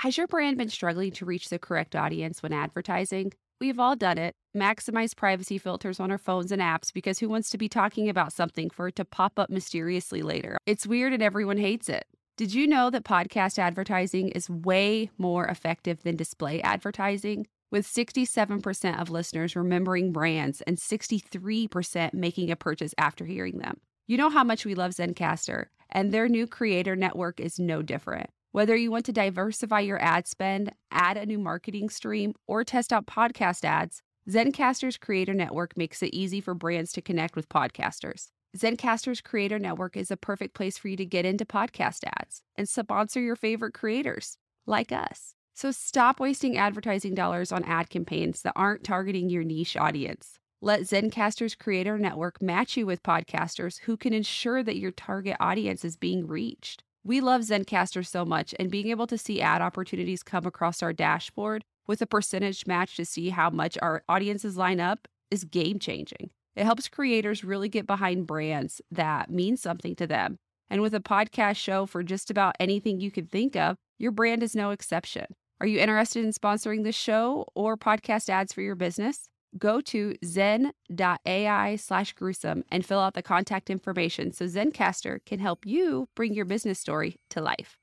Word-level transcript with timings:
Has 0.00 0.18
your 0.18 0.26
brand 0.26 0.58
been 0.58 0.68
struggling 0.68 1.10
to 1.12 1.24
reach 1.24 1.48
the 1.48 1.58
correct 1.58 1.96
audience 1.96 2.42
when 2.42 2.52
advertising? 2.52 3.32
We've 3.62 3.80
all 3.80 3.96
done 3.96 4.18
it. 4.18 4.34
Maximize 4.54 5.16
privacy 5.16 5.56
filters 5.56 5.98
on 5.98 6.10
our 6.10 6.18
phones 6.18 6.52
and 6.52 6.60
apps 6.60 6.92
because 6.92 7.18
who 7.18 7.30
wants 7.30 7.48
to 7.48 7.56
be 7.56 7.66
talking 7.66 8.10
about 8.10 8.34
something 8.34 8.68
for 8.68 8.88
it 8.88 8.96
to 8.96 9.06
pop 9.06 9.38
up 9.38 9.48
mysteriously 9.48 10.20
later? 10.20 10.58
It's 10.66 10.86
weird 10.86 11.14
and 11.14 11.22
everyone 11.22 11.56
hates 11.56 11.88
it. 11.88 12.04
Did 12.36 12.52
you 12.52 12.66
know 12.66 12.90
that 12.90 13.04
podcast 13.04 13.58
advertising 13.58 14.28
is 14.28 14.50
way 14.50 15.10
more 15.16 15.46
effective 15.46 16.02
than 16.02 16.14
display 16.14 16.60
advertising? 16.60 17.46
With 17.72 17.86
67% 17.86 19.00
of 19.00 19.08
listeners 19.08 19.56
remembering 19.56 20.12
brands 20.12 20.60
and 20.66 20.76
63% 20.76 22.12
making 22.12 22.50
a 22.50 22.56
purchase 22.56 22.92
after 22.98 23.24
hearing 23.24 23.58
them. 23.58 23.80
You 24.06 24.18
know 24.18 24.28
how 24.28 24.44
much 24.44 24.66
we 24.66 24.74
love 24.74 24.92
Zencastr, 24.92 25.68
and 25.88 26.12
their 26.12 26.28
new 26.28 26.46
creator 26.46 26.96
network 26.96 27.40
is 27.40 27.58
no 27.58 27.80
different. 27.80 28.28
Whether 28.56 28.74
you 28.74 28.90
want 28.90 29.04
to 29.04 29.12
diversify 29.12 29.80
your 29.80 30.02
ad 30.02 30.26
spend, 30.26 30.72
add 30.90 31.18
a 31.18 31.26
new 31.26 31.38
marketing 31.38 31.90
stream, 31.90 32.32
or 32.46 32.64
test 32.64 32.90
out 32.90 33.04
podcast 33.04 33.66
ads, 33.66 34.00
Zencastr's 34.30 34.96
Creator 34.96 35.34
Network 35.34 35.76
makes 35.76 36.02
it 36.02 36.14
easy 36.14 36.40
for 36.40 36.54
brands 36.54 36.90
to 36.92 37.02
connect 37.02 37.36
with 37.36 37.50
podcasters. 37.50 38.28
Zencastr's 38.56 39.20
Creator 39.20 39.58
Network 39.58 39.94
is 39.94 40.10
a 40.10 40.16
perfect 40.16 40.54
place 40.54 40.78
for 40.78 40.88
you 40.88 40.96
to 40.96 41.04
get 41.04 41.26
into 41.26 41.44
podcast 41.44 41.98
ads 42.18 42.40
and 42.56 42.66
sponsor 42.66 43.20
your 43.20 43.36
favorite 43.36 43.74
creators, 43.74 44.38
like 44.64 44.90
us. 44.90 45.34
So 45.52 45.70
stop 45.70 46.18
wasting 46.18 46.56
advertising 46.56 47.14
dollars 47.14 47.52
on 47.52 47.62
ad 47.64 47.90
campaigns 47.90 48.40
that 48.40 48.54
aren't 48.56 48.84
targeting 48.84 49.28
your 49.28 49.44
niche 49.44 49.76
audience. 49.76 50.38
Let 50.62 50.80
Zencastr's 50.80 51.54
Creator 51.54 51.98
Network 51.98 52.40
match 52.40 52.78
you 52.78 52.86
with 52.86 53.02
podcasters 53.02 53.80
who 53.80 53.98
can 53.98 54.14
ensure 54.14 54.62
that 54.62 54.78
your 54.78 54.92
target 54.92 55.36
audience 55.40 55.84
is 55.84 55.98
being 55.98 56.26
reached. 56.26 56.84
We 57.06 57.20
love 57.20 57.42
Zencastr 57.42 58.04
so 58.04 58.24
much, 58.24 58.52
and 58.58 58.68
being 58.68 58.88
able 58.88 59.06
to 59.06 59.16
see 59.16 59.40
ad 59.40 59.62
opportunities 59.62 60.24
come 60.24 60.44
across 60.44 60.82
our 60.82 60.92
dashboard 60.92 61.62
with 61.86 62.02
a 62.02 62.06
percentage 62.06 62.66
match 62.66 62.96
to 62.96 63.04
see 63.04 63.28
how 63.28 63.48
much 63.48 63.78
our 63.80 64.02
audiences 64.08 64.56
line 64.56 64.80
up 64.80 65.06
is 65.30 65.44
game 65.44 65.78
changing. 65.78 66.30
It 66.56 66.64
helps 66.64 66.88
creators 66.88 67.44
really 67.44 67.68
get 67.68 67.86
behind 67.86 68.26
brands 68.26 68.80
that 68.90 69.30
mean 69.30 69.56
something 69.56 69.94
to 69.94 70.08
them. 70.08 70.38
And 70.68 70.82
with 70.82 70.96
a 70.96 71.00
podcast 71.00 71.58
show 71.58 71.86
for 71.86 72.02
just 72.02 72.28
about 72.28 72.56
anything 72.58 72.98
you 72.98 73.12
can 73.12 73.26
think 73.26 73.54
of, 73.54 73.76
your 74.00 74.10
brand 74.10 74.42
is 74.42 74.56
no 74.56 74.70
exception. 74.70 75.26
Are 75.60 75.66
you 75.68 75.78
interested 75.78 76.24
in 76.24 76.32
sponsoring 76.32 76.82
this 76.82 76.96
show 76.96 77.46
or 77.54 77.76
podcast 77.76 78.28
ads 78.28 78.52
for 78.52 78.62
your 78.62 78.74
business? 78.74 79.28
Go 79.56 79.80
to 79.82 80.16
zen.ai 80.24 81.76
slash 81.76 82.12
gruesome 82.14 82.64
and 82.70 82.84
fill 82.84 82.98
out 82.98 83.14
the 83.14 83.22
contact 83.22 83.70
information 83.70 84.32
so 84.32 84.46
Zencastr 84.46 85.24
can 85.24 85.38
help 85.38 85.64
you 85.64 86.08
bring 86.14 86.34
your 86.34 86.44
business 86.44 86.80
story 86.80 87.16
to 87.30 87.40
life. 87.40 87.78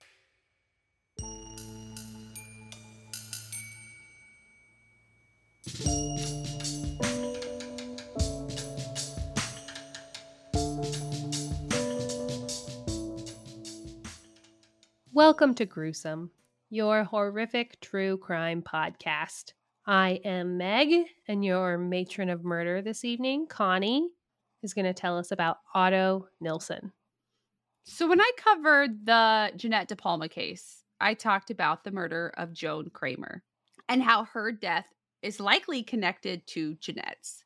Welcome 15.14 15.54
to 15.56 15.66
Gruesome, 15.66 16.32
your 16.70 17.06
horrific 17.06 17.80
true 17.80 18.18
crime 18.18 18.62
podcast. 18.62 19.54
I 19.86 20.22
am 20.24 20.58
Meg, 20.58 21.08
and 21.28 21.44
your 21.44 21.78
matron 21.78 22.30
of 22.30 22.46
murder 22.46 22.82
this 22.82 23.04
evening, 23.04 23.48
Connie, 23.48 24.08
is 24.62 24.74
going 24.74 24.86
to 24.86 24.94
tell 24.94 25.18
us 25.18 25.32
about 25.32 25.58
Otto 25.76 26.30
Nilsen. 26.40 26.94
So, 27.84 28.08
when 28.08 28.22
I 28.22 28.32
covered 28.38 29.06
the 29.06 29.52
Jeanette 29.58 29.90
De 29.90 29.98
Palma 29.98 30.30
case, 30.30 30.84
I 31.02 31.14
talked 31.14 31.50
about 31.50 31.84
the 31.84 31.92
murder 31.92 32.34
of 32.38 32.54
Joan 32.54 32.92
Kramer 32.94 33.44
and 33.90 34.02
how 34.02 34.24
her 34.24 34.54
death 34.54 34.88
is 35.22 35.42
likely 35.42 35.84
connected 35.84 36.48
to 36.48 36.76
Jeanette's. 36.76 37.44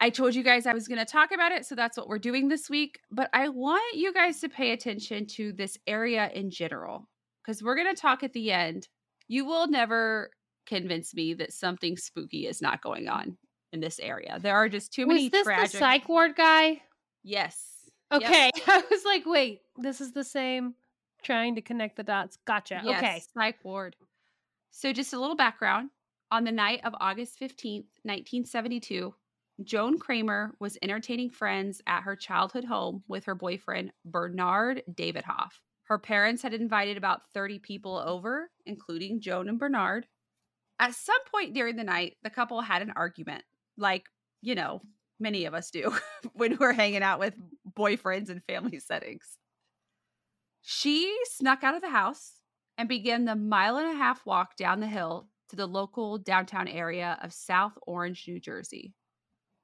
I 0.00 0.10
told 0.10 0.34
you 0.34 0.42
guys 0.42 0.66
I 0.66 0.74
was 0.74 0.86
going 0.86 0.98
to 0.98 1.10
talk 1.10 1.32
about 1.32 1.52
it, 1.52 1.64
so 1.64 1.74
that's 1.74 1.96
what 1.96 2.08
we're 2.08 2.18
doing 2.18 2.48
this 2.48 2.68
week. 2.68 3.00
But 3.10 3.30
I 3.32 3.48
want 3.48 3.96
you 3.96 4.12
guys 4.12 4.38
to 4.40 4.50
pay 4.50 4.72
attention 4.72 5.26
to 5.28 5.52
this 5.54 5.78
area 5.86 6.30
in 6.34 6.50
general 6.50 7.08
because 7.42 7.62
we're 7.62 7.74
going 7.74 7.94
to 7.94 8.00
talk 8.00 8.22
at 8.22 8.34
the 8.34 8.52
end. 8.52 8.86
You 9.28 9.46
will 9.46 9.66
never 9.66 10.30
convince 10.68 11.14
me 11.14 11.34
that 11.34 11.52
something 11.52 11.96
spooky 11.96 12.46
is 12.46 12.62
not 12.62 12.82
going 12.82 13.08
on 13.08 13.36
in 13.72 13.80
this 13.80 13.98
area. 13.98 14.38
There 14.40 14.54
are 14.54 14.68
just 14.68 14.92
too 14.92 15.06
was 15.06 15.14
many 15.14 15.28
this 15.28 15.44
tragic. 15.44 15.72
the 15.72 15.78
psych 15.78 16.08
ward 16.08 16.36
guy? 16.36 16.82
Yes. 17.24 17.90
Okay, 18.12 18.50
yep. 18.54 18.64
I 18.68 18.82
was 18.90 19.04
like, 19.04 19.26
wait, 19.26 19.60
this 19.76 20.00
is 20.00 20.12
the 20.12 20.24
same. 20.24 20.74
Trying 21.22 21.56
to 21.56 21.62
connect 21.62 21.96
the 21.96 22.04
dots. 22.04 22.38
Gotcha. 22.46 22.80
Yes, 22.84 22.98
okay, 22.98 23.22
psych 23.34 23.56
ward. 23.64 23.96
So, 24.70 24.92
just 24.92 25.12
a 25.12 25.20
little 25.20 25.36
background. 25.36 25.90
On 26.30 26.44
the 26.44 26.52
night 26.52 26.80
of 26.84 26.94
August 27.00 27.40
15th, 27.40 27.88
1972, 28.04 29.14
Joan 29.64 29.98
Kramer 29.98 30.54
was 30.60 30.78
entertaining 30.82 31.30
friends 31.30 31.82
at 31.86 32.02
her 32.02 32.14
childhood 32.14 32.64
home 32.64 33.02
with 33.08 33.24
her 33.24 33.34
boyfriend, 33.34 33.92
Bernard 34.04 34.82
Davidoff. 34.92 35.50
Her 35.84 35.98
parents 35.98 36.42
had 36.42 36.54
invited 36.54 36.96
about 36.96 37.22
30 37.32 37.58
people 37.58 37.96
over, 37.96 38.50
including 38.66 39.20
Joan 39.20 39.48
and 39.48 39.58
Bernard. 39.58 40.06
At 40.80 40.94
some 40.94 41.18
point 41.32 41.54
during 41.54 41.76
the 41.76 41.84
night, 41.84 42.16
the 42.22 42.30
couple 42.30 42.60
had 42.60 42.82
an 42.82 42.92
argument, 42.94 43.44
like, 43.76 44.04
you 44.42 44.54
know, 44.54 44.80
many 45.18 45.44
of 45.44 45.54
us 45.54 45.70
do 45.70 45.96
when 46.34 46.56
we're 46.58 46.72
hanging 46.72 47.02
out 47.02 47.18
with 47.18 47.34
boyfriends 47.76 48.30
in 48.30 48.40
family 48.40 48.78
settings. 48.80 49.38
She 50.62 51.16
snuck 51.24 51.64
out 51.64 51.74
of 51.74 51.82
the 51.82 51.90
house 51.90 52.42
and 52.76 52.88
began 52.88 53.24
the 53.24 53.34
mile 53.34 53.76
and 53.76 53.88
a 53.88 53.94
half 53.94 54.24
walk 54.24 54.56
down 54.56 54.80
the 54.80 54.86
hill 54.86 55.28
to 55.48 55.56
the 55.56 55.66
local 55.66 56.18
downtown 56.18 56.68
area 56.68 57.18
of 57.22 57.32
South 57.32 57.76
Orange, 57.86 58.24
New 58.28 58.38
Jersey. 58.38 58.94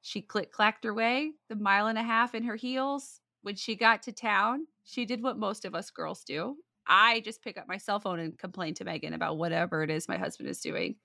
She 0.01 0.21
click 0.23 0.51
clacked 0.51 0.85
her 0.85 0.95
way 0.95 1.33
the 1.49 1.57
mile 1.57 1.87
and 1.87 1.99
a 1.99 2.03
half 2.03 2.35
in 2.35 2.45
her 2.45 2.57
heels. 2.57 3.21
When 3.43 3.57
she 3.57 3.77
got 3.77 4.03
to 4.05 4.13
town, 4.13 4.67
she 4.85 5.05
did 5.05 5.23
what 5.23 5.39
most 5.39 5.65
of 5.65 5.75
us 5.75 5.91
girls 5.91 6.25
do 6.25 6.57
I 6.87 7.21
just 7.21 7.43
pick 7.43 7.59
up 7.59 7.69
my 7.69 7.79
cell 7.79 8.01
phone 8.01 8.19
and 8.19 8.39
complain 8.39 8.75
to 8.75 8.85
Megan 8.85 9.15
about 9.15 9.39
whatever 9.39 9.83
it 9.83 9.91
is 9.91 10.09
my 10.09 10.17
husband 10.17 10.49
is 10.49 10.61
doing. 10.61 10.97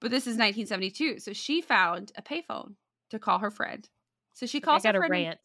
But 0.00 0.10
this 0.10 0.24
is 0.24 0.36
1972. 0.36 1.20
So 1.20 1.32
she 1.32 1.60
found 1.60 2.12
a 2.16 2.22
payphone 2.22 2.74
to 3.10 3.18
call 3.18 3.38
her 3.38 3.50
friend. 3.50 3.88
So 4.32 4.46
she 4.46 4.60
calls 4.60 4.84
I 4.84 4.88
got 4.88 4.94
her 4.96 5.04
a 5.04 5.08
friend. 5.08 5.26
rant. 5.26 5.38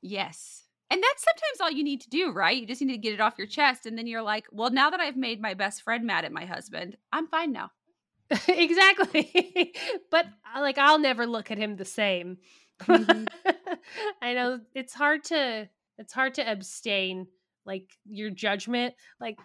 Yes. 0.00 0.64
And 0.90 1.02
that's 1.02 1.24
sometimes 1.24 1.60
all 1.60 1.76
you 1.76 1.84
need 1.84 2.00
to 2.02 2.08
do, 2.08 2.32
right? 2.32 2.56
You 2.56 2.66
just 2.66 2.80
need 2.80 2.92
to 2.92 2.98
get 2.98 3.12
it 3.12 3.20
off 3.20 3.36
your 3.36 3.46
chest. 3.46 3.84
And 3.84 3.98
then 3.98 4.06
you're 4.06 4.22
like, 4.22 4.46
well, 4.50 4.70
now 4.70 4.88
that 4.88 5.00
I've 5.00 5.16
made 5.16 5.40
my 5.40 5.52
best 5.52 5.82
friend 5.82 6.06
mad 6.06 6.24
at 6.24 6.32
my 6.32 6.46
husband, 6.46 6.96
I'm 7.12 7.26
fine 7.26 7.52
now. 7.52 7.70
exactly. 8.48 9.74
but 10.10 10.26
uh, 10.54 10.60
like, 10.60 10.78
I'll 10.78 10.98
never 10.98 11.26
look 11.26 11.50
at 11.50 11.58
him 11.58 11.76
the 11.76 11.84
same. 11.84 12.38
Mm-hmm. 12.80 13.24
I 14.22 14.34
know 14.34 14.60
it's 14.74 14.94
hard 14.94 15.24
to 15.24 15.68
it's 15.98 16.12
hard 16.12 16.34
to 16.34 16.50
abstain 16.50 17.26
like 17.68 17.84
your 18.08 18.30
judgment 18.30 18.94
like 19.20 19.38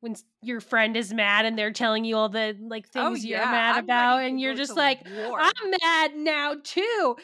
when 0.00 0.16
your 0.42 0.60
friend 0.60 0.96
is 0.96 1.12
mad 1.12 1.44
and 1.44 1.56
they're 1.56 1.72
telling 1.72 2.04
you 2.04 2.16
all 2.16 2.28
the 2.28 2.56
like 2.68 2.86
oh, 2.96 3.10
things 3.10 3.24
oh, 3.24 3.28
yeah. 3.28 3.38
you're 3.38 3.52
mad 3.52 3.76
I'm 3.76 3.84
about 3.84 4.22
and 4.24 4.40
you're 4.40 4.54
just 4.54 4.76
like 4.76 5.06
war. 5.14 5.38
i'm 5.40 5.70
mad 5.82 6.16
now 6.16 6.54
too 6.62 7.16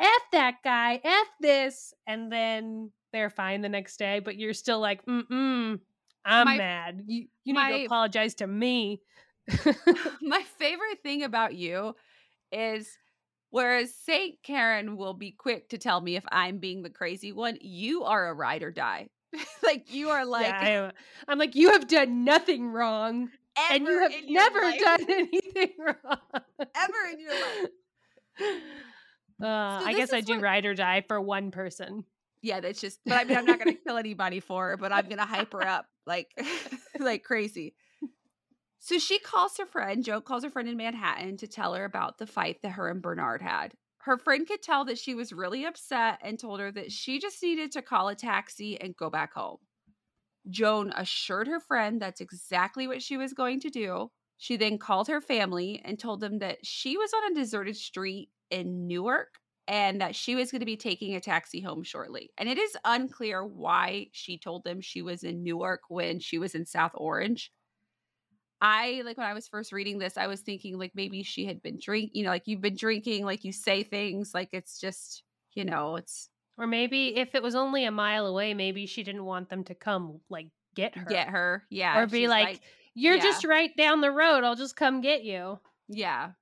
f 0.00 0.22
that 0.32 0.56
guy 0.64 1.00
f 1.04 1.26
this 1.40 1.94
and 2.06 2.32
then 2.32 2.90
they're 3.12 3.30
fine 3.30 3.60
the 3.60 3.68
next 3.68 3.98
day 3.98 4.18
but 4.18 4.36
you're 4.36 4.54
still 4.54 4.80
like 4.80 5.04
mm-mm 5.06 5.78
i'm 6.24 6.44
my, 6.46 6.56
mad 6.56 7.02
you, 7.06 7.26
you 7.44 7.54
my, 7.54 7.70
need 7.70 7.78
to 7.78 7.84
apologize 7.86 8.34
to 8.34 8.46
me 8.46 9.00
my 10.22 10.42
favorite 10.58 11.02
thing 11.02 11.22
about 11.22 11.54
you 11.54 11.94
is 12.50 12.98
Whereas 13.50 13.94
St. 13.94 14.36
Karen 14.42 14.96
will 14.96 15.14
be 15.14 15.32
quick 15.32 15.70
to 15.70 15.78
tell 15.78 16.00
me 16.00 16.16
if 16.16 16.24
I'm 16.30 16.58
being 16.58 16.82
the 16.82 16.90
crazy 16.90 17.32
one, 17.32 17.56
you 17.60 18.04
are 18.04 18.28
a 18.28 18.34
ride 18.34 18.62
or 18.62 18.70
die. 18.70 19.08
like 19.62 19.92
you 19.92 20.10
are 20.10 20.24
like 20.24 20.46
yeah, 20.46 20.92
I 21.26 21.32
am 21.32 21.38
like 21.38 21.54
you 21.54 21.72
have 21.72 21.86
done 21.88 22.24
nothing 22.24 22.68
wrong 22.68 23.30
and 23.70 23.86
you 23.86 23.98
have 24.00 24.12
never 24.28 24.60
done 24.60 25.06
anything 25.08 25.72
wrong 25.78 26.42
ever 26.60 27.12
in 27.12 27.20
your 27.20 27.32
life. 27.32 27.70
Uh, 29.40 29.78
so 29.78 29.86
I 29.86 29.94
guess 29.94 30.12
I 30.12 30.20
do 30.20 30.32
what... 30.32 30.42
ride 30.42 30.66
or 30.66 30.74
die 30.74 31.04
for 31.06 31.20
one 31.20 31.52
person. 31.52 32.02
Yeah, 32.42 32.58
that's 32.58 32.80
just. 32.80 32.98
But 33.06 33.14
I 33.14 33.22
mean, 33.24 33.38
I'm 33.38 33.44
not 33.44 33.60
going 33.60 33.72
to 33.72 33.80
kill 33.80 33.96
anybody 33.96 34.40
for 34.40 34.70
her, 34.70 34.76
but 34.76 34.90
I'm 34.90 35.04
going 35.04 35.18
to 35.18 35.24
hype 35.24 35.52
her 35.52 35.64
up 35.64 35.86
like 36.06 36.36
like 36.98 37.22
crazy. 37.22 37.76
So 38.80 38.98
she 38.98 39.18
calls 39.18 39.56
her 39.58 39.66
friend. 39.66 40.04
Joe 40.04 40.20
calls 40.20 40.42
her 40.42 40.50
friend 40.50 40.68
in 40.68 40.76
Manhattan 40.76 41.36
to 41.36 41.46
tell 41.46 41.74
her 41.74 41.84
about 41.84 42.18
the 42.18 42.26
fight 42.26 42.62
that 42.62 42.70
her 42.70 42.88
and 42.88 43.00
Bernard 43.02 43.42
had. 43.42 43.74
Her 44.08 44.16
friend 44.16 44.48
could 44.48 44.62
tell 44.62 44.86
that 44.86 44.96
she 44.96 45.14
was 45.14 45.34
really 45.34 45.66
upset 45.66 46.18
and 46.22 46.38
told 46.38 46.60
her 46.60 46.72
that 46.72 46.90
she 46.90 47.20
just 47.20 47.42
needed 47.42 47.72
to 47.72 47.82
call 47.82 48.08
a 48.08 48.14
taxi 48.14 48.80
and 48.80 48.96
go 48.96 49.10
back 49.10 49.34
home. 49.34 49.58
Joan 50.48 50.94
assured 50.96 51.46
her 51.46 51.60
friend 51.60 52.00
that's 52.00 52.22
exactly 52.22 52.88
what 52.88 53.02
she 53.02 53.18
was 53.18 53.34
going 53.34 53.60
to 53.60 53.68
do. 53.68 54.10
She 54.38 54.56
then 54.56 54.78
called 54.78 55.08
her 55.08 55.20
family 55.20 55.82
and 55.84 55.98
told 55.98 56.20
them 56.20 56.38
that 56.38 56.64
she 56.64 56.96
was 56.96 57.12
on 57.12 57.32
a 57.32 57.34
deserted 57.34 57.76
street 57.76 58.30
in 58.50 58.86
Newark 58.86 59.34
and 59.66 60.00
that 60.00 60.16
she 60.16 60.34
was 60.34 60.50
going 60.50 60.60
to 60.60 60.64
be 60.64 60.78
taking 60.78 61.14
a 61.14 61.20
taxi 61.20 61.60
home 61.60 61.82
shortly. 61.82 62.30
And 62.38 62.48
it 62.48 62.56
is 62.56 62.78
unclear 62.86 63.44
why 63.44 64.06
she 64.12 64.38
told 64.38 64.64
them 64.64 64.80
she 64.80 65.02
was 65.02 65.22
in 65.22 65.42
Newark 65.42 65.82
when 65.90 66.18
she 66.18 66.38
was 66.38 66.54
in 66.54 66.64
South 66.64 66.92
Orange. 66.94 67.52
I 68.60 69.02
like 69.04 69.16
when 69.16 69.26
I 69.26 69.34
was 69.34 69.48
first 69.48 69.72
reading 69.72 69.98
this, 69.98 70.16
I 70.16 70.26
was 70.26 70.40
thinking 70.40 70.78
like 70.78 70.92
maybe 70.94 71.22
she 71.22 71.46
had 71.46 71.62
been 71.62 71.78
drink, 71.80 72.10
you 72.14 72.24
know, 72.24 72.30
like 72.30 72.46
you've 72.46 72.60
been 72.60 72.76
drinking, 72.76 73.24
like 73.24 73.44
you 73.44 73.52
say 73.52 73.82
things, 73.84 74.34
like 74.34 74.50
it's 74.52 74.80
just, 74.80 75.22
you 75.54 75.64
know, 75.64 75.96
it's 75.96 76.28
Or 76.58 76.66
maybe 76.66 77.16
if 77.16 77.34
it 77.34 77.42
was 77.42 77.54
only 77.54 77.84
a 77.84 77.90
mile 77.90 78.26
away, 78.26 78.52
maybe 78.54 78.86
she 78.86 79.02
didn't 79.02 79.24
want 79.24 79.48
them 79.48 79.64
to 79.64 79.74
come 79.74 80.20
like 80.28 80.48
get 80.74 80.96
her. 80.96 81.04
get 81.06 81.28
her. 81.28 81.66
Yeah. 81.70 81.98
Or 81.98 82.06
be 82.06 82.22
she's 82.22 82.28
like, 82.28 82.60
You're 82.94 83.16
yeah. 83.16 83.22
just 83.22 83.44
right 83.44 83.74
down 83.76 84.00
the 84.00 84.10
road. 84.12 84.44
I'll 84.44 84.56
just 84.56 84.76
come 84.76 85.00
get 85.00 85.24
you. 85.24 85.60
Yeah. 85.88 86.32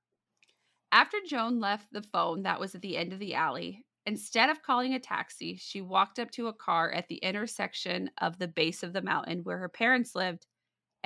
After 0.91 1.17
Joan 1.25 1.59
left 1.61 1.91
the 1.93 2.01
phone 2.01 2.43
that 2.43 2.59
was 2.59 2.75
at 2.75 2.81
the 2.81 2.97
end 2.97 3.13
of 3.13 3.19
the 3.19 3.35
alley, 3.35 3.85
instead 4.05 4.49
of 4.49 4.61
calling 4.63 4.93
a 4.93 4.99
taxi, 4.99 5.55
she 5.57 5.81
walked 5.81 6.19
up 6.19 6.31
to 6.31 6.47
a 6.47 6.53
car 6.53 6.91
at 6.91 7.07
the 7.07 7.17
intersection 7.17 8.09
of 8.19 8.37
the 8.37 8.47
base 8.47 8.83
of 8.83 8.93
the 8.93 9.01
mountain 9.01 9.43
where 9.43 9.57
her 9.59 9.69
parents 9.69 10.15
lived 10.15 10.45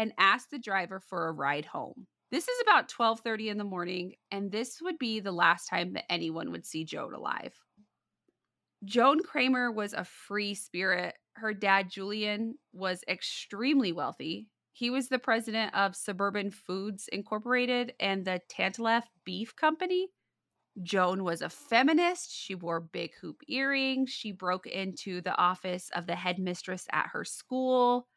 and 0.01 0.13
asked 0.17 0.49
the 0.49 0.57
driver 0.57 0.99
for 0.99 1.27
a 1.27 1.31
ride 1.31 1.65
home. 1.65 2.07
This 2.31 2.47
is 2.47 2.61
about 2.63 2.89
12:30 2.89 3.49
in 3.49 3.57
the 3.59 3.63
morning 3.63 4.15
and 4.31 4.51
this 4.51 4.81
would 4.81 4.97
be 4.97 5.19
the 5.19 5.31
last 5.31 5.67
time 5.67 5.93
that 5.93 6.11
anyone 6.11 6.51
would 6.51 6.65
see 6.65 6.83
Joan 6.83 7.13
alive. 7.13 7.53
Joan 8.83 9.21
Kramer 9.21 9.71
was 9.71 9.93
a 9.93 10.03
free 10.03 10.55
spirit. 10.55 11.13
Her 11.35 11.53
dad 11.53 11.91
Julian 11.91 12.55
was 12.73 13.03
extremely 13.07 13.91
wealthy. 13.91 14.47
He 14.71 14.89
was 14.89 15.07
the 15.07 15.19
president 15.19 15.75
of 15.75 15.95
Suburban 15.95 16.49
Foods 16.49 17.07
Incorporated 17.09 17.93
and 17.99 18.25
the 18.25 18.41
Tantalef 18.49 19.03
Beef 19.23 19.55
Company. 19.55 20.07
Joan 20.81 21.23
was 21.23 21.43
a 21.43 21.49
feminist. 21.49 22.33
She 22.33 22.55
wore 22.55 22.79
big 22.79 23.11
hoop 23.21 23.41
earrings. 23.47 24.09
She 24.09 24.31
broke 24.31 24.65
into 24.65 25.21
the 25.21 25.37
office 25.37 25.91
of 25.93 26.07
the 26.07 26.15
headmistress 26.15 26.87
at 26.91 27.09
her 27.13 27.23
school 27.23 28.07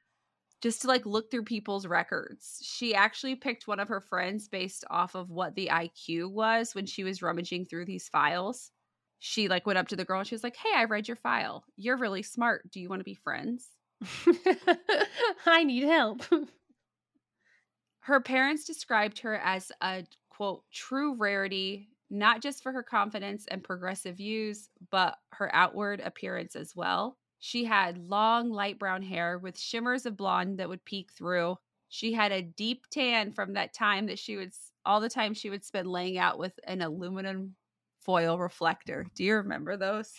just 0.65 0.81
to 0.81 0.89
like 0.89 1.05
look 1.05 1.31
through 1.31 1.43
people's 1.43 1.87
records. 1.87 2.59
She 2.63 2.95
actually 2.95 3.35
picked 3.35 3.69
one 3.69 3.79
of 3.79 3.89
her 3.89 4.01
friends 4.01 4.49
based 4.49 4.83
off 4.89 5.15
of 5.15 5.29
what 5.29 5.55
the 5.55 5.69
IQ 5.71 6.31
was 6.31 6.75
when 6.75 6.87
she 6.87 7.05
was 7.05 7.21
rummaging 7.21 7.67
through 7.67 7.85
these 7.85 8.09
files. 8.09 8.71
She 9.19 9.47
like 9.47 9.67
went 9.67 9.79
up 9.79 9.89
to 9.89 9.97
the 9.97 10.07
girl 10.07 10.21
and 10.21 10.27
she 10.27 10.35
was 10.35 10.43
like, 10.43 10.57
"Hey, 10.57 10.71
I 10.75 10.85
read 10.85 11.07
your 11.07 11.19
file. 11.19 11.65
You're 11.77 11.99
really 11.99 12.23
smart. 12.23 12.71
Do 12.71 12.81
you 12.81 12.89
want 12.89 13.01
to 13.01 13.05
be 13.05 13.13
friends?" 13.13 13.69
I 15.45 15.65
need 15.65 15.83
help. 15.83 16.23
Her 18.01 18.21
parents 18.23 18.65
described 18.65 19.19
her 19.19 19.37
as 19.37 19.71
a 19.83 20.05
quote, 20.31 20.63
true 20.73 21.15
rarity, 21.15 21.91
not 22.09 22.41
just 22.41 22.63
for 22.63 22.73
her 22.73 22.83
confidence 22.83 23.45
and 23.49 23.63
progressive 23.63 24.17
views, 24.17 24.71
but 24.91 25.19
her 25.33 25.55
outward 25.55 26.01
appearance 26.01 26.57
as 26.57 26.75
well. 26.75 27.19
She 27.39 27.65
had 27.65 27.99
long, 27.99 28.51
light 28.51 28.79
brown 28.79 29.03
hair 29.03 29.39
with 29.39 29.59
shimmers 29.59 30.07
of 30.07 30.17
blonde 30.17 30.59
that 30.59 30.69
would 30.69 30.85
peek 30.85 31.13
through. 31.13 31.57
She 31.89 32.13
had 32.13 32.33
a 32.33 32.43
deep 32.43 32.87
tan 32.91 33.33
from 33.33 33.53
that 33.53 33.75
time 33.75 34.07
that 34.07 34.19
she 34.19 34.37
would, 34.37 34.53
all 34.85 35.01
the 35.01 35.09
time 35.09 35.35
she 35.35 35.51
would 35.51 35.65
spend 35.65 35.89
laying 35.89 36.19
out 36.19 36.39
with 36.39 36.59
an 36.65 36.81
aluminum 36.81 37.55
foil 38.01 38.39
reflector. 38.39 39.07
Do 39.15 39.25
you 39.25 39.37
remember 39.37 39.77
those? 39.77 40.13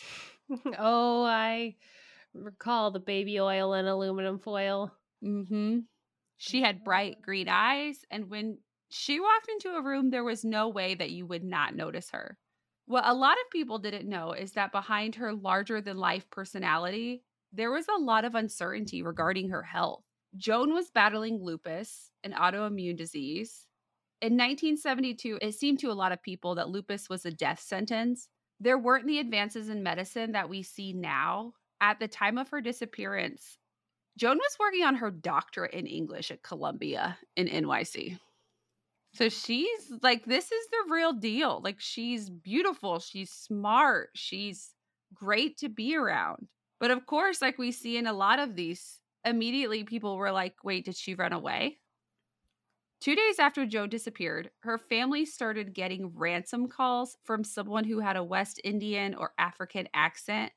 oh, 0.77 1.23
I 1.23 1.75
recall 2.33 2.91
the 2.91 2.99
baby 2.99 3.39
oil 3.39 3.73
and 3.73 3.87
aluminum 3.87 4.39
foil. 4.39 4.91
Mm-hmm. 5.23 5.79
She 6.37 6.61
had 6.61 6.83
bright 6.83 7.21
green 7.21 7.47
eyes, 7.47 8.05
and 8.11 8.29
when 8.29 8.57
she 8.89 9.19
walked 9.19 9.49
into 9.49 9.75
a 9.75 9.81
room, 9.81 10.09
there 10.09 10.23
was 10.23 10.43
no 10.43 10.67
way 10.67 10.95
that 10.95 11.11
you 11.11 11.25
would 11.25 11.43
not 11.43 11.75
notice 11.75 12.09
her. 12.11 12.37
What 12.87 13.05
a 13.07 13.13
lot 13.13 13.37
of 13.43 13.51
people 13.51 13.79
didn't 13.79 14.07
know 14.07 14.33
is 14.33 14.51
that 14.53 14.71
behind 14.71 15.15
her 15.15 15.33
larger 15.33 15.81
than 15.81 15.97
life 15.97 16.29
personality, 16.29 17.23
there 17.51 17.71
was 17.71 17.87
a 17.87 17.99
lot 17.99 18.25
of 18.25 18.35
uncertainty 18.35 19.01
regarding 19.01 19.49
her 19.49 19.63
health. 19.63 20.03
Joan 20.37 20.73
was 20.73 20.91
battling 20.91 21.41
lupus, 21.41 22.11
an 22.23 22.33
autoimmune 22.33 22.97
disease. 22.97 23.65
In 24.21 24.33
1972, 24.33 25.39
it 25.41 25.53
seemed 25.53 25.79
to 25.79 25.91
a 25.91 25.93
lot 25.93 26.11
of 26.11 26.21
people 26.21 26.55
that 26.55 26.69
lupus 26.69 27.09
was 27.09 27.25
a 27.25 27.31
death 27.31 27.59
sentence. 27.59 28.27
There 28.59 28.77
weren't 28.77 29.07
the 29.07 29.19
advances 29.19 29.69
in 29.69 29.81
medicine 29.81 30.33
that 30.33 30.49
we 30.49 30.61
see 30.61 30.93
now. 30.93 31.53
At 31.81 31.99
the 31.99 32.07
time 32.07 32.37
of 32.37 32.49
her 32.49 32.61
disappearance, 32.61 33.57
Joan 34.17 34.37
was 34.37 34.57
working 34.59 34.83
on 34.83 34.95
her 34.95 35.11
doctorate 35.11 35.73
in 35.73 35.87
English 35.87 36.31
at 36.31 36.43
Columbia 36.43 37.17
in 37.35 37.47
NYC. 37.47 38.17
So 39.15 39.29
she's 39.29 39.91
like, 40.01 40.25
this 40.25 40.51
is 40.51 40.67
the 40.67 40.93
real 40.93 41.13
deal. 41.13 41.61
Like, 41.63 41.79
she's 41.79 42.29
beautiful. 42.29 42.99
She's 42.99 43.31
smart. 43.31 44.09
She's 44.13 44.73
great 45.13 45.57
to 45.59 45.69
be 45.69 45.95
around. 45.95 46.47
But 46.79 46.91
of 46.91 47.05
course, 47.05 47.41
like 47.41 47.57
we 47.57 47.71
see 47.71 47.97
in 47.97 48.07
a 48.07 48.13
lot 48.13 48.39
of 48.39 48.55
these, 48.55 48.99
immediately 49.23 49.85
people 49.85 50.17
were 50.17 50.31
like, 50.31 50.55
wait, 50.63 50.85
did 50.85 50.97
she 50.97 51.15
run 51.15 51.31
away? 51.31 51.79
Two 52.99 53.15
days 53.15 53.39
after 53.39 53.65
Joan 53.65 53.89
disappeared, 53.89 54.49
her 54.59 54.77
family 54.77 55.25
started 55.25 55.73
getting 55.73 56.11
ransom 56.15 56.67
calls 56.67 57.17
from 57.23 57.43
someone 57.43 57.85
who 57.85 57.99
had 57.99 58.17
a 58.17 58.23
West 58.23 58.59
Indian 58.63 59.15
or 59.15 59.31
African 59.37 59.87
accent 59.93 60.51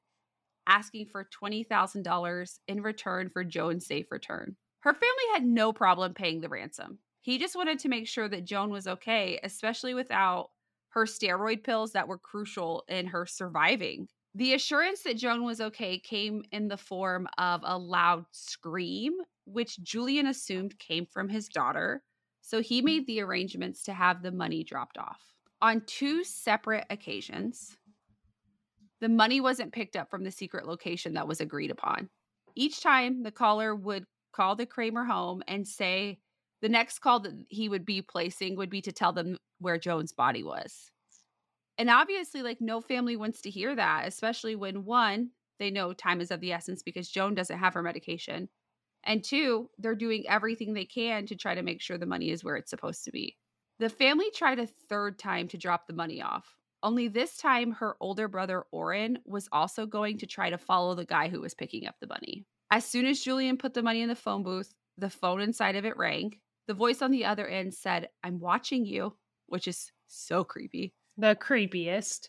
asking 0.66 1.06
for 1.06 1.28
$20,000 1.42 2.58
in 2.66 2.82
return 2.82 3.30
for 3.30 3.44
Joan's 3.44 3.86
safe 3.86 4.10
return. 4.10 4.56
Her 4.80 4.94
family 4.94 5.24
had 5.32 5.44
no 5.44 5.72
problem 5.72 6.14
paying 6.14 6.40
the 6.40 6.48
ransom. 6.48 6.98
He 7.28 7.36
just 7.36 7.56
wanted 7.56 7.78
to 7.80 7.90
make 7.90 8.08
sure 8.08 8.26
that 8.26 8.46
Joan 8.46 8.70
was 8.70 8.86
okay, 8.86 9.38
especially 9.42 9.92
without 9.92 10.48
her 10.92 11.04
steroid 11.04 11.62
pills 11.62 11.92
that 11.92 12.08
were 12.08 12.16
crucial 12.16 12.84
in 12.88 13.06
her 13.08 13.26
surviving. 13.26 14.08
The 14.34 14.54
assurance 14.54 15.02
that 15.02 15.18
Joan 15.18 15.44
was 15.44 15.60
okay 15.60 15.98
came 15.98 16.42
in 16.52 16.68
the 16.68 16.78
form 16.78 17.28
of 17.36 17.60
a 17.64 17.76
loud 17.76 18.24
scream, 18.30 19.12
which 19.44 19.78
Julian 19.82 20.26
assumed 20.26 20.78
came 20.78 21.04
from 21.04 21.28
his 21.28 21.48
daughter. 21.48 22.02
So 22.40 22.62
he 22.62 22.80
made 22.80 23.06
the 23.06 23.20
arrangements 23.20 23.82
to 23.82 23.92
have 23.92 24.22
the 24.22 24.32
money 24.32 24.64
dropped 24.64 24.96
off. 24.96 25.20
On 25.60 25.82
two 25.84 26.24
separate 26.24 26.86
occasions, 26.88 27.76
the 29.02 29.10
money 29.10 29.42
wasn't 29.42 29.74
picked 29.74 29.96
up 29.96 30.10
from 30.10 30.24
the 30.24 30.30
secret 30.30 30.66
location 30.66 31.12
that 31.12 31.28
was 31.28 31.42
agreed 31.42 31.72
upon. 31.72 32.08
Each 32.54 32.80
time, 32.80 33.22
the 33.22 33.30
caller 33.30 33.74
would 33.74 34.06
call 34.32 34.56
the 34.56 34.64
Kramer 34.64 35.04
home 35.04 35.42
and 35.46 35.68
say 35.68 36.20
the 36.60 36.68
next 36.68 37.00
call 37.00 37.20
that 37.20 37.34
he 37.48 37.68
would 37.68 37.84
be 37.84 38.02
placing 38.02 38.56
would 38.56 38.70
be 38.70 38.80
to 38.82 38.92
tell 38.92 39.12
them 39.12 39.36
where 39.58 39.78
Joan's 39.78 40.12
body 40.12 40.42
was. 40.42 40.90
And 41.76 41.88
obviously, 41.90 42.42
like, 42.42 42.60
no 42.60 42.80
family 42.80 43.16
wants 43.16 43.40
to 43.42 43.50
hear 43.50 43.74
that, 43.76 44.08
especially 44.08 44.56
when 44.56 44.84
one, 44.84 45.30
they 45.58 45.70
know 45.70 45.92
time 45.92 46.20
is 46.20 46.30
of 46.30 46.40
the 46.40 46.52
essence 46.52 46.82
because 46.82 47.08
Joan 47.08 47.34
doesn't 47.34 47.58
have 47.58 47.74
her 47.74 47.82
medication. 47.82 48.48
And 49.04 49.22
two, 49.22 49.70
they're 49.78 49.94
doing 49.94 50.24
everything 50.28 50.74
they 50.74 50.84
can 50.84 51.26
to 51.26 51.36
try 51.36 51.54
to 51.54 51.62
make 51.62 51.80
sure 51.80 51.98
the 51.98 52.06
money 52.06 52.30
is 52.30 52.42
where 52.42 52.56
it's 52.56 52.70
supposed 52.70 53.04
to 53.04 53.12
be. 53.12 53.36
The 53.78 53.88
family 53.88 54.26
tried 54.34 54.58
a 54.58 54.66
third 54.66 55.18
time 55.18 55.46
to 55.48 55.56
drop 55.56 55.86
the 55.86 55.92
money 55.92 56.20
off, 56.20 56.58
only 56.82 57.08
this 57.08 57.36
time, 57.36 57.72
her 57.72 57.96
older 58.00 58.28
brother 58.28 58.64
Orrin 58.70 59.18
was 59.24 59.48
also 59.50 59.84
going 59.84 60.18
to 60.18 60.26
try 60.26 60.50
to 60.50 60.58
follow 60.58 60.94
the 60.94 61.04
guy 61.04 61.28
who 61.28 61.40
was 61.40 61.54
picking 61.54 61.86
up 61.86 61.96
the 62.00 62.06
money. 62.06 62.44
As 62.70 62.84
soon 62.84 63.06
as 63.06 63.20
Julian 63.20 63.56
put 63.56 63.74
the 63.74 63.82
money 63.82 64.02
in 64.02 64.08
the 64.08 64.14
phone 64.14 64.44
booth, 64.44 64.72
the 64.96 65.10
phone 65.10 65.40
inside 65.40 65.74
of 65.74 65.84
it 65.84 65.96
rang. 65.96 66.38
The 66.68 66.74
voice 66.74 67.02
on 67.02 67.10
the 67.10 67.24
other 67.24 67.48
end 67.48 67.74
said, 67.74 68.10
I'm 68.22 68.38
watching 68.38 68.84
you, 68.84 69.16
which 69.46 69.66
is 69.66 69.90
so 70.06 70.44
creepy. 70.44 70.94
The 71.16 71.34
creepiest. 71.34 72.28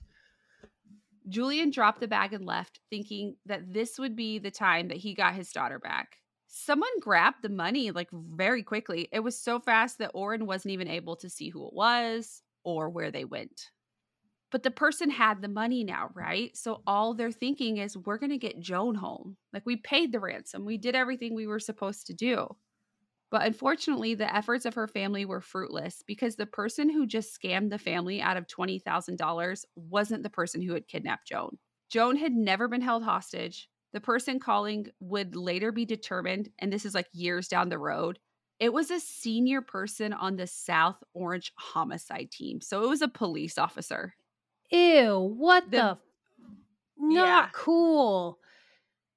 Julian 1.27 1.69
dropped 1.69 2.00
the 2.00 2.08
bag 2.08 2.34
and 2.34 2.46
left, 2.46 2.79
thinking 2.89 3.36
that 3.46 3.72
this 3.72 4.00
would 4.00 4.15
be 4.15 4.39
the 4.39 4.50
time 4.50 4.88
that 4.88 4.98
he 4.98 5.13
got 5.13 5.36
his 5.36 5.51
daughter 5.51 5.77
back. 5.77 6.15
Someone 6.48 6.89
grabbed 7.01 7.43
the 7.43 7.50
money 7.50 7.91
like 7.91 8.08
very 8.12 8.63
quickly. 8.63 9.10
It 9.12 9.19
was 9.19 9.39
so 9.39 9.60
fast 9.60 10.00
that 10.00 10.12
Oren 10.15 10.48
wasn't 10.48 10.72
even 10.72 10.88
able 10.88 11.17
to 11.17 11.29
see 11.29 11.50
who 11.50 11.67
it 11.67 11.74
was 11.74 12.41
or 12.63 12.89
where 12.89 13.12
they 13.12 13.25
went. 13.25 13.69
But 14.51 14.63
the 14.63 14.72
person 14.72 15.12
had 15.12 15.41
the 15.41 15.48
money 15.48 15.84
now, 15.84 16.10
right? 16.15 16.55
So 16.58 16.81
all 16.88 17.13
they're 17.13 17.31
thinking 17.31 17.77
is, 17.77 17.96
we're 17.96 18.17
going 18.17 18.31
to 18.31 18.38
get 18.38 18.60
Joan 18.60 18.96
home. 18.96 19.38
Like 19.53 19.65
we 19.65 19.75
paid 19.75 20.12
the 20.12 20.19
ransom, 20.19 20.65
we 20.65 20.77
did 20.77 20.96
everything 20.96 21.36
we 21.36 21.46
were 21.46 21.60
supposed 21.60 22.08
to 22.08 22.13
do. 22.13 22.48
But 23.31 23.45
unfortunately, 23.45 24.15
the 24.15 24.33
efforts 24.36 24.65
of 24.65 24.74
her 24.74 24.88
family 24.88 25.24
were 25.25 25.41
fruitless 25.41 26.01
because 26.05 26.36
the 26.36 26.45
person 26.48 26.89
who 26.89 27.05
just 27.05 27.39
scammed 27.39 27.69
the 27.69 27.77
family 27.77 28.21
out 28.21 28.38
of 28.38 28.48
$20,000 28.48 29.65
wasn't 29.75 30.24
the 30.24 30.29
person 30.29 30.62
who 30.62 30.74
had 30.74 30.88
kidnapped 30.88 31.27
Joan. 31.27 31.57
Joan 31.89 32.15
had 32.17 32.33
never 32.33 32.67
been 32.67 32.81
held 32.81 33.03
hostage. 33.03 33.69
The 33.93 34.01
person 34.01 34.39
calling 34.39 34.88
would 35.00 35.36
later 35.36 35.71
be 35.71 35.86
determined, 35.86 36.50
and 36.59 36.71
this 36.74 36.86
is 36.86 36.93
like 36.95 37.07
years 37.13 37.48
down 37.48 37.69
the 37.69 37.79
road. 37.79 38.19
It 38.59 38.74
was 38.74 38.91
a 38.91 39.00
senior 39.00 39.62
person 39.62 40.12
on 40.13 40.36
the 40.36 40.48
South 40.48 40.98
Orange 41.13 41.51
homicide 41.57 42.29
team. 42.31 42.62
So 42.62 42.83
it 42.83 42.89
was 42.89 43.01
a 43.01 43.07
police 43.07 43.57
officer. 43.57 44.15
Ew, 44.71 45.19
what 45.38 45.69
the, 45.71 45.77
The- 45.77 45.98
not 46.98 47.45
Yeah. 47.45 47.50
cool. 47.53 48.39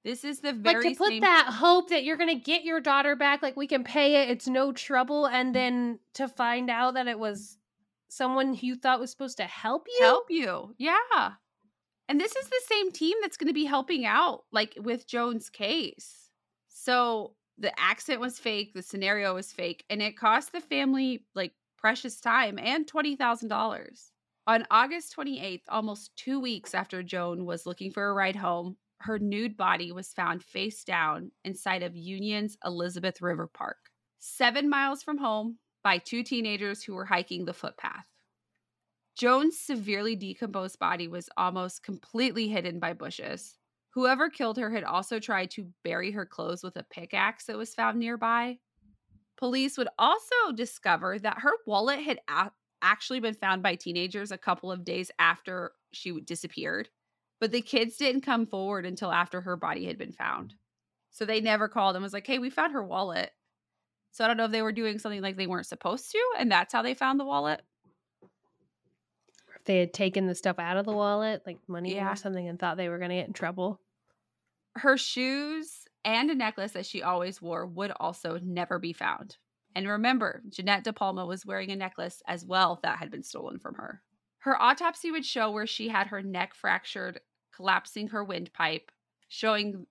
This 0.05 0.25
is 0.25 0.41
the 0.41 0.53
very 0.53 0.95
to 0.95 0.99
put 0.99 1.09
same 1.09 1.21
that 1.21 1.47
hope 1.47 1.91
that 1.91 2.05
you're 2.05 2.17
gonna 2.17 2.35
get 2.35 2.65
your 2.65 2.81
daughter 2.81 3.15
back, 3.17 3.43
like 3.43 3.57
we 3.57 3.67
can 3.67 3.85
pay 3.85 4.23
it, 4.23 4.31
it's 4.31 4.49
no 4.49 4.73
trouble, 4.73 5.27
and 5.27 5.55
then 5.55 6.01
to 6.15 6.27
find 6.29 6.71
out 6.71 6.95
that 6.95 7.07
it 7.07 7.19
was 7.19 7.59
someone 8.09 8.55
you 8.61 8.75
thought 8.75 9.01
was 9.01 9.11
supposed 9.11 9.39
to 9.39 9.45
help 9.45 9.87
you. 9.89 10.05
help 10.05 10.27
you. 10.29 10.75
Yeah. 10.79 11.33
And 12.09 12.21
this 12.21 12.37
is 12.37 12.49
the 12.49 12.61
same 12.67 12.91
team 12.93 13.17
that's 13.23 13.37
going 13.39 13.49
to 13.49 13.55
be 13.55 13.65
helping 13.65 14.05
out 14.05 14.45
like 14.53 14.77
with 14.77 15.07
Joan's 15.07 15.49
case. 15.49 16.29
So 16.69 17.37
The 17.59 17.79
accent 17.79 18.21
was 18.21 18.39
fake, 18.39 18.73
the 18.75 18.83
scenario 18.83 19.35
was 19.35 19.53
fake, 19.53 19.85
and 19.89 20.03
it 20.03 20.17
cost 20.17 20.53
the 20.53 20.61
family 20.61 21.25
like 21.35 21.53
precious 21.77 22.21
time 22.21 22.59
and 22.59 22.87
$20,000. 22.87 24.11
On 24.49 24.67
August 24.71 25.15
28th, 25.17 25.63
almost 25.69 26.11
two 26.17 26.41
weeks 26.41 26.75
after 26.75 27.03
Joan 27.03 27.45
was 27.45 27.65
looking 27.67 27.93
for 27.93 28.09
a 28.09 28.13
ride 28.13 28.37
home, 28.37 28.77
her 29.03 29.19
nude 29.19 29.57
body 29.57 29.93
was 29.93 30.13
found 30.13 30.43
face 30.43 30.85
down 30.85 31.31
inside 31.45 31.83
of 31.83 31.97
Union's 31.97 32.57
Elizabeth 32.65 33.21
River 33.21 33.47
Park, 33.47 33.91
seven 34.19 34.69
miles 34.71 35.03
from 35.03 35.19
home, 35.19 35.59
by 35.83 35.99
two 35.99 36.23
teenagers 36.23 36.83
who 36.83 36.95
were 36.95 37.05
hiking 37.05 37.45
the 37.45 37.53
footpath. 37.53 38.07
Joan's 39.17 39.59
severely 39.59 40.17
decomposed 40.17 40.79
body 40.79 41.09
was 41.09 41.29
almost 41.37 41.83
completely 41.83 42.49
hidden 42.49 42.79
by 42.79 42.93
bushes. 42.93 43.59
Whoever 43.91 44.31
killed 44.31 44.57
her 44.57 44.71
had 44.71 44.85
also 44.85 45.19
tried 45.19 45.51
to 45.53 45.71
bury 45.85 46.13
her 46.13 46.25
clothes 46.25 46.63
with 46.63 46.77
a 46.77 46.85
pickaxe 46.85 47.45
that 47.47 47.59
was 47.59 47.75
found 47.75 47.99
nearby. 47.99 48.59
Police 49.37 49.77
would 49.77 49.89
also 49.99 50.53
discover 50.55 51.19
that 51.19 51.41
her 51.41 51.53
wallet 51.67 52.01
had 52.01 52.21
a- 52.29 52.53
actually 52.81 53.21
been 53.21 53.35
found 53.35 53.63
by 53.63 53.75
teenagers 53.75 54.31
a 54.31 54.39
couple 54.39 54.73
of 54.73 54.85
days 54.85 55.11
after 55.19 55.73
she 55.93 56.21
disappeared 56.21 56.89
but 57.43 57.51
the 57.51 57.61
kids 57.61 57.97
didn't 57.97 58.21
come 58.21 58.47
forward 58.47 58.87
until 58.87 59.11
after 59.11 59.41
her 59.41 59.57
body 59.57 59.85
had 59.85 59.99
been 59.99 60.13
found. 60.13 60.55
So 61.11 61.25
they 61.25 61.41
never 61.41 61.67
called 61.67 61.97
and 61.97 62.03
was 62.05 62.13
like, 62.13 62.25
hey, 62.25 62.39
we 62.39 62.51
found 62.51 62.73
her 62.73 62.85
wallet. 62.85 63.33
So 64.13 64.23
I 64.23 64.29
don't 64.29 64.37
know 64.37 64.45
if 64.45 64.53
they 64.53 64.63
were 64.63 64.71
doing 64.71 65.01
something 65.01 65.21
like 65.21 65.37
they 65.37 65.49
weren't 65.49 65.67
supposed 65.67 66.13
to, 66.13 66.21
and 66.39 66.53
that's 66.53 66.73
how 66.73 66.83
they 66.83 66.95
found 66.95 67.19
the 67.19 67.25
wallet. 67.25 67.61
If 69.57 69.65
they 69.65 69.81
had 69.81 69.93
taken 69.93 70.29
the 70.29 70.37
stuff 70.37 70.61
out 70.61 70.77
of 70.77 70.87
the 70.87 70.93
wallet, 70.93 71.43
like 71.45 71.59
money 71.67 71.97
Yeah. 71.97 72.13
or 72.13 72.15
something, 72.15 72.47
and 72.47 72.61
thought 72.61 72.77
they 72.77 72.89
were 72.89 72.99
going 72.99 73.11
to 73.11 73.17
get 73.17 73.27
in 73.27 73.33
trouble. 73.33 73.81
Her 74.77 74.97
shoes 74.97 75.89
and 76.05 76.31
a 76.31 76.37
necklace 76.37 76.71
that 76.73 76.87
she 76.87 77.03
always 77.03 77.43
wore 77.43 77.67
would 77.67 77.91
also 77.99 78.39
never 78.41 78.79
be 78.79 78.93
found. 78.93 79.37
And 79.75 79.89
remember, 79.89 80.45
Jeanette 80.49 80.85
De 80.85 80.93
Palma 80.93 81.27
was 81.27 81.45
wearing 81.45 81.73
a 81.73 81.77
necklace 81.77 82.23
as 82.29 82.45
well 82.45 82.79
that 82.85 83.01
had 83.01 83.11
been 83.11 83.25
stolen 83.25 83.59
from 83.59 83.75
her. 83.75 84.01
Her 84.43 84.61
autopsy 84.63 85.11
would 85.11 85.25
show 85.25 85.51
where 85.51 85.67
she 85.67 85.89
had 85.89 86.09
her 86.09 86.23
neck 86.23 86.55
fractured, 86.55 87.21
collapsing 87.55 88.09
her 88.09 88.25
windpipe, 88.25 88.91
showing 89.29 89.87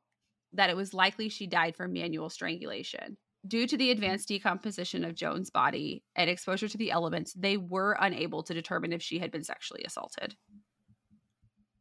that 0.54 0.70
it 0.70 0.76
was 0.76 0.94
likely 0.94 1.30
she 1.30 1.48
died 1.48 1.76
from 1.76 1.94
manual 1.94 2.30
strangulation. 2.30 3.18
Due 3.48 3.66
to 3.66 3.78
the 3.78 3.86
mm-hmm. 3.86 3.92
advanced 3.94 4.28
decomposition 4.28 5.04
of 5.04 5.16
Joan's 5.16 5.50
body 5.50 6.04
and 6.16 6.30
exposure 6.30 6.68
to 6.68 6.78
the 6.78 6.92
elements, 6.92 7.34
they 7.34 7.58
were 7.58 7.98
unable 8.00 8.44
to 8.44 8.54
determine 8.54 8.94
if 8.94 9.02
she 9.02 9.20
had 9.20 9.32
been 9.32 9.44
sexually 9.44 9.84
assaulted. 9.84 10.36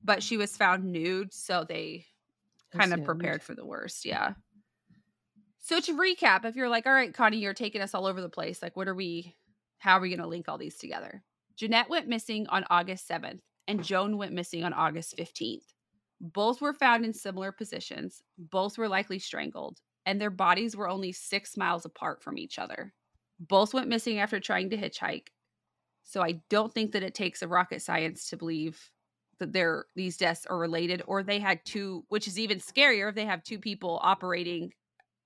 But 0.03 0.23
she 0.23 0.39
was 0.39 0.57
found 0.57 0.85
nude, 0.85 1.35
so 1.35 1.65
they 1.69 2.07
kind 2.73 2.95
of 2.95 3.05
prepared 3.05 3.43
for 3.43 3.55
the 3.55 3.67
worst. 3.67 4.07
Yeah. 4.07 4.35
So 5.59 5.81
to 5.81 5.99
recap, 5.99 6.47
if 6.47 6.57
you're 6.57 6.71
like, 6.71 6.87
all 6.87 6.93
right, 6.93 7.13
Connie, 7.13 7.39
you're 7.39 7.53
taking 7.53 7.83
us 7.83 7.95
all 7.95 8.07
over 8.07 8.23
the 8.23 8.31
place, 8.31 8.63
like, 8.63 8.77
what 8.77 8.89
are 8.89 8.95
we, 8.95 9.37
how 9.79 9.99
are 9.99 10.01
we 10.01 10.09
going 10.09 10.21
to 10.21 10.27
link 10.27 10.49
all 10.49 10.57
these 10.57 10.79
together? 10.79 11.23
Jeanette 11.57 11.91
went 11.91 12.09
missing 12.09 12.47
on 12.49 12.65
August 12.71 13.07
7th, 13.07 13.41
and 13.71 13.85
Joan 13.85 14.17
went 14.17 14.33
missing 14.33 14.65
on 14.65 14.73
August 14.73 15.17
15th. 15.17 15.63
Both 16.21 16.61
were 16.61 16.75
found 16.75 17.05
in 17.05 17.15
similar 17.15 17.53
positions, 17.53 18.21
both 18.37 18.77
were 18.77 18.89
likely 18.89 19.21
strangled, 19.21 19.79
and 20.05 20.21
their 20.21 20.29
bodies 20.29 20.77
were 20.77 20.89
only 20.89 21.13
six 21.13 21.57
miles 21.57 21.85
apart 21.85 22.21
from 22.21 22.37
each 22.37 22.59
other. 22.59 22.93
Both 23.39 23.73
went 23.73 23.87
missing 23.87 24.19
after 24.19 24.41
trying 24.41 24.71
to 24.71 24.77
hitchhike. 24.77 25.29
So 26.03 26.21
I 26.21 26.41
don't 26.51 26.75
think 26.75 26.91
that 26.93 27.05
it 27.05 27.15
takes 27.15 27.43
a 27.43 27.49
rocket 27.49 27.81
science 27.81 28.29
to 28.31 28.37
believe 28.37 28.91
that 29.39 29.53
they're 29.53 29.87
these 29.95 30.17
deaths 30.17 30.47
are 30.47 30.59
related, 30.59 31.03
or 31.07 31.23
they 31.23 31.39
had 31.39 31.65
two, 31.65 32.05
which 32.09 32.27
is 32.27 32.41
even 32.41 32.59
scarier 32.59 33.09
if 33.09 33.15
they 33.15 33.25
have 33.25 33.45
two 33.45 33.61
people 33.61 34.01
operating 34.03 34.73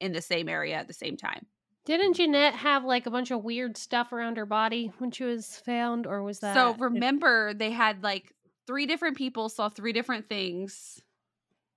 in 0.01 0.13
the 0.13 0.21
same 0.21 0.51
area 0.51 0.77
at 0.77 0.87
the 0.87 0.93
same 0.93 1.17
time. 1.17 1.47
Didn't 1.85 2.15
Jeanette 2.15 2.55
have 2.55 2.85
like 2.85 3.07
a 3.07 3.11
bunch 3.11 3.31
of 3.31 3.45
weird 3.45 3.77
stuff 3.77 4.13
around 4.13 4.37
her 4.39 4.47
body 4.47 4.91
when 4.99 5.11
she 5.11 5.25
was 5.25 5.61
found, 5.67 6.07
or 6.07 6.23
was 6.23 6.41
that? 6.41 6.55
So 6.55 6.75
remember, 6.75 7.53
they 7.53 7.71
had 7.71 8.03
like 8.03 8.33
three 8.67 8.87
different 8.87 9.17
people 9.19 9.49
saw 9.51 9.69
three 9.69 9.93
different 9.93 10.29
things, 10.29 11.03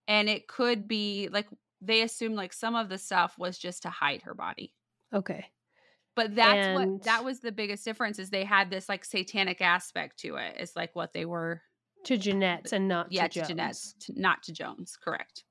and 0.08 0.30
it 0.30 0.48
could 0.48 0.88
be 0.88 1.28
like 1.32 1.48
they 1.82 2.02
assumed 2.02 2.36
like 2.36 2.54
some 2.54 2.76
of 2.76 2.88
the 2.90 2.98
stuff 2.98 3.38
was 3.38 3.58
just 3.58 3.84
to 3.84 3.90
hide 3.90 4.22
her 4.24 4.34
body. 4.34 4.74
okay, 5.14 5.46
But 6.16 6.36
that's 6.36 6.68
And- 6.68 6.94
what 6.94 7.04
that 7.04 7.24
was 7.26 7.42
the 7.42 7.52
biggest 7.52 7.84
difference 7.86 8.18
is 8.18 8.30
they 8.30 8.46
had 8.46 8.70
this 8.70 8.88
like 8.90 9.04
satanic 9.06 9.62
aspect 9.62 10.20
to 10.20 10.38
it. 10.38 10.56
It's 10.58 10.76
like 10.76 10.96
what 10.96 11.12
they 11.14 11.26
were 11.26 11.62
to 12.06 12.18
Jeanette's 12.18 12.72
and 12.74 12.88
not 12.88 13.12
yeah, 13.12 13.28
to, 13.28 13.42
to 13.42 13.48
Jeanette's, 13.48 13.94
to, 14.02 14.20
not 14.20 14.42
to 14.44 14.54
Joan's. 14.54 14.96
Correct. 14.96 15.44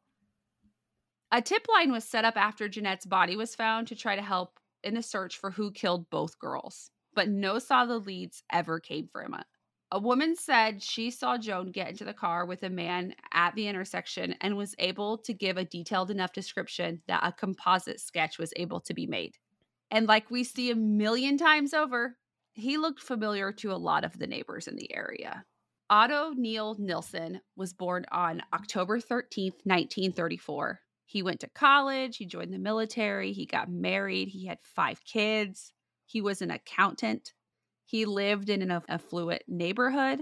A 1.32 1.42
tip 1.42 1.66
line 1.68 1.90
was 1.90 2.04
set 2.04 2.24
up 2.24 2.36
after 2.36 2.68
Jeanette's 2.68 3.06
body 3.06 3.36
was 3.36 3.54
found 3.54 3.88
to 3.88 3.96
try 3.96 4.14
to 4.14 4.22
help 4.22 4.60
in 4.84 4.94
the 4.94 5.02
search 5.02 5.38
for 5.38 5.50
who 5.50 5.72
killed 5.72 6.08
both 6.08 6.38
girls, 6.38 6.90
but 7.14 7.28
no 7.28 7.58
solid 7.58 8.06
leads 8.06 8.44
ever 8.52 8.78
came 8.78 9.08
from 9.08 9.34
it. 9.34 9.44
A 9.90 9.98
woman 9.98 10.36
said 10.36 10.82
she 10.82 11.10
saw 11.10 11.36
Joan 11.36 11.72
get 11.72 11.88
into 11.88 12.04
the 12.04 12.12
car 12.12 12.44
with 12.44 12.62
a 12.62 12.70
man 12.70 13.14
at 13.32 13.54
the 13.54 13.66
intersection 13.66 14.34
and 14.40 14.56
was 14.56 14.74
able 14.78 15.18
to 15.18 15.32
give 15.32 15.56
a 15.56 15.64
detailed 15.64 16.10
enough 16.10 16.32
description 16.32 17.02
that 17.06 17.24
a 17.24 17.32
composite 17.32 18.00
sketch 18.00 18.38
was 18.38 18.52
able 18.56 18.80
to 18.80 18.94
be 18.94 19.06
made. 19.06 19.36
And 19.90 20.06
like 20.06 20.30
we 20.30 20.44
see 20.44 20.70
a 20.70 20.76
million 20.76 21.38
times 21.38 21.72
over, 21.74 22.16
he 22.52 22.76
looked 22.78 23.00
familiar 23.00 23.52
to 23.52 23.72
a 23.72 23.74
lot 23.76 24.04
of 24.04 24.18
the 24.18 24.26
neighbors 24.26 24.66
in 24.68 24.76
the 24.76 24.94
area. 24.94 25.44
Otto 25.88 26.32
Neil 26.36 26.74
Nilsson 26.78 27.40
was 27.56 27.72
born 27.72 28.06
on 28.10 28.42
October 28.52 28.98
13th, 28.98 29.60
1934. 29.64 30.80
He 31.06 31.22
went 31.22 31.40
to 31.40 31.48
college, 31.48 32.16
he 32.16 32.26
joined 32.26 32.52
the 32.52 32.58
military, 32.58 33.32
he 33.32 33.46
got 33.46 33.70
married, 33.70 34.28
he 34.28 34.46
had 34.46 34.58
five 34.62 35.04
kids, 35.04 35.72
he 36.04 36.20
was 36.20 36.42
an 36.42 36.50
accountant, 36.50 37.32
he 37.86 38.04
lived 38.04 38.50
in 38.50 38.62
an 38.62 38.82
affluent 38.88 39.42
neighborhood. 39.46 40.20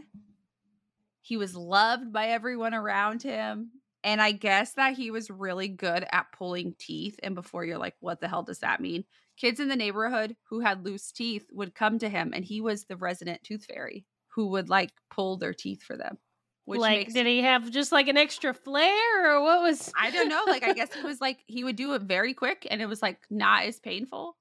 He 1.23 1.39
was 1.39 1.57
loved 1.57 2.13
by 2.13 2.29
everyone 2.29 2.75
around 2.75 3.23
him. 3.23 3.71
And 4.05 4.21
I 4.21 4.33
guess 4.33 4.75
that 4.75 4.93
he 4.93 5.11
was 5.11 5.31
really 5.31 5.69
good 5.69 6.05
at 6.13 6.31
pulling 6.37 6.75
teeth. 6.79 7.19
And 7.23 7.35
before 7.35 7.65
you're 7.65 7.79
like, 7.79 7.95
what 8.01 8.21
the 8.21 8.29
hell 8.29 8.43
does 8.43 8.59
that 8.59 8.83
mean? 8.83 9.05
Kids 9.39 9.61
in 9.61 9.69
the 9.69 9.77
neighborhood 9.77 10.37
who 10.51 10.61
had 10.61 10.85
loose 10.85 11.11
teeth 11.11 11.47
would 11.53 11.75
come 11.75 11.99
to 11.99 12.11
him, 12.11 12.33
and 12.35 12.45
he 12.45 12.61
was 12.61 12.85
the 12.85 12.99
resident 12.99 13.43
tooth 13.43 13.65
fairy 13.65 14.05
who 14.35 14.49
would 14.49 14.69
like 14.69 14.93
pull 15.11 15.39
their 15.39 15.55
teeth 15.55 15.83
for 15.83 15.97
them. 15.97 16.19
Which 16.67 16.81
like, 16.81 16.99
makes 16.99 17.15
did 17.15 17.27
he 17.27 17.43
have 17.43 17.71
just 17.71 17.93
like 17.93 18.09
an 18.09 18.17
extra 18.17 18.55
flair, 18.55 19.37
or 19.37 19.43
what 19.43 19.61
was? 19.61 19.93
I 20.01 20.11
don't 20.11 20.29
know. 20.29 20.45
Like, 20.47 20.65
I 20.65 20.73
guess 20.73 20.95
it 20.97 21.05
was 21.05 21.21
like 21.21 21.41
he 21.47 21.63
would 21.63 21.77
do 21.77 21.93
it 21.95 22.03
very 22.03 22.33
quick 22.33 22.67
and 22.71 22.81
it 22.81 22.87
was 22.87 23.03
like 23.03 23.19
not 23.31 23.65
as 23.65 23.79
painful. 23.81 24.37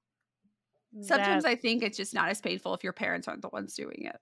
Sometimes 1.02 1.44
That- 1.44 1.50
I 1.50 1.56
think 1.56 1.82
it's 1.82 1.96
just 1.96 2.14
not 2.14 2.30
as 2.30 2.40
painful 2.40 2.72
if 2.74 2.84
your 2.84 2.92
parents 2.92 3.28
aren't 3.28 3.42
the 3.42 3.48
ones 3.48 3.74
doing 3.74 4.04
it. 4.04 4.16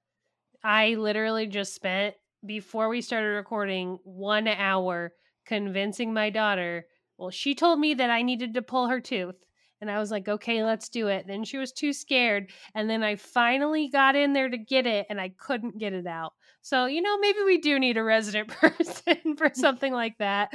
I 0.64 0.94
literally 0.94 1.46
just 1.46 1.74
spent 1.74 2.14
before 2.44 2.88
we 2.88 3.02
started 3.02 3.28
recording 3.28 3.98
one 4.04 4.48
hour 4.48 5.12
convincing 5.46 6.12
my 6.12 6.30
daughter. 6.30 6.86
Well, 7.18 7.30
she 7.30 7.54
told 7.54 7.78
me 7.78 7.94
that 7.94 8.10
I 8.10 8.22
needed 8.22 8.54
to 8.54 8.62
pull 8.62 8.88
her 8.88 9.00
tooth. 9.00 9.36
And 9.80 9.90
I 9.90 9.98
was 9.98 10.12
like, 10.12 10.28
okay, 10.28 10.62
let's 10.62 10.88
do 10.88 11.08
it. 11.08 11.26
Then 11.26 11.42
she 11.42 11.58
was 11.58 11.72
too 11.72 11.92
scared. 11.92 12.50
And 12.72 12.88
then 12.88 13.02
I 13.02 13.16
finally 13.16 13.88
got 13.88 14.14
in 14.14 14.32
there 14.32 14.48
to 14.48 14.56
get 14.56 14.86
it 14.86 15.06
and 15.10 15.20
I 15.20 15.30
couldn't 15.30 15.78
get 15.78 15.92
it 15.92 16.06
out. 16.06 16.34
So, 16.62 16.86
you 16.86 17.02
know, 17.02 17.18
maybe 17.18 17.40
we 17.44 17.58
do 17.58 17.78
need 17.78 17.96
a 17.96 18.02
resident 18.04 18.48
person 18.60 19.36
for 19.36 19.50
something 19.54 19.92
like 19.92 20.16
that. 20.18 20.52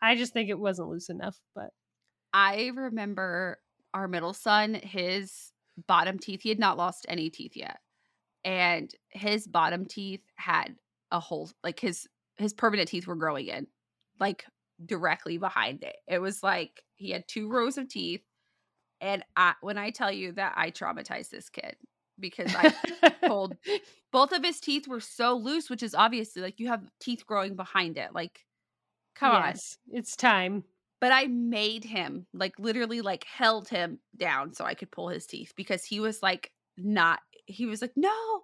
I 0.00 0.16
just 0.16 0.32
think 0.32 0.48
it 0.48 0.58
wasn't 0.58 0.88
loose 0.88 1.10
enough. 1.10 1.38
But 1.54 1.70
I 2.32 2.72
remember 2.74 3.58
our 3.94 4.08
middle 4.08 4.32
son, 4.32 4.74
his 4.74 5.52
bottom 5.86 6.18
teeth, 6.18 6.40
he 6.42 6.48
had 6.48 6.58
not 6.58 6.78
lost 6.78 7.06
any 7.08 7.30
teeth 7.30 7.52
yet. 7.54 7.78
And 8.44 8.90
his 9.10 9.46
bottom 9.46 9.86
teeth 9.86 10.22
had 10.34 10.74
a 11.12 11.20
hole, 11.20 11.50
like 11.62 11.78
his 11.78 12.08
his 12.38 12.54
permanent 12.54 12.88
teeth 12.88 13.06
were 13.06 13.14
growing 13.14 13.46
in, 13.46 13.66
like 14.18 14.44
directly 14.84 15.36
behind 15.36 15.84
it. 15.84 15.94
It 16.08 16.18
was 16.18 16.42
like 16.42 16.82
he 16.96 17.10
had 17.10 17.28
two 17.28 17.48
rows 17.48 17.78
of 17.78 17.88
teeth. 17.88 18.22
And 19.00 19.22
I, 19.36 19.54
when 19.60 19.78
I 19.78 19.90
tell 19.90 20.10
you 20.10 20.32
that 20.32 20.54
I 20.56 20.70
traumatized 20.70 21.30
this 21.30 21.50
kid 21.50 21.76
because 22.18 22.54
I 22.54 22.72
pulled 23.26 23.56
both 24.12 24.32
of 24.32 24.44
his 24.44 24.60
teeth 24.60 24.86
were 24.86 25.00
so 25.00 25.34
loose, 25.36 25.70
which 25.70 25.82
is 25.82 25.94
obviously 25.94 26.42
like 26.42 26.60
you 26.60 26.68
have 26.68 26.82
teeth 27.00 27.26
growing 27.26 27.56
behind 27.56 27.98
it. 27.98 28.14
Like, 28.14 28.40
come 29.14 29.32
on. 29.32 29.54
it's 29.90 30.16
time. 30.16 30.64
But 31.00 31.12
I 31.12 31.26
made 31.26 31.82
him 31.82 32.26
like 32.32 32.52
literally 32.58 33.00
like 33.00 33.24
held 33.24 33.68
him 33.68 33.98
down 34.16 34.52
so 34.54 34.64
I 34.64 34.74
could 34.74 34.92
pull 34.92 35.08
his 35.08 35.26
teeth 35.26 35.52
because 35.56 35.84
he 35.84 35.98
was 35.98 36.22
like 36.22 36.52
not 36.76 37.20
he 37.46 37.66
was 37.66 37.82
like, 37.82 37.92
no, 37.96 38.42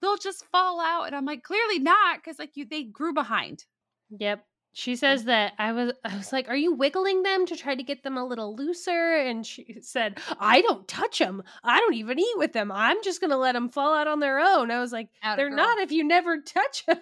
they'll 0.00 0.16
just 0.16 0.44
fall 0.46 0.80
out. 0.80 1.06
And 1.06 1.16
I'm 1.16 1.24
like, 1.24 1.42
clearly 1.42 1.80
not, 1.80 2.18
because 2.18 2.38
like 2.38 2.52
you 2.54 2.66
they 2.66 2.84
grew 2.84 3.12
behind. 3.12 3.64
Yep. 4.10 4.44
She 4.72 4.94
says 4.96 5.24
that 5.24 5.54
I 5.58 5.72
was 5.72 5.92
I 6.04 6.16
was 6.16 6.32
like, 6.32 6.48
"Are 6.48 6.56
you 6.56 6.72
wiggling 6.74 7.22
them 7.22 7.46
to 7.46 7.56
try 7.56 7.74
to 7.74 7.82
get 7.82 8.02
them 8.04 8.16
a 8.16 8.24
little 8.24 8.54
looser?" 8.54 9.16
And 9.16 9.44
she 9.44 9.78
said, 9.82 10.18
"I 10.38 10.60
don't 10.62 10.86
touch 10.86 11.18
them. 11.18 11.42
I 11.64 11.80
don't 11.80 11.94
even 11.94 12.18
eat 12.18 12.36
with 12.36 12.52
them. 12.52 12.70
I'm 12.70 13.02
just 13.02 13.20
going 13.20 13.30
to 13.30 13.36
let 13.36 13.52
them 13.52 13.70
fall 13.70 13.94
out 13.94 14.06
on 14.06 14.20
their 14.20 14.38
own." 14.38 14.70
I 14.70 14.80
was 14.80 14.92
like, 14.92 15.08
"They're 15.36 15.50
not 15.50 15.78
if 15.78 15.90
you 15.90 16.04
never 16.04 16.40
touch 16.40 16.86
them." 16.86 16.98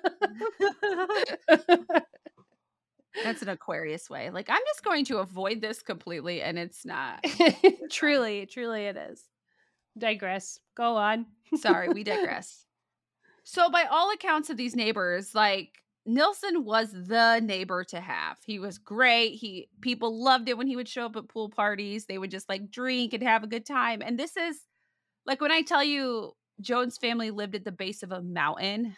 That's 3.25 3.43
an 3.43 3.49
Aquarius 3.49 4.11
way. 4.11 4.31
Like, 4.31 4.49
I'm 4.51 4.63
just 4.67 4.85
going 4.85 5.05
to 5.07 5.19
avoid 5.19 5.61
this 5.61 5.83
completely, 5.83 6.43
and 6.43 6.59
it's 6.59 6.85
not. 6.85 7.25
truly, 7.91 8.47
truly 8.47 8.87
it 8.87 8.97
is. 8.97 9.23
Digress. 9.99 10.61
Go 10.77 10.97
on. 10.97 11.27
Sorry, 11.57 11.89
we 11.89 12.05
digress. 12.05 12.65
So, 13.45 13.71
by 13.71 13.85
all 13.85 14.13
accounts 14.13 14.51
of 14.51 14.57
these 14.57 14.75
neighbors, 14.77 15.35
like 15.35 15.71
Nilsen 16.07 16.65
was 16.65 16.93
the 16.93 17.41
neighbor 17.41 17.83
to 17.85 18.01
have. 18.01 18.39
He 18.47 18.59
was 18.59 18.79
great. 18.79 19.35
He 19.35 19.69
people 19.81 20.23
loved 20.23 20.49
it 20.49 20.57
when 20.57 20.69
he 20.69 20.77
would 20.77 20.89
show 20.89 21.07
up 21.07 21.17
at 21.17 21.29
pool 21.29 21.51
parties. 21.51 22.07
They 22.07 22.19
would 22.19 22.31
just 22.31 22.49
like 22.49 22.71
drink 22.71 23.13
and 23.13 23.23
have 23.23 23.43
a 23.43 23.49
good 23.49 23.67
time. 23.67 24.03
And 24.03 24.19
this 24.19 24.37
is 24.37 24.61
like 25.27 25.41
when 25.41 25.51
I 25.51 25.63
tell 25.63 25.83
you 25.83 26.33
Joan's 26.61 26.97
family 26.97 27.31
lived 27.31 27.57
at 27.57 27.65
the 27.65 27.73
base 27.73 28.03
of 28.05 28.13
a 28.13 28.23
mountain, 28.23 28.97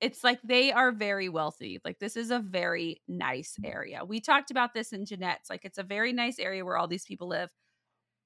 it's 0.00 0.24
like 0.24 0.40
they 0.42 0.72
are 0.72 0.92
very 0.92 1.28
wealthy. 1.28 1.80
Like 1.84 1.98
this 2.00 2.16
is 2.16 2.30
a 2.30 2.40
very 2.40 3.00
nice 3.06 3.56
mm. 3.60 3.72
area. 3.72 4.04
We 4.04 4.20
talked 4.20 4.50
about 4.50 4.74
this 4.74 4.92
in 4.92 5.04
Jeanette's. 5.06 5.50
Like 5.50 5.64
it's 5.64 5.78
a 5.78 5.84
very 5.84 6.12
nice 6.12 6.38
area 6.38 6.64
where 6.64 6.76
all 6.76 6.88
these 6.88 7.04
people 7.04 7.28
live. 7.28 7.50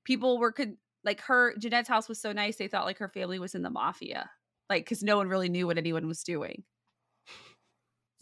People 0.04 0.38
were 0.38 0.52
con- 0.52 0.78
like 1.04 1.20
her 1.22 1.54
Jeanette's 1.58 1.88
house 1.88 2.08
was 2.08 2.20
so 2.20 2.32
nice 2.32 2.56
they 2.56 2.68
thought 2.68 2.86
like 2.86 2.98
her 2.98 3.08
family 3.08 3.38
was 3.38 3.54
in 3.54 3.62
the 3.62 3.70
mafia. 3.70 4.30
Like 4.70 4.86
cuz 4.86 5.02
no 5.02 5.18
one 5.18 5.28
really 5.28 5.50
knew 5.50 5.66
what 5.66 5.78
anyone 5.78 6.06
was 6.06 6.22
doing. 6.22 6.64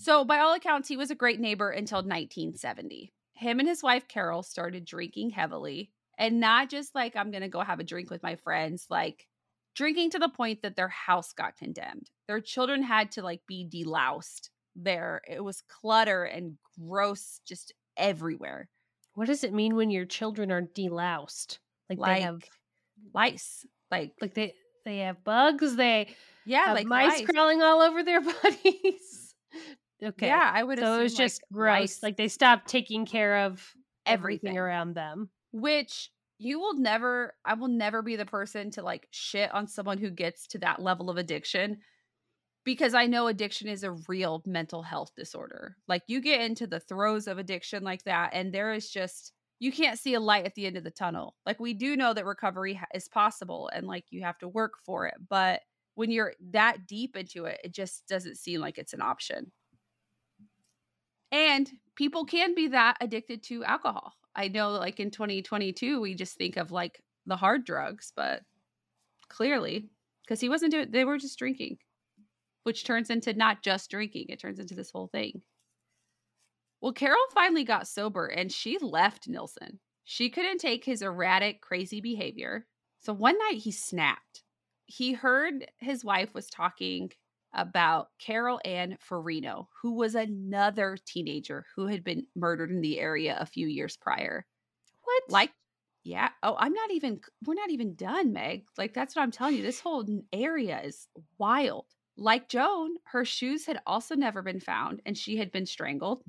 So 0.03 0.25
by 0.25 0.39
all 0.39 0.53
accounts 0.53 0.89
he 0.89 0.97
was 0.97 1.13
a 1.13 1.15
great 1.15 1.39
neighbor 1.39 1.71
until 1.71 1.99
1970. 1.99 3.13
Him 3.35 3.61
and 3.61 3.69
his 3.69 3.85
wife 3.85 4.09
Carol 4.09 4.43
started 4.43 4.85
drinking 4.85 5.31
heavily 5.31 5.93
and 6.19 6.41
not 6.41 6.71
just 6.71 6.93
like 6.93 7.15
I'm 7.15 7.31
going 7.31 7.43
to 7.43 7.49
go 7.49 7.61
have 7.61 7.79
a 7.79 7.85
drink 7.85 8.11
with 8.11 8.21
my 8.21 8.35
friends 8.35 8.87
like 8.91 9.29
drinking 9.77 10.11
to 10.11 10.19
the 10.19 10.29
point 10.29 10.63
that 10.63 10.75
their 10.75 10.89
house 10.89 11.33
got 11.33 11.57
condemned. 11.57 12.11
Their 12.27 12.41
children 12.41 12.83
had 12.83 13.13
to 13.13 13.23
like 13.23 13.43
be 13.47 13.65
deloused 13.73 14.51
there. 14.75 15.23
It 15.29 15.43
was 15.45 15.63
clutter 15.69 16.25
and 16.25 16.57
gross 16.81 17.41
just 17.47 17.73
everywhere. 17.97 18.69
What 19.15 19.29
does 19.29 19.45
it 19.45 19.53
mean 19.53 19.77
when 19.77 19.91
your 19.91 20.05
children 20.05 20.51
are 20.51 20.63
deloused? 20.63 21.59
Like, 21.89 21.99
Like 22.01 22.17
they 22.17 22.23
have 22.23 22.43
lice. 23.15 23.67
Like 23.89 24.15
like 24.21 24.35
they 24.35 24.55
they 24.85 24.99
have 24.99 25.23
bugs, 25.23 25.77
they 25.77 26.09
yeah, 26.45 26.67
have 26.67 26.75
like 26.75 26.87
mice 26.87 27.21
lice. 27.21 27.29
crawling 27.29 27.63
all 27.63 27.81
over 27.81 28.03
their 28.03 28.21
bodies. 28.43 29.35
Okay. 30.03 30.27
Yeah, 30.27 30.51
I 30.53 30.63
would 30.63 30.79
So 30.79 30.99
it 30.99 31.03
was 31.05 31.17
just 31.17 31.43
like, 31.43 31.53
gross. 31.53 31.81
lice, 31.81 32.03
Like 32.03 32.17
they 32.17 32.29
stopped 32.29 32.69
taking 32.69 33.07
care 33.07 33.39
of 33.47 33.75
everything 34.07 34.57
everything. 34.57 34.59
around 34.59 34.95
them. 34.95 35.31
which 35.53 36.11
you 36.39 36.59
will 36.59 36.75
never 36.75 37.35
I 37.45 37.55
will 37.55 37.69
never 37.69 38.03
be 38.03 38.17
the 38.17 38.27
person 38.27 38.71
to 38.73 38.83
like 38.83 39.07
shit 39.11 39.53
on 39.55 39.67
someone 39.69 39.99
who 39.99 40.11
gets 40.11 40.47
to 40.49 40.59
that 40.59 40.83
level 40.83 41.09
of 41.11 41.17
addiction 41.17 41.79
because 42.65 42.95
I 42.95 43.07
know 43.07 43.27
addiction 43.27 43.69
is 43.69 43.85
a 43.85 43.93
real 44.09 44.43
mental 44.47 44.83
health 44.83 45.13
disorder. 45.17 45.77
Like 45.89 46.03
you 46.09 46.21
get 46.21 46.41
into 46.41 46.67
the 46.67 46.81
throes 46.81 47.27
of 47.27 47.39
addiction 47.39 47.83
like 47.85 48.05
that 48.05 48.31
and 48.33 48.53
there 48.53 48.73
is 48.73 48.91
just 48.91 49.33
you 49.61 49.71
can't 49.73 49.99
see 49.99 50.15
a 50.15 50.21
light 50.21 50.45
at 50.47 50.55
the 50.57 50.67
end 50.67 50.77
of 50.77 50.85
the 50.85 50.91
tunnel. 50.91 51.37
Like 51.47 51.61
we 51.61 51.75
do 51.75 51.97
know 51.97 52.13
that 52.15 52.27
recovery 52.27 52.75
ha- 52.75 52.87
is 52.95 53.09
possible 53.09 53.71
and 53.73 53.87
like 53.87 54.05
you 54.11 54.23
have 54.23 54.39
to 54.39 54.49
work 54.49 54.75
for 54.85 55.07
it, 55.07 55.15
but 55.29 55.61
when 55.95 56.11
you're 56.11 56.35
that 56.51 56.87
deep 56.89 57.17
into 57.17 57.45
it, 57.45 57.61
it 57.63 57.73
just 57.73 58.09
doesn't 58.09 58.39
seem 58.39 58.61
like 58.61 58.79
it's 58.79 58.95
an 58.95 59.03
option. 59.03 59.53
And 61.33 61.69
people 61.97 62.27
can 62.27 62.55
be 62.55 62.69
that 62.69 62.99
addicted 63.01 63.43
to 63.45 63.65
alcohol. 63.65 64.13
I 64.37 64.49
know 64.49 64.71
like 64.71 65.01
in 65.01 65.11
2022 65.11 66.01
we 66.01 66.15
just 66.15 66.37
think 66.37 66.57
of 66.57 66.71
like 66.71 67.03
the 67.27 67.37
hard 67.37 67.65
drugs, 67.65 68.13
but 68.15 68.43
clearly 69.29 69.89
because 70.25 70.41
he 70.41 70.49
wasn't 70.49 70.73
doing 70.73 70.91
they 70.91 71.05
were 71.05 71.19
just 71.19 71.39
drinking, 71.39 71.79
which 72.65 72.85
turns 72.85 73.11
into 73.11 73.33
not 73.33 73.63
just 73.63 73.91
drinking, 73.91 74.27
it 74.29 74.41
turns 74.41 74.59
into 74.59 74.75
this 74.75 74.91
whole 74.91 75.09
thing. 75.09 75.43
Well, 76.81 76.93
Carol 76.93 77.19
finally 77.33 77.65
got 77.65 77.89
sober 77.89 78.27
and 78.27 78.51
she 78.51 78.77
left 78.79 79.29
Nilsson. 79.29 79.79
She 80.05 80.31
couldn't 80.31 80.59
take 80.59 80.85
his 80.85 81.01
erratic, 81.01 81.61
crazy 81.61 82.01
behavior. 82.01 82.67
So 83.01 83.13
one 83.13 83.39
night 83.39 83.59
he 83.59 83.71
snapped. 83.71 84.43
He 84.87 85.13
heard 85.13 85.71
his 85.79 86.05
wife 86.05 86.35
was 86.35 86.49
talking 86.49 87.13
about 87.55 88.09
Carol 88.19 88.61
Ann 88.65 88.97
Farino, 89.09 89.67
who 89.83 89.95
was 89.95 90.15
another 90.15 90.97
teenager 91.05 91.67
who 91.77 91.87
had 91.87 92.05
been 92.05 92.27
murdered 92.35 92.71
in 92.71 92.81
the 92.81 92.99
area 92.99 93.37
a 93.39 93.47
few 93.47 93.67
years 93.67 93.97
prior. 93.97 94.47
What? 95.03 95.23
Like, 95.29 95.53
yeah. 96.05 96.31
Oh, 96.43 96.57
I'm 96.59 96.73
not 96.73 96.91
even, 96.91 97.21
we're 97.47 97.55
not 97.55 97.71
even 97.71 97.95
done, 97.95 98.33
Meg. 98.33 98.65
Like, 98.77 98.95
that's 98.95 99.15
what 99.15 99.23
I'm 99.23 99.31
telling 99.31 99.57
you. 99.57 99.63
This 99.63 99.81
whole 99.81 100.07
area 100.33 100.81
is 100.83 101.07
wild. 101.39 101.87
Like 102.17 102.49
Joan, 102.49 102.97
her 103.05 103.25
shoes 103.25 103.67
had 103.67 103.81
also 103.87 104.15
never 104.15 104.43
been 104.43 104.61
found 104.61 105.01
and 105.07 105.17
she 105.17 105.37
had 105.37 105.51
been 105.51 105.67
strangled. 105.67 106.23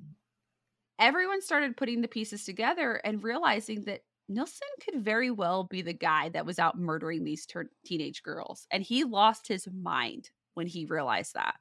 Everyone 0.99 1.41
started 1.41 1.75
putting 1.75 2.01
the 2.01 2.07
pieces 2.07 2.45
together 2.45 3.01
and 3.03 3.23
realizing 3.23 3.83
that 3.85 4.01
Nilsson 4.29 4.67
could 4.83 5.03
very 5.03 5.31
well 5.31 5.65
be 5.65 5.81
the 5.81 5.93
guy 5.93 6.29
that 6.29 6.45
was 6.45 6.59
out 6.59 6.77
murdering 6.77 7.23
these 7.23 7.45
ter- 7.45 7.69
teenage 7.85 8.23
girls. 8.23 8.67
And 8.71 8.81
he 8.81 9.03
lost 9.03 9.47
his 9.47 9.67
mind 9.67 10.29
when 10.53 10.67
he 10.67 10.85
realized 10.85 11.33
that. 11.33 11.55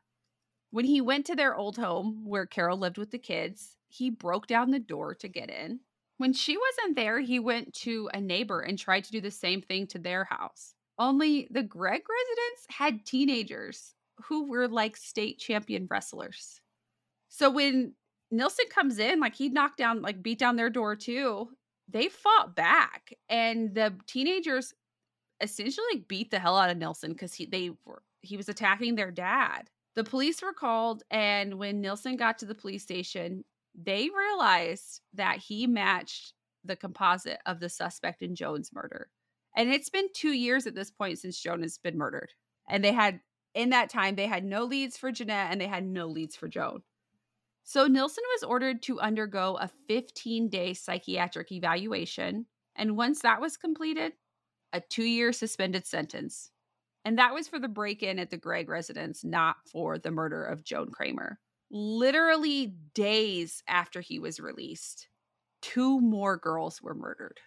When 0.70 0.84
he 0.84 1.00
went 1.00 1.26
to 1.26 1.36
their 1.36 1.54
old 1.54 1.76
home 1.76 2.24
where 2.24 2.46
Carol 2.46 2.78
lived 2.78 2.98
with 2.98 3.10
the 3.10 3.18
kids, 3.18 3.76
he 3.88 4.08
broke 4.08 4.46
down 4.46 4.70
the 4.70 4.78
door 4.78 5.14
to 5.16 5.28
get 5.28 5.50
in. 5.50 5.80
When 6.16 6.32
she 6.32 6.56
wasn't 6.56 6.96
there, 6.96 7.20
he 7.20 7.38
went 7.38 7.74
to 7.74 8.08
a 8.14 8.20
neighbor 8.20 8.60
and 8.60 8.78
tried 8.78 9.04
to 9.04 9.12
do 9.12 9.20
the 9.20 9.30
same 9.30 9.60
thing 9.60 9.86
to 9.88 9.98
their 9.98 10.24
house. 10.24 10.74
Only 10.98 11.48
the 11.50 11.62
Gregg 11.62 12.02
residents 12.08 12.66
had 12.70 13.04
teenagers 13.04 13.94
who 14.24 14.48
were 14.48 14.68
like 14.68 14.96
state 14.96 15.38
champion 15.38 15.86
wrestlers. 15.90 16.60
So 17.28 17.50
when 17.50 17.94
Nilsson 18.30 18.66
comes 18.70 18.98
in, 18.98 19.20
like 19.20 19.34
he 19.34 19.48
knocked 19.48 19.78
down, 19.78 20.00
like 20.00 20.22
beat 20.22 20.38
down 20.38 20.56
their 20.56 20.70
door 20.70 20.96
too, 20.96 21.48
they 21.88 22.08
fought 22.08 22.54
back. 22.54 23.12
And 23.28 23.74
the 23.74 23.94
teenagers 24.06 24.72
essentially 25.40 26.04
beat 26.08 26.30
the 26.30 26.38
hell 26.38 26.56
out 26.56 26.70
of 26.70 26.78
Nilsson 26.78 27.12
because 27.12 27.34
he 27.34 27.46
they 27.46 27.70
were 27.84 28.02
he 28.22 28.36
was 28.36 28.48
attacking 28.48 28.94
their 28.94 29.10
dad. 29.10 29.70
The 29.94 30.04
police 30.04 30.40
were 30.40 30.54
called, 30.54 31.02
and 31.10 31.58
when 31.58 31.80
Nilsson 31.80 32.16
got 32.16 32.38
to 32.38 32.46
the 32.46 32.54
police 32.54 32.82
station, 32.82 33.44
they 33.74 34.08
realized 34.16 35.00
that 35.14 35.38
he 35.38 35.66
matched 35.66 36.32
the 36.64 36.76
composite 36.76 37.40
of 37.46 37.60
the 37.60 37.68
suspect 37.68 38.22
in 38.22 38.34
Joan's 38.34 38.72
murder. 38.72 39.10
And 39.56 39.70
it's 39.70 39.90
been 39.90 40.08
two 40.14 40.32
years 40.32 40.66
at 40.66 40.74
this 40.74 40.90
point 40.90 41.18
since 41.18 41.38
Joan 41.38 41.62
has 41.62 41.76
been 41.78 41.98
murdered. 41.98 42.30
And 42.68 42.82
they 42.82 42.92
had, 42.92 43.20
in 43.54 43.70
that 43.70 43.90
time, 43.90 44.14
they 44.14 44.26
had 44.26 44.44
no 44.44 44.64
leads 44.64 44.96
for 44.96 45.12
Jeanette 45.12 45.50
and 45.50 45.60
they 45.60 45.66
had 45.66 45.84
no 45.84 46.06
leads 46.06 46.36
for 46.36 46.48
Joan. 46.48 46.82
So 47.64 47.86
Nilsson 47.86 48.24
was 48.34 48.44
ordered 48.44 48.82
to 48.82 49.00
undergo 49.00 49.56
a 49.56 49.70
15 49.88 50.48
day 50.48 50.74
psychiatric 50.74 51.52
evaluation. 51.52 52.46
And 52.74 52.96
once 52.96 53.20
that 53.20 53.40
was 53.40 53.56
completed, 53.56 54.12
a 54.72 54.80
two 54.80 55.04
year 55.04 55.32
suspended 55.32 55.86
sentence. 55.86 56.50
And 57.04 57.18
that 57.18 57.34
was 57.34 57.48
for 57.48 57.58
the 57.58 57.68
break 57.68 58.02
in 58.02 58.18
at 58.18 58.30
the 58.30 58.36
Gregg 58.36 58.68
residence, 58.68 59.24
not 59.24 59.56
for 59.70 59.98
the 59.98 60.10
murder 60.10 60.44
of 60.44 60.64
Joan 60.64 60.90
Kramer. 60.90 61.38
Literally 61.70 62.74
days 62.94 63.62
after 63.66 64.00
he 64.00 64.18
was 64.18 64.38
released, 64.38 65.08
two 65.62 66.00
more 66.00 66.36
girls 66.36 66.82
were 66.82 66.94
murdered. 66.94 67.40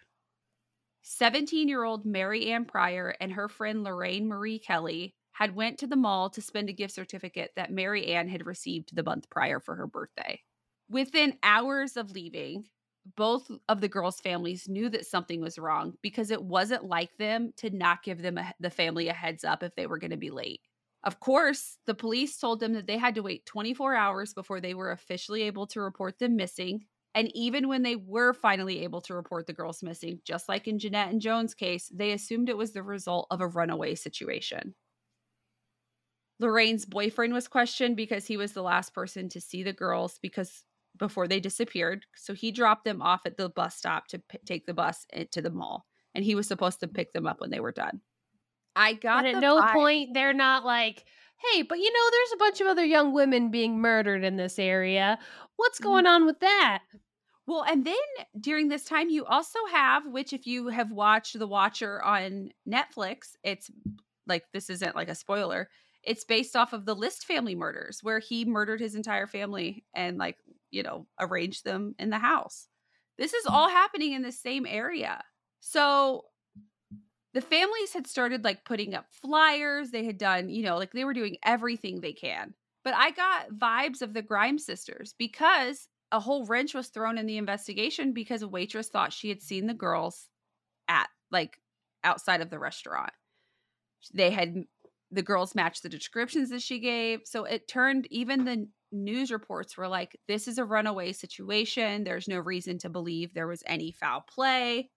17 1.02 1.68
year 1.68 1.84
old 1.84 2.04
Mary 2.04 2.50
Ann 2.50 2.64
Pryor 2.64 3.14
and 3.20 3.32
her 3.32 3.48
friend 3.48 3.84
Lorraine 3.84 4.26
Marie 4.26 4.58
Kelly 4.58 5.14
had 5.32 5.54
went 5.54 5.78
to 5.78 5.86
the 5.86 5.96
mall 5.96 6.30
to 6.30 6.42
spend 6.42 6.68
a 6.68 6.72
gift 6.72 6.94
certificate 6.94 7.52
that 7.54 7.70
Mary 7.70 8.06
Ann 8.06 8.26
had 8.26 8.46
received 8.46 8.96
the 8.96 9.04
month 9.04 9.30
prior 9.30 9.60
for 9.60 9.76
her 9.76 9.86
birthday. 9.86 10.40
Within 10.88 11.38
hours 11.42 11.96
of 11.96 12.10
leaving, 12.10 12.64
both 13.14 13.50
of 13.68 13.80
the 13.80 13.88
girls' 13.88 14.20
families 14.20 14.68
knew 14.68 14.88
that 14.88 15.06
something 15.06 15.40
was 15.40 15.58
wrong 15.58 15.94
because 16.02 16.30
it 16.30 16.42
wasn't 16.42 16.84
like 16.84 17.16
them 17.18 17.52
to 17.58 17.70
not 17.70 18.02
give 18.02 18.20
them 18.20 18.38
a, 18.38 18.52
the 18.58 18.70
family 18.70 19.08
a 19.08 19.12
heads 19.12 19.44
up 19.44 19.62
if 19.62 19.74
they 19.76 19.86
were 19.86 19.98
going 19.98 20.10
to 20.10 20.16
be 20.16 20.30
late. 20.30 20.60
Of 21.04 21.20
course, 21.20 21.78
the 21.86 21.94
police 21.94 22.36
told 22.36 22.58
them 22.58 22.72
that 22.72 22.86
they 22.86 22.98
had 22.98 23.14
to 23.14 23.22
wait 23.22 23.46
24 23.46 23.94
hours 23.94 24.34
before 24.34 24.60
they 24.60 24.74
were 24.74 24.90
officially 24.90 25.42
able 25.42 25.66
to 25.68 25.80
report 25.80 26.18
them 26.18 26.34
missing. 26.34 26.84
And 27.14 27.30
even 27.34 27.68
when 27.68 27.82
they 27.82 27.96
were 27.96 28.32
finally 28.32 28.82
able 28.82 29.00
to 29.02 29.14
report 29.14 29.46
the 29.46 29.52
girls 29.52 29.82
missing, 29.82 30.20
just 30.24 30.48
like 30.48 30.66
in 30.66 30.78
Jeanette 30.78 31.10
and 31.10 31.20
Joan's 31.20 31.54
case, 31.54 31.90
they 31.94 32.12
assumed 32.12 32.48
it 32.48 32.56
was 32.56 32.72
the 32.72 32.82
result 32.82 33.28
of 33.30 33.40
a 33.40 33.46
runaway 33.46 33.94
situation. 33.94 34.74
Lorraine's 36.38 36.84
boyfriend 36.84 37.32
was 37.32 37.48
questioned 37.48 37.96
because 37.96 38.26
he 38.26 38.36
was 38.36 38.52
the 38.52 38.62
last 38.62 38.92
person 38.92 39.28
to 39.30 39.40
see 39.40 39.62
the 39.62 39.72
girls 39.72 40.18
because 40.20 40.64
before 40.98 41.28
they 41.28 41.40
disappeared. 41.40 42.04
So 42.16 42.34
he 42.34 42.50
dropped 42.52 42.84
them 42.84 43.02
off 43.02 43.22
at 43.26 43.36
the 43.36 43.48
bus 43.48 43.76
stop 43.76 44.06
to 44.08 44.18
p- 44.18 44.38
take 44.44 44.66
the 44.66 44.74
bus 44.74 45.06
to 45.30 45.42
the 45.42 45.50
mall, 45.50 45.86
and 46.14 46.24
he 46.24 46.34
was 46.34 46.46
supposed 46.48 46.80
to 46.80 46.88
pick 46.88 47.12
them 47.12 47.26
up 47.26 47.40
when 47.40 47.50
they 47.50 47.60
were 47.60 47.72
done. 47.72 48.00
I 48.74 48.92
got 48.94 49.22
But 49.22 49.26
at 49.30 49.34
the 49.36 49.40
no 49.40 49.60
vibe- 49.60 49.72
point 49.72 50.14
they're 50.14 50.34
not 50.34 50.64
like, 50.64 51.04
hey, 51.52 51.62
but 51.62 51.78
you 51.78 51.92
know, 51.92 52.10
there's 52.10 52.32
a 52.34 52.38
bunch 52.38 52.60
of 52.60 52.66
other 52.66 52.84
young 52.84 53.12
women 53.12 53.50
being 53.50 53.78
murdered 53.80 54.24
in 54.24 54.36
this 54.36 54.58
area. 54.58 55.18
What's 55.56 55.78
Mhm. 55.78 55.84
going 55.84 56.06
on 56.06 56.26
with 56.26 56.40
that? 56.40 56.82
Well, 57.46 57.62
and 57.62 57.84
then 57.84 57.94
during 58.40 58.68
this 58.68 58.84
time, 58.84 59.08
you 59.08 59.24
also 59.24 59.58
have, 59.70 60.06
which 60.06 60.32
if 60.32 60.46
you 60.46 60.68
have 60.68 60.90
watched 60.90 61.38
The 61.38 61.46
Watcher 61.46 62.02
on 62.02 62.50
Netflix, 62.68 63.36
it's 63.44 63.70
like 64.26 64.44
this 64.52 64.68
isn't 64.68 64.96
like 64.96 65.08
a 65.08 65.14
spoiler. 65.14 65.70
It's 66.06 66.24
based 66.24 66.56
off 66.56 66.72
of 66.72 66.86
the 66.86 66.94
List 66.94 67.26
family 67.26 67.54
murders, 67.54 67.98
where 68.02 68.20
he 68.20 68.44
murdered 68.44 68.80
his 68.80 68.94
entire 68.94 69.26
family 69.26 69.84
and 69.94 70.18
like 70.18 70.38
you 70.70 70.82
know, 70.82 71.06
arranged 71.18 71.64
them 71.64 71.94
in 71.98 72.10
the 72.10 72.18
house. 72.18 72.68
This 73.18 73.32
is 73.32 73.46
mm. 73.46 73.52
all 73.52 73.68
happening 73.68 74.12
in 74.12 74.22
the 74.22 74.32
same 74.32 74.66
area. 74.66 75.22
So 75.60 76.24
the 77.34 77.40
families 77.40 77.92
had 77.92 78.06
started 78.06 78.44
like 78.44 78.64
putting 78.64 78.94
up 78.94 79.06
flyers. 79.10 79.90
They 79.90 80.04
had 80.04 80.18
done, 80.18 80.48
you 80.48 80.62
know, 80.62 80.76
like 80.76 80.92
they 80.92 81.04
were 81.04 81.14
doing 81.14 81.36
everything 81.42 82.00
they 82.00 82.12
can. 82.12 82.54
But 82.84 82.94
I 82.94 83.10
got 83.10 83.50
vibes 83.50 84.02
of 84.02 84.14
the 84.14 84.22
Grimes 84.22 84.64
sisters 84.64 85.14
because 85.18 85.88
a 86.12 86.20
whole 86.20 86.46
wrench 86.46 86.72
was 86.72 86.88
thrown 86.88 87.18
in 87.18 87.26
the 87.26 87.36
investigation 87.36 88.12
because 88.12 88.42
a 88.42 88.48
waitress 88.48 88.88
thought 88.88 89.12
she 89.12 89.28
had 89.28 89.42
seen 89.42 89.66
the 89.66 89.74
girls 89.74 90.28
at 90.88 91.08
like 91.32 91.58
outside 92.04 92.40
of 92.40 92.50
the 92.50 92.58
restaurant. 92.58 93.12
They 94.14 94.30
had 94.30 94.64
the 95.10 95.22
girls 95.22 95.54
matched 95.54 95.82
the 95.82 95.88
descriptions 95.88 96.50
that 96.50 96.62
she 96.62 96.80
gave. 96.80 97.20
So 97.24 97.44
it 97.44 97.68
turned 97.68 98.06
even 98.10 98.44
the 98.44 98.68
news 98.92 99.30
reports 99.30 99.76
were 99.76 99.88
like, 99.88 100.18
this 100.28 100.48
is 100.48 100.58
a 100.58 100.64
runaway 100.64 101.12
situation. 101.12 102.04
There's 102.04 102.28
no 102.28 102.38
reason 102.38 102.78
to 102.78 102.88
believe 102.88 103.32
there 103.34 103.46
was 103.46 103.62
any 103.66 103.92
foul 103.92 104.22
play. 104.22 104.90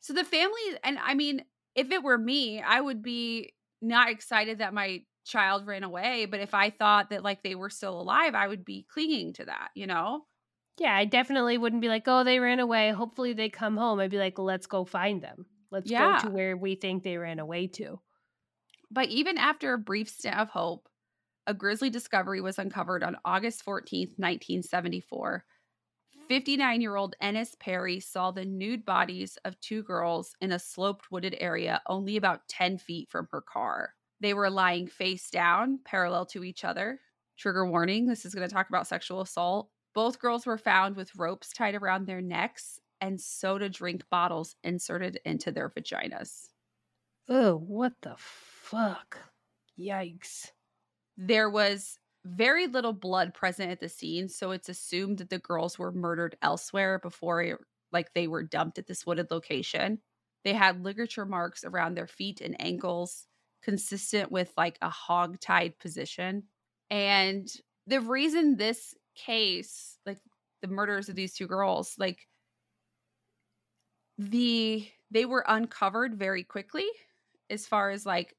So 0.00 0.12
the 0.12 0.24
family, 0.24 0.60
and 0.82 0.98
I 0.98 1.14
mean, 1.14 1.44
if 1.74 1.90
it 1.90 2.02
were 2.02 2.18
me, 2.18 2.60
I 2.60 2.80
would 2.80 3.02
be 3.02 3.54
not 3.82 4.10
excited 4.10 4.58
that 4.58 4.74
my 4.74 5.04
child 5.24 5.66
ran 5.66 5.84
away. 5.84 6.26
But 6.26 6.40
if 6.40 6.54
I 6.54 6.70
thought 6.70 7.10
that 7.10 7.22
like 7.22 7.42
they 7.42 7.54
were 7.54 7.70
still 7.70 8.00
alive, 8.00 8.34
I 8.34 8.48
would 8.48 8.64
be 8.64 8.86
clinging 8.90 9.34
to 9.34 9.44
that, 9.46 9.70
you 9.74 9.86
know? 9.86 10.26
Yeah, 10.78 10.94
I 10.96 11.04
definitely 11.04 11.58
wouldn't 11.58 11.82
be 11.82 11.88
like, 11.88 12.04
oh, 12.08 12.24
they 12.24 12.38
ran 12.40 12.58
away. 12.58 12.90
Hopefully 12.90 13.32
they 13.34 13.48
come 13.50 13.76
home. 13.76 14.00
I'd 14.00 14.10
be 14.10 14.18
like, 14.18 14.38
let's 14.38 14.66
go 14.66 14.84
find 14.84 15.22
them. 15.22 15.46
Let's 15.70 15.90
Yeah. 15.90 15.92
go 15.92 16.14
to 16.16 16.30
where 16.30 16.56
we 16.56 16.74
think 16.74 17.02
they 17.04 17.18
ran 17.18 17.38
away 17.38 17.66
to. 17.68 18.00
But 18.90 19.08
even 19.08 19.38
after 19.38 19.72
a 19.72 19.78
brief 19.78 20.08
stint 20.08 20.36
of 20.36 20.50
hope, 20.50 20.88
a 21.46 21.54
grisly 21.54 21.90
discovery 21.90 22.40
was 22.40 22.58
uncovered 22.58 23.02
on 23.02 23.16
August 23.24 23.64
14th, 23.64 24.18
1974. 24.18 25.44
59 26.28 26.80
year 26.80 26.94
old 26.94 27.16
Ennis 27.20 27.56
Perry 27.58 27.98
saw 27.98 28.30
the 28.30 28.44
nude 28.44 28.84
bodies 28.84 29.36
of 29.44 29.60
two 29.60 29.82
girls 29.82 30.34
in 30.40 30.52
a 30.52 30.58
sloped 30.58 31.10
wooded 31.10 31.36
area 31.40 31.82
only 31.88 32.16
about 32.16 32.46
10 32.48 32.78
feet 32.78 33.08
from 33.10 33.26
her 33.32 33.40
car. 33.40 33.94
They 34.20 34.34
were 34.34 34.50
lying 34.50 34.86
face 34.86 35.30
down, 35.30 35.80
parallel 35.84 36.26
to 36.26 36.44
each 36.44 36.64
other. 36.64 37.00
Trigger 37.36 37.66
warning 37.66 38.06
this 38.06 38.24
is 38.24 38.34
going 38.34 38.48
to 38.48 38.54
talk 38.54 38.68
about 38.68 38.86
sexual 38.86 39.22
assault. 39.22 39.70
Both 39.94 40.20
girls 40.20 40.46
were 40.46 40.58
found 40.58 40.94
with 40.94 41.16
ropes 41.16 41.52
tied 41.52 41.74
around 41.74 42.06
their 42.06 42.20
necks 42.20 42.78
and 43.00 43.20
soda 43.20 43.68
drink 43.68 44.04
bottles 44.10 44.54
inserted 44.62 45.18
into 45.24 45.50
their 45.50 45.70
vaginas. 45.70 46.50
Oh, 47.28 47.56
what 47.56 47.94
the 48.02 48.14
fuck? 48.70 49.18
Yikes. 49.78 50.50
There 51.16 51.50
was 51.50 51.98
very 52.24 52.66
little 52.66 52.92
blood 52.92 53.34
present 53.34 53.70
at 53.70 53.80
the 53.80 53.88
scene, 53.88 54.28
so 54.28 54.50
it's 54.50 54.68
assumed 54.68 55.18
that 55.18 55.30
the 55.30 55.38
girls 55.38 55.78
were 55.78 55.92
murdered 55.92 56.36
elsewhere 56.42 56.98
before 56.98 57.58
like 57.92 58.14
they 58.14 58.28
were 58.28 58.42
dumped 58.42 58.78
at 58.78 58.86
this 58.86 59.04
wooded 59.04 59.30
location. 59.30 60.00
They 60.44 60.54
had 60.54 60.84
ligature 60.84 61.26
marks 61.26 61.64
around 61.64 61.94
their 61.94 62.06
feet 62.06 62.40
and 62.40 62.60
ankles 62.60 63.26
consistent 63.62 64.30
with 64.30 64.52
like 64.56 64.78
a 64.80 64.88
hog-tied 64.88 65.78
position. 65.78 66.44
And 66.88 67.48
the 67.86 68.00
reason 68.00 68.56
this 68.56 68.94
case, 69.14 69.98
like 70.06 70.18
the 70.62 70.68
murders 70.68 71.08
of 71.08 71.16
these 71.16 71.34
two 71.34 71.46
girls, 71.46 71.94
like 71.98 72.28
the 74.18 74.88
they 75.10 75.24
were 75.24 75.44
uncovered 75.48 76.14
very 76.14 76.44
quickly 76.44 76.86
as 77.48 77.66
far 77.66 77.90
as 77.90 78.06
like 78.06 78.36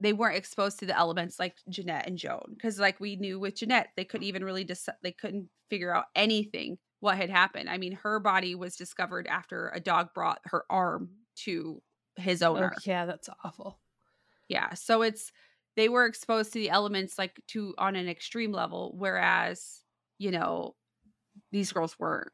they 0.00 0.12
weren't 0.12 0.36
exposed 0.36 0.78
to 0.80 0.86
the 0.86 0.96
elements 0.96 1.38
like 1.38 1.56
Jeanette 1.70 2.06
and 2.06 2.18
Joan 2.18 2.54
because 2.54 2.78
like 2.78 3.00
we 3.00 3.16
knew 3.16 3.38
with 3.40 3.56
Jeanette 3.56 3.88
they 3.96 4.04
couldn't 4.04 4.26
even 4.26 4.44
really 4.44 4.64
dis- 4.64 4.88
they 5.02 5.12
couldn't 5.12 5.48
figure 5.70 5.94
out 5.94 6.06
anything 6.14 6.78
what 7.00 7.16
had 7.16 7.30
happened. 7.30 7.68
I 7.70 7.78
mean 7.78 7.92
her 8.02 8.20
body 8.20 8.54
was 8.54 8.76
discovered 8.76 9.26
after 9.26 9.70
a 9.74 9.80
dog 9.80 10.08
brought 10.14 10.40
her 10.44 10.64
arm 10.70 11.10
to 11.44 11.82
his 12.16 12.42
Oh, 12.42 12.56
owner. 12.56 12.72
yeah, 12.84 13.06
that's 13.06 13.28
awful. 13.44 13.78
Yeah. 14.48 14.74
So 14.74 15.02
it's 15.02 15.32
they 15.76 15.88
were 15.88 16.06
exposed 16.06 16.52
to 16.54 16.58
the 16.58 16.70
elements 16.70 17.18
like 17.18 17.40
to 17.48 17.74
on 17.78 17.96
an 17.96 18.08
extreme 18.08 18.52
level, 18.52 18.94
whereas, 18.96 19.82
you 20.18 20.30
know, 20.30 20.74
these 21.52 21.72
girls 21.72 21.98
weren't. 21.98 22.32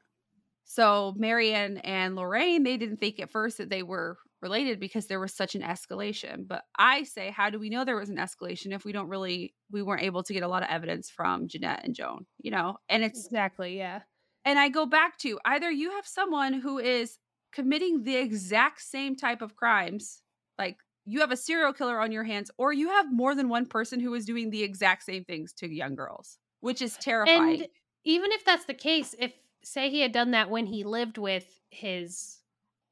So 0.64 1.12
Mary 1.16 1.52
Ann 1.52 1.78
and 1.78 2.14
Lorraine, 2.16 2.62
they 2.62 2.76
didn't 2.76 2.98
think 2.98 3.18
at 3.20 3.30
first 3.30 3.58
that 3.58 3.68
they 3.68 3.82
were 3.82 4.18
related 4.42 4.80
because 4.80 5.06
there 5.06 5.20
was 5.20 5.32
such 5.34 5.54
an 5.54 5.62
escalation. 5.62 6.46
But 6.46 6.64
I 6.76 7.04
say, 7.04 7.30
how 7.30 7.48
do 7.50 7.58
we 7.58 7.70
know 7.70 7.84
there 7.84 7.96
was 7.96 8.10
an 8.10 8.16
escalation 8.16 8.74
if 8.74 8.84
we 8.84 8.92
don't 8.92 9.08
really 9.08 9.54
we 9.70 9.82
weren't 9.82 10.02
able 10.02 10.22
to 10.24 10.32
get 10.34 10.42
a 10.42 10.48
lot 10.48 10.62
of 10.62 10.68
evidence 10.68 11.08
from 11.10 11.48
Jeanette 11.48 11.84
and 11.84 11.94
Joan, 11.94 12.26
you 12.38 12.50
know? 12.50 12.78
And 12.88 13.02
it's 13.04 13.26
Exactly, 13.26 13.76
yeah. 13.78 14.02
and 14.44 14.58
I 14.58 14.68
go 14.68 14.86
back 14.86 15.18
to 15.18 15.38
either 15.44 15.70
you 15.70 15.92
have 15.92 16.06
someone 16.06 16.54
who 16.54 16.78
is 16.78 17.18
committing 17.52 18.02
the 18.02 18.16
exact 18.16 18.80
same 18.82 19.16
type 19.16 19.42
of 19.42 19.56
crimes, 19.56 20.22
like 20.58 20.76
you 21.04 21.20
have 21.20 21.32
a 21.32 21.36
serial 21.36 21.72
killer 21.72 22.00
on 22.00 22.12
your 22.12 22.24
hands, 22.24 22.50
or 22.58 22.72
you 22.72 22.88
have 22.88 23.12
more 23.12 23.34
than 23.34 23.48
one 23.48 23.66
person 23.66 24.00
who 24.00 24.14
is 24.14 24.24
doing 24.24 24.50
the 24.50 24.62
exact 24.62 25.04
same 25.04 25.24
things 25.24 25.52
to 25.54 25.68
young 25.72 25.94
girls, 25.94 26.38
which 26.60 26.82
is 26.82 26.96
terrifying. 26.96 27.62
And 27.62 27.68
even 28.04 28.32
if 28.32 28.44
that's 28.44 28.64
the 28.64 28.74
case, 28.74 29.14
if 29.18 29.32
say 29.64 29.90
he 29.90 30.00
had 30.00 30.12
done 30.12 30.32
that 30.32 30.50
when 30.50 30.66
he 30.66 30.84
lived 30.84 31.18
with 31.18 31.60
his 31.70 32.38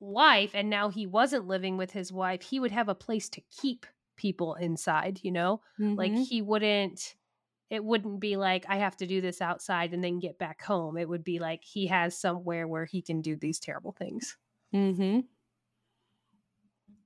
wife 0.00 0.54
and 0.54 0.70
now 0.70 0.88
he 0.88 1.06
wasn't 1.06 1.46
living 1.46 1.76
with 1.76 1.92
his 1.92 2.12
wife, 2.12 2.42
he 2.42 2.60
would 2.60 2.70
have 2.72 2.88
a 2.88 2.94
place 2.94 3.28
to 3.30 3.40
keep 3.42 3.86
people 4.16 4.54
inside, 4.54 5.20
you 5.22 5.32
know? 5.32 5.62
Like 5.96 6.16
Mhm. 6.16 6.30
he 6.30 6.42
wouldn't 6.42 7.16
it 7.70 7.84
wouldn't 7.84 8.20
be 8.20 8.36
like 8.36 8.66
I 8.68 8.76
have 8.78 8.96
to 8.98 9.06
do 9.06 9.20
this 9.20 9.40
outside 9.42 9.94
and 9.94 10.02
then 10.04 10.18
get 10.20 10.38
back 10.38 10.62
home. 10.62 10.96
It 10.98 11.08
would 11.08 11.24
be 11.24 11.38
like 11.38 11.64
he 11.64 11.86
has 11.88 12.18
somewhere 12.18 12.68
where 12.68 12.84
he 12.86 13.02
can 13.02 13.22
do 13.22 13.36
these 13.36 13.60
terrible 13.60 13.92
things. 13.92 14.38
Mm-hmm. 14.72 15.20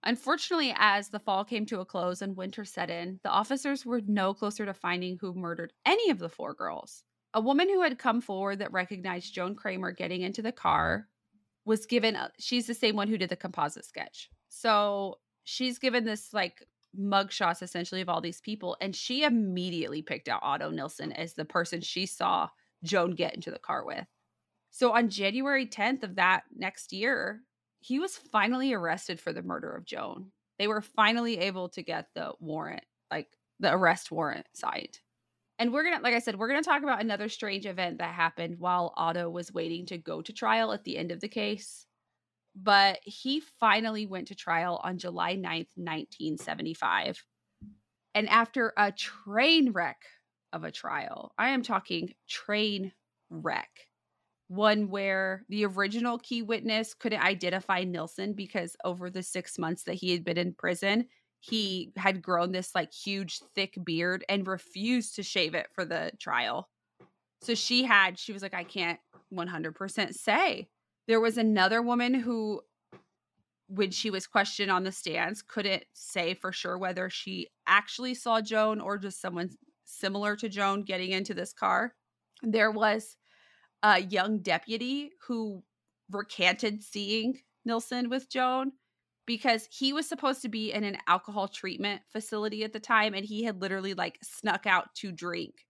Unfortunately, 0.04 0.72
as 0.76 1.08
the 1.08 1.18
fall 1.18 1.44
came 1.44 1.66
to 1.66 1.80
a 1.80 1.86
close 1.86 2.20
and 2.22 2.36
winter 2.36 2.64
set 2.64 2.90
in, 2.90 3.18
the 3.24 3.30
officers 3.30 3.84
were 3.86 4.00
no 4.02 4.32
closer 4.34 4.64
to 4.66 4.74
finding 4.74 5.18
who 5.18 5.34
murdered 5.34 5.72
any 5.84 6.10
of 6.10 6.18
the 6.18 6.28
four 6.28 6.54
girls. 6.54 7.04
A 7.32 7.40
woman 7.40 7.68
who 7.68 7.80
had 7.82 7.98
come 7.98 8.20
forward 8.20 8.60
that 8.60 8.70
recognized 8.72 9.32
Joan 9.34 9.56
Kramer 9.56 9.90
getting 9.92 10.20
into 10.22 10.42
the 10.42 10.52
car 10.52 11.08
was 11.64 11.86
given, 11.86 12.16
uh, 12.16 12.28
she's 12.38 12.66
the 12.66 12.74
same 12.74 12.96
one 12.96 13.08
who 13.08 13.18
did 13.18 13.30
the 13.30 13.36
composite 13.36 13.84
sketch. 13.84 14.28
So 14.48 15.18
she's 15.44 15.78
given 15.78 16.04
this 16.04 16.32
like 16.32 16.66
mugshots 16.98 17.62
essentially 17.62 18.00
of 18.00 18.08
all 18.08 18.20
these 18.20 18.40
people, 18.40 18.76
and 18.80 18.94
she 18.94 19.24
immediately 19.24 20.02
picked 20.02 20.28
out 20.28 20.42
Otto 20.42 20.70
Nilsson 20.70 21.12
as 21.12 21.34
the 21.34 21.44
person 21.44 21.80
she 21.80 22.06
saw 22.06 22.48
Joan 22.82 23.12
get 23.14 23.34
into 23.34 23.50
the 23.50 23.58
car 23.58 23.84
with. 23.84 24.06
So 24.70 24.92
on 24.92 25.08
January 25.08 25.66
10th 25.66 26.02
of 26.02 26.16
that 26.16 26.42
next 26.56 26.92
year, 26.92 27.42
he 27.80 27.98
was 27.98 28.16
finally 28.16 28.72
arrested 28.72 29.20
for 29.20 29.32
the 29.32 29.42
murder 29.42 29.70
of 29.74 29.84
Joan. 29.84 30.32
They 30.58 30.66
were 30.66 30.80
finally 30.80 31.38
able 31.38 31.68
to 31.70 31.82
get 31.82 32.08
the 32.14 32.32
warrant, 32.40 32.84
like 33.10 33.28
the 33.60 33.72
arrest 33.72 34.10
warrant 34.10 34.46
signed. 34.52 34.98
And 35.58 35.72
we're 35.72 35.84
going 35.84 35.96
to, 35.96 36.02
like 36.02 36.14
I 36.14 36.18
said, 36.18 36.36
we're 36.36 36.48
going 36.48 36.62
to 36.62 36.68
talk 36.68 36.82
about 36.82 37.00
another 37.00 37.28
strange 37.28 37.66
event 37.66 37.98
that 37.98 38.14
happened 38.14 38.56
while 38.58 38.92
Otto 38.96 39.30
was 39.30 39.52
waiting 39.52 39.86
to 39.86 39.98
go 39.98 40.20
to 40.20 40.32
trial 40.32 40.72
at 40.72 40.84
the 40.84 40.98
end 40.98 41.12
of 41.12 41.20
the 41.20 41.28
case. 41.28 41.86
But 42.56 43.00
he 43.02 43.42
finally 43.60 44.06
went 44.06 44.28
to 44.28 44.34
trial 44.34 44.80
on 44.82 44.98
July 44.98 45.34
9th, 45.36 45.70
1975. 45.76 47.24
And 48.14 48.28
after 48.28 48.72
a 48.76 48.92
train 48.92 49.72
wreck 49.72 50.02
of 50.52 50.64
a 50.64 50.70
trial, 50.70 51.32
I 51.36 51.50
am 51.50 51.62
talking 51.62 52.14
train 52.28 52.92
wreck 53.30 53.70
one 54.48 54.88
where 54.88 55.44
the 55.48 55.64
original 55.64 56.18
key 56.18 56.42
witness 56.42 56.94
couldn't 56.94 57.22
identify 57.22 57.84
Nilsson 57.84 58.34
because 58.34 58.76
over 58.84 59.10
the 59.10 59.22
six 59.22 59.58
months 59.58 59.84
that 59.84 59.94
he 59.94 60.12
had 60.12 60.24
been 60.24 60.38
in 60.38 60.54
prison, 60.54 61.06
he 61.46 61.92
had 61.96 62.22
grown 62.22 62.52
this 62.52 62.74
like 62.74 62.92
huge 62.92 63.40
thick 63.54 63.76
beard 63.84 64.24
and 64.28 64.46
refused 64.46 65.14
to 65.16 65.22
shave 65.22 65.54
it 65.54 65.66
for 65.74 65.84
the 65.84 66.10
trial. 66.18 66.70
So 67.42 67.54
she 67.54 67.84
had, 67.84 68.18
she 68.18 68.32
was 68.32 68.40
like, 68.40 68.54
I 68.54 68.64
can't 68.64 68.98
100% 69.32 70.14
say. 70.14 70.68
There 71.06 71.20
was 71.20 71.36
another 71.36 71.82
woman 71.82 72.14
who, 72.14 72.62
when 73.66 73.90
she 73.90 74.10
was 74.10 74.26
questioned 74.26 74.70
on 74.70 74.84
the 74.84 74.92
stands, 74.92 75.42
couldn't 75.42 75.84
say 75.92 76.32
for 76.32 76.50
sure 76.50 76.78
whether 76.78 77.10
she 77.10 77.48
actually 77.66 78.14
saw 78.14 78.40
Joan 78.40 78.80
or 78.80 78.96
just 78.96 79.20
someone 79.20 79.50
similar 79.84 80.36
to 80.36 80.48
Joan 80.48 80.82
getting 80.82 81.10
into 81.10 81.34
this 81.34 81.52
car. 81.52 81.94
There 82.42 82.70
was 82.70 83.18
a 83.82 84.00
young 84.00 84.38
deputy 84.38 85.10
who 85.26 85.62
recanted 86.10 86.82
seeing 86.82 87.40
Nilsson 87.66 88.08
with 88.08 88.30
Joan 88.30 88.72
because 89.26 89.66
he 89.70 89.92
was 89.92 90.08
supposed 90.08 90.42
to 90.42 90.48
be 90.48 90.72
in 90.72 90.84
an 90.84 90.98
alcohol 91.06 91.48
treatment 91.48 92.02
facility 92.12 92.64
at 92.64 92.72
the 92.72 92.80
time 92.80 93.14
and 93.14 93.24
he 93.24 93.42
had 93.44 93.60
literally 93.60 93.94
like 93.94 94.18
snuck 94.22 94.66
out 94.66 94.94
to 94.96 95.12
drink. 95.12 95.66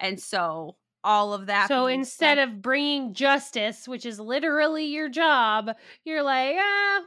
And 0.00 0.20
so 0.20 0.76
all 1.04 1.32
of 1.32 1.46
that 1.46 1.68
so 1.68 1.86
instead 1.86 2.36
said- 2.36 2.48
of 2.48 2.62
bringing 2.62 3.14
justice, 3.14 3.88
which 3.88 4.04
is 4.06 4.20
literally 4.20 4.86
your 4.86 5.08
job, 5.08 5.70
you're 6.04 6.22
like, 6.22 6.56
ah, 6.60 7.00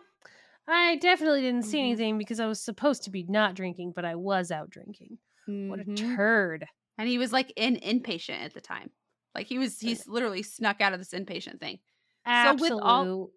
I 0.67 0.95
definitely 0.98 1.41
didn't 1.41 1.63
see 1.65 1.78
Mhm. 1.78 1.82
anything 1.82 2.17
because 2.17 2.39
I 2.39 2.48
was 2.48 2.60
supposed 2.60 3.04
to 3.04 3.12
be 3.12 3.24
not 3.24 3.54
drinking, 3.54 3.93
but 3.95 4.04
I 4.06 4.15
was 4.15 4.50
out 4.52 4.69
drinking. 4.69 5.19
What 5.45 5.80
a 5.80 5.84
Mhm. 5.86 6.15
turd. 6.15 6.65
and 6.98 7.10
he 7.10 7.17
was 7.17 7.34
like 7.34 7.52
in 7.58 7.76
inpatient 7.76 8.39
at 8.39 8.54
the 8.54 8.62
time. 8.62 8.89
Like 9.36 9.48
he 9.48 9.58
was 9.60 9.80
he's 9.82 10.08
literally 10.08 10.41
snuck 10.43 10.80
out 10.80 10.93
of 10.93 11.00
this 11.00 11.12
inpatient 11.12 11.60
thing. 11.60 11.80
Absolute 12.26 12.69
so 12.69 12.76
with 12.78 12.84
all 12.86 13.32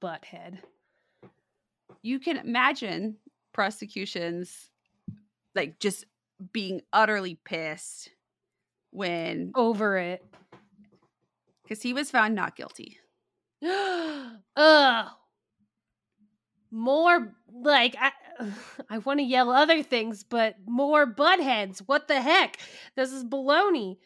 butthead. 0.00 0.58
You 2.02 2.18
can 2.18 2.36
imagine 2.36 3.16
prosecutions 3.52 4.70
like 5.54 5.78
just 5.80 6.04
being 6.52 6.82
utterly 6.92 7.34
pissed 7.44 8.10
when 8.90 9.52
over 9.54 9.98
it 9.98 10.24
because 11.62 11.82
he 11.82 11.92
was 11.92 12.10
found 12.10 12.34
not 12.34 12.56
guilty. 12.56 12.98
Ugh. 14.56 15.06
More 16.70 17.34
like 17.52 17.96
I, 17.98 18.12
I 18.90 18.98
want 18.98 19.20
to 19.20 19.24
yell 19.24 19.50
other 19.50 19.82
things, 19.82 20.22
but 20.22 20.56
more 20.66 21.06
butt 21.06 21.40
heads. 21.40 21.82
What 21.86 22.08
the 22.08 22.20
heck? 22.20 22.58
This 22.96 23.12
is 23.12 23.24
baloney. 23.24 23.96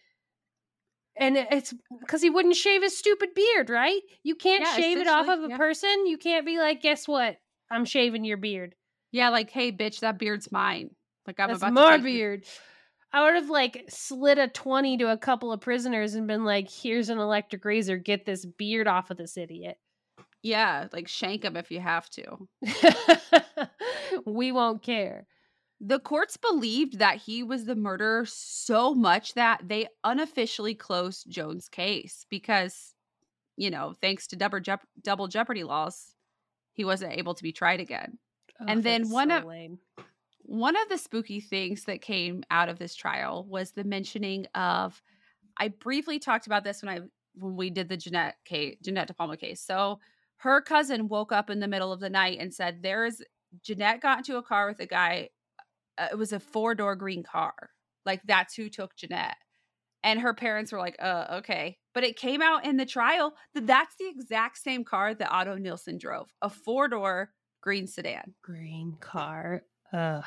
And 1.17 1.37
it's 1.37 1.75
because 2.01 2.23
he 2.23 2.31
wouldn't 2.31 2.57
shave 2.57 2.83
his 2.83 2.97
stupid 2.97 3.35
beard, 3.35 3.69
right? 3.69 4.01
You 4.23 4.35
can't 4.35 4.65
yeah, 4.65 4.75
shave 4.75 4.99
it 4.99 5.07
off 5.07 5.29
of 5.29 5.45
a 5.45 5.49
yeah. 5.51 5.57
person. 5.59 6.07
You 6.07 6.17
can't 6.17 6.47
be 6.47 6.59
like, 6.59 6.81
guess 6.81 7.07
what? 7.07 7.37
I'm 7.73 7.85
shaving 7.85 8.25
your 8.25 8.37
beard. 8.37 8.75
Yeah, 9.11 9.31
like, 9.31 9.51
hey, 9.51 9.73
bitch, 9.73 10.01
that 10.01 10.19
beard's 10.19 10.53
mine. 10.53 10.91
Like 11.27 11.41
I'm 11.41 11.49
That's 11.49 11.63
about 11.63 11.73
more 11.73 11.99
beard. 11.99 12.45
I 13.13 13.25
would 13.25 13.35
have 13.35 13.51
like 13.51 13.85
slid 13.89 14.39
a 14.39 14.49
20 14.49 14.99
to 14.99 15.11
a 15.11 15.19
couple 15.19 15.53
of 15.53 15.61
prisoners 15.61 16.15
and 16.15 16.27
been 16.27 16.45
like, 16.45 16.71
here's 16.71 17.11
an 17.11 17.19
electric 17.19 17.65
razor, 17.65 17.99
get 17.99 18.25
this 18.25 18.45
beard 18.45 18.89
off 18.89 19.11
of 19.11 19.19
this 19.19 19.37
idiot. 19.37 19.79
Yeah, 20.43 20.89
like 20.93 21.09
shank 21.09 21.45
him 21.45 21.57
if 21.57 21.71
you 21.71 21.81
have 21.81 22.09
to. 22.11 22.49
we 24.27 24.51
won't 24.51 24.83
care. 24.83 25.27
The 25.81 25.99
courts 25.99 26.37
believed 26.37 27.01
that 27.01 27.17
he 27.19 27.43
was 27.43 27.65
the 27.65 27.75
murderer 27.75 28.25
so 28.27 28.95
much 28.95 29.35
that 29.35 29.69
they 29.69 29.89
unofficially 30.05 30.75
closed 30.75 31.27
Joan's 31.29 31.69
case 31.69 32.25
because, 32.31 32.95
you 33.57 33.71
know, 33.71 33.93
thanks 34.01 34.29
to 34.29 34.37
double, 34.37 34.61
double 35.03 35.29
jeopardy 35.29 35.65
laws, 35.65 36.12
he 36.73 36.85
wasn't 36.85 37.13
able 37.13 37.35
to 37.35 37.43
be 37.43 37.53
tried 37.53 37.81
again. 37.81 38.19
Oh, 38.61 38.65
and 38.69 38.83
then 38.83 39.11
one 39.11 39.31
so 39.31 39.39
of 39.39 39.45
lame. 39.45 39.79
one 40.43 40.77
of 40.77 40.89
the 40.89 40.99
spooky 40.99 41.41
things 41.41 41.85
that 41.85 42.01
came 42.01 42.43
out 42.51 42.69
of 42.69 42.79
this 42.79 42.95
trial 42.95 43.47
was 43.49 43.73
the 43.73 43.85
mentioning 43.85 44.47
of 44.55 45.01
I 45.57 45.69
briefly 45.69 46.19
talked 46.19 46.47
about 46.47 46.65
this 46.65 46.83
when 46.83 46.89
I 46.89 47.01
when 47.35 47.57
we 47.57 47.71
did 47.71 47.89
the 47.89 47.97
Jeanette 47.97 48.37
case, 48.45 48.77
Jeanette 48.83 49.09
De 49.09 49.15
Palma 49.15 49.37
case. 49.37 49.61
So 49.61 50.01
her 50.37 50.61
cousin 50.61 51.09
woke 51.09 51.33
up 51.33 51.51
in 51.51 51.61
the 51.61 51.69
middle 51.69 51.93
of 51.93 52.01
the 52.01 52.11
night 52.11 52.39
and 52.41 52.53
said 52.53 52.83
there's 52.83 53.23
Jeanette 53.63 54.01
got 54.01 54.19
into 54.19 54.37
a 54.37 54.43
car 54.43 54.67
with 54.69 54.81
a 54.81 54.87
guy 54.87 55.29
uh, 55.99 56.09
it 56.11 56.19
was 56.19 56.33
a 56.33 56.41
four-door 56.41 56.97
green 56.97 57.23
car. 57.23 57.55
Like 58.07 58.23
that's 58.25 58.55
who 58.55 58.69
took 58.69 58.97
Jeanette. 58.97 59.37
And 60.05 60.21
her 60.21 60.35
parents 60.35 60.73
were 60.73 60.79
like, 60.79 60.97
"Uh, 60.99 61.27
okay." 61.39 61.79
But 61.95 62.05
it 62.05 62.17
came 62.17 62.43
out 62.43 62.65
in 62.65 62.77
the 62.77 62.87
trial 62.87 63.35
that 63.55 63.67
that's 63.67 63.95
the 63.97 64.09
exact 64.09 64.59
same 64.59 64.85
car 64.85 65.15
that 65.15 65.31
Otto 65.31 65.57
Nilsen 65.57 65.99
drove, 65.99 66.33
a 66.43 66.51
four-door 66.51 67.33
green 67.61 67.87
sedan. 67.87 68.35
Green 68.43 68.97
car. 69.01 69.63
Ugh. 69.93 70.25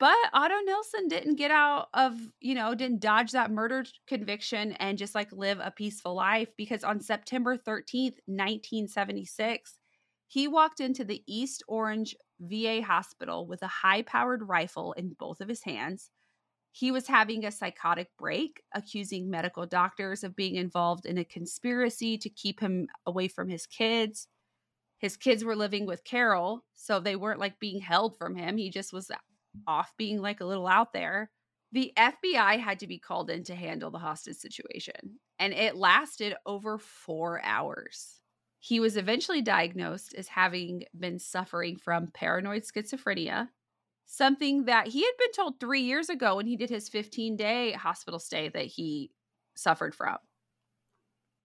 But 0.00 0.16
Otto 0.32 0.54
Nilsen 0.64 1.08
didn't 1.08 1.34
get 1.34 1.50
out 1.50 1.88
of, 1.92 2.18
you 2.40 2.54
know, 2.54 2.74
didn't 2.74 3.00
dodge 3.00 3.32
that 3.32 3.50
murder 3.50 3.84
conviction 4.06 4.72
and 4.72 4.96
just 4.96 5.14
like 5.14 5.30
live 5.30 5.60
a 5.62 5.70
peaceful 5.70 6.14
life 6.14 6.48
because 6.56 6.82
on 6.82 7.00
September 7.00 7.54
13th, 7.58 8.16
1976, 8.24 9.78
he 10.26 10.48
walked 10.48 10.80
into 10.80 11.04
the 11.04 11.22
East 11.26 11.62
Orange 11.68 12.16
VA 12.40 12.80
hospital 12.80 13.46
with 13.46 13.62
a 13.62 13.66
high 13.66 14.00
powered 14.00 14.48
rifle 14.48 14.94
in 14.94 15.14
both 15.18 15.42
of 15.42 15.48
his 15.48 15.64
hands. 15.64 16.10
He 16.72 16.90
was 16.90 17.08
having 17.08 17.44
a 17.44 17.50
psychotic 17.50 18.08
break, 18.18 18.62
accusing 18.74 19.28
medical 19.28 19.66
doctors 19.66 20.22
of 20.22 20.36
being 20.36 20.54
involved 20.54 21.04
in 21.04 21.18
a 21.18 21.24
conspiracy 21.24 22.16
to 22.18 22.28
keep 22.28 22.60
him 22.60 22.86
away 23.06 23.28
from 23.28 23.48
his 23.48 23.66
kids 23.66 24.28
his 25.00 25.16
kids 25.16 25.42
were 25.42 25.56
living 25.56 25.86
with 25.86 26.04
Carol, 26.04 26.64
so 26.74 27.00
they 27.00 27.16
weren't 27.16 27.40
like 27.40 27.58
being 27.58 27.80
held 27.80 28.18
from 28.18 28.36
him. 28.36 28.58
He 28.58 28.68
just 28.68 28.92
was 28.92 29.10
off 29.66 29.94
being 29.96 30.20
like 30.20 30.40
a 30.40 30.44
little 30.44 30.66
out 30.66 30.92
there. 30.92 31.30
The 31.72 31.92
FBI 31.96 32.60
had 32.60 32.78
to 32.80 32.86
be 32.86 32.98
called 32.98 33.30
in 33.30 33.42
to 33.44 33.54
handle 33.54 33.90
the 33.90 33.98
hostage 33.98 34.36
situation, 34.36 35.18
and 35.38 35.54
it 35.54 35.74
lasted 35.74 36.34
over 36.44 36.76
four 36.78 37.42
hours. 37.42 38.20
He 38.58 38.78
was 38.78 38.98
eventually 38.98 39.40
diagnosed 39.40 40.14
as 40.14 40.28
having 40.28 40.84
been 40.98 41.18
suffering 41.18 41.78
from 41.78 42.10
paranoid 42.12 42.64
schizophrenia, 42.64 43.48
something 44.10 44.64
that 44.64 44.88
he 44.88 45.02
had 45.02 45.12
been 45.18 45.30
told 45.32 45.60
three 45.60 45.82
years 45.82 46.08
ago 46.08 46.34
when 46.34 46.46
he 46.46 46.56
did 46.56 46.68
his 46.68 46.88
15 46.88 47.36
day 47.36 47.70
hospital 47.72 48.18
stay 48.18 48.48
that 48.48 48.66
he 48.66 49.12
suffered 49.54 49.94
from. 49.94 50.16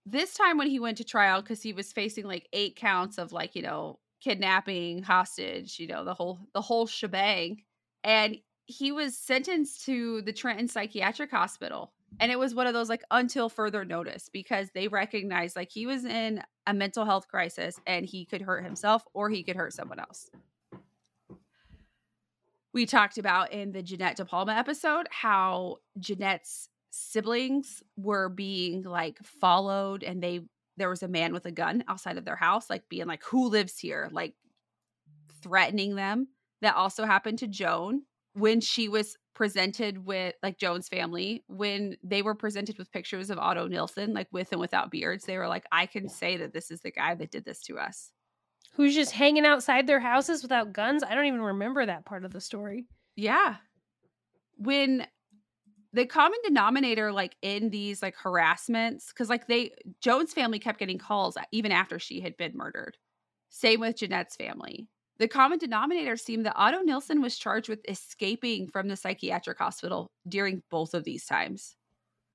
This 0.07 0.33
time 0.33 0.57
when 0.57 0.67
he 0.67 0.79
went 0.79 0.97
to 0.97 1.03
trial 1.03 1.41
because 1.41 1.61
he 1.61 1.73
was 1.73 1.93
facing 1.93 2.25
like 2.25 2.47
eight 2.53 2.75
counts 2.75 3.19
of 3.19 3.31
like 3.31 3.55
you 3.55 3.61
know 3.61 3.99
kidnapping 4.21 5.03
hostage 5.03 5.79
you 5.79 5.85
know 5.87 6.03
the 6.03 6.13
whole 6.13 6.39
the 6.53 6.61
whole 6.61 6.87
shebang 6.87 7.61
and 8.03 8.37
he 8.65 8.91
was 8.91 9.15
sentenced 9.15 9.85
to 9.85 10.23
the 10.23 10.33
trenton 10.33 10.67
psychiatric 10.67 11.29
hospital 11.29 11.93
and 12.19 12.31
it 12.31 12.39
was 12.39 12.55
one 12.55 12.65
of 12.65 12.73
those 12.73 12.89
like 12.89 13.03
until 13.11 13.49
further 13.49 13.85
notice 13.85 14.29
because 14.31 14.69
they 14.73 14.87
recognized 14.87 15.55
like 15.55 15.69
he 15.71 15.85
was 15.85 16.05
in 16.05 16.41
a 16.65 16.73
mental 16.73 17.05
health 17.05 17.27
crisis 17.27 17.79
and 17.85 18.05
he 18.05 18.25
could 18.25 18.41
hurt 18.41 18.63
himself 18.63 19.03
or 19.13 19.29
he 19.29 19.43
could 19.43 19.55
hurt 19.55 19.73
someone 19.73 19.99
else 19.99 20.31
we 22.75 22.85
talked 22.85 23.17
about 23.17 23.51
in 23.53 23.71
the 23.71 23.81
jeanette 23.81 24.17
de 24.17 24.25
palma 24.25 24.53
episode 24.53 25.07
how 25.09 25.77
jeanette's 25.99 26.69
siblings 26.91 27.81
were 27.97 28.29
being 28.29 28.83
like 28.83 29.17
followed 29.23 30.03
and 30.03 30.21
they 30.21 30.41
there 30.77 30.89
was 30.89 31.01
a 31.01 31.07
man 31.07 31.33
with 31.33 31.45
a 31.45 31.51
gun 31.51 31.83
outside 31.87 32.17
of 32.17 32.25
their 32.25 32.35
house 32.35 32.69
like 32.69 32.87
being 32.89 33.07
like 33.07 33.23
who 33.23 33.49
lives 33.49 33.79
here? 33.79 34.09
like 34.11 34.35
threatening 35.41 35.95
them. 35.95 36.27
That 36.61 36.75
also 36.75 37.05
happened 37.05 37.39
to 37.39 37.47
joan. 37.47 38.03
When 38.33 38.59
she 38.59 38.89
was 38.89 39.15
presented 39.35 40.05
with 40.05 40.33
like 40.41 40.57
joan's 40.57 40.87
family 40.87 41.43
when 41.47 41.97
they 42.01 42.21
were 42.21 42.33
presented 42.33 42.77
with 42.77 42.91
pictures 42.91 43.29
of 43.29 43.37
otto 43.37 43.67
nilsen 43.67 44.13
like 44.13 44.29
with 44.31 44.49
and 44.53 44.61
without 44.61 44.89
beards 44.89 45.25
they 45.25 45.37
were 45.37 45.49
like 45.49 45.65
i 45.73 45.85
can 45.85 46.07
say 46.07 46.37
that 46.37 46.53
this 46.53 46.71
is 46.71 46.79
the 46.79 46.89
guy 46.91 47.13
that 47.13 47.31
did 47.31 47.43
this 47.43 47.61
to 47.61 47.77
us 47.77 48.11
who's 48.75 48.93
just 48.93 49.11
hanging 49.11 49.45
outside 49.45 49.87
their 49.87 49.99
houses 49.99 50.41
without 50.41 50.73
guns? 50.73 51.03
I 51.03 51.15
don't 51.15 51.25
even 51.25 51.41
remember 51.41 51.85
that 51.85 52.05
part 52.05 52.25
of 52.25 52.31
the 52.31 52.41
story. 52.41 52.85
Yeah. 53.15 53.55
When 54.57 55.07
the 55.93 56.05
common 56.05 56.37
denominator 56.43 57.11
like 57.13 57.37
in 57.41 57.69
these 57.69 58.01
like 58.01 58.15
harassments 58.17 59.07
because 59.07 59.29
like 59.29 59.47
they 59.47 59.71
joan's 60.01 60.33
family 60.33 60.59
kept 60.59 60.77
getting 60.77 60.97
calls 60.97 61.37
uh, 61.37 61.43
even 61.53 61.71
after 61.71 61.97
she 61.97 62.19
had 62.19 62.35
been 62.35 62.51
murdered. 62.53 62.97
Same 63.49 63.79
with 63.79 63.95
jeanette's 63.95 64.35
family. 64.35 64.89
The 65.17 65.29
common 65.29 65.57
denominator 65.57 66.17
seemed 66.17 66.45
that 66.45 66.57
otto 66.57 66.81
Nilsson 66.81 67.21
was 67.21 67.37
charged 67.37 67.69
with 67.69 67.79
escaping 67.87 68.67
from 68.67 68.89
the 68.89 68.97
psychiatric 68.97 69.57
hospital 69.57 70.11
during 70.27 70.61
both 70.69 70.93
of 70.93 71.05
these 71.05 71.25
times. 71.25 71.77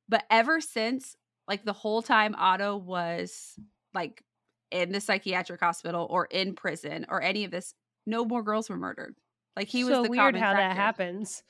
But 0.08 0.24
ever 0.30 0.62
since 0.62 1.14
like 1.46 1.66
the 1.66 1.74
whole 1.74 2.00
time 2.00 2.34
otto 2.38 2.78
was 2.78 3.58
like 3.92 4.24
in 4.70 4.92
the 4.92 5.00
psychiatric 5.00 5.60
hospital 5.60 6.06
or 6.10 6.26
in 6.26 6.54
prison 6.54 7.06
or 7.08 7.22
any 7.22 7.44
of 7.44 7.50
this 7.50 7.74
no 8.06 8.24
more 8.24 8.42
girls 8.42 8.68
were 8.68 8.76
murdered 8.76 9.14
like 9.56 9.68
he 9.68 9.82
so 9.82 9.88
was 9.88 10.04
the 10.04 10.10
weird 10.10 10.36
how 10.36 10.52
that 10.52 10.76
happens 10.76 11.42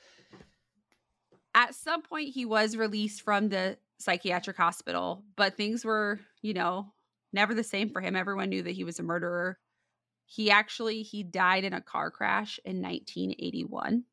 at 1.53 1.75
some 1.75 2.01
point 2.01 2.29
he 2.29 2.45
was 2.45 2.77
released 2.77 3.21
from 3.21 3.49
the 3.49 3.77
psychiatric 4.01 4.57
hospital, 4.57 5.23
but 5.35 5.55
things 5.55 5.85
were, 5.85 6.19
you 6.41 6.53
know, 6.53 6.93
never 7.33 7.53
the 7.53 7.63
same 7.63 7.89
for 7.89 8.01
him. 8.01 8.15
Everyone 8.15 8.49
knew 8.49 8.63
that 8.63 8.71
he 8.71 8.83
was 8.83 8.99
a 8.99 9.03
murderer. 9.03 9.57
He 10.25 10.49
actually 10.49 11.03
he 11.03 11.23
died 11.23 11.63
in 11.63 11.73
a 11.73 11.81
car 11.81 12.11
crash 12.11 12.59
in 12.65 12.81
1981. 12.81 14.03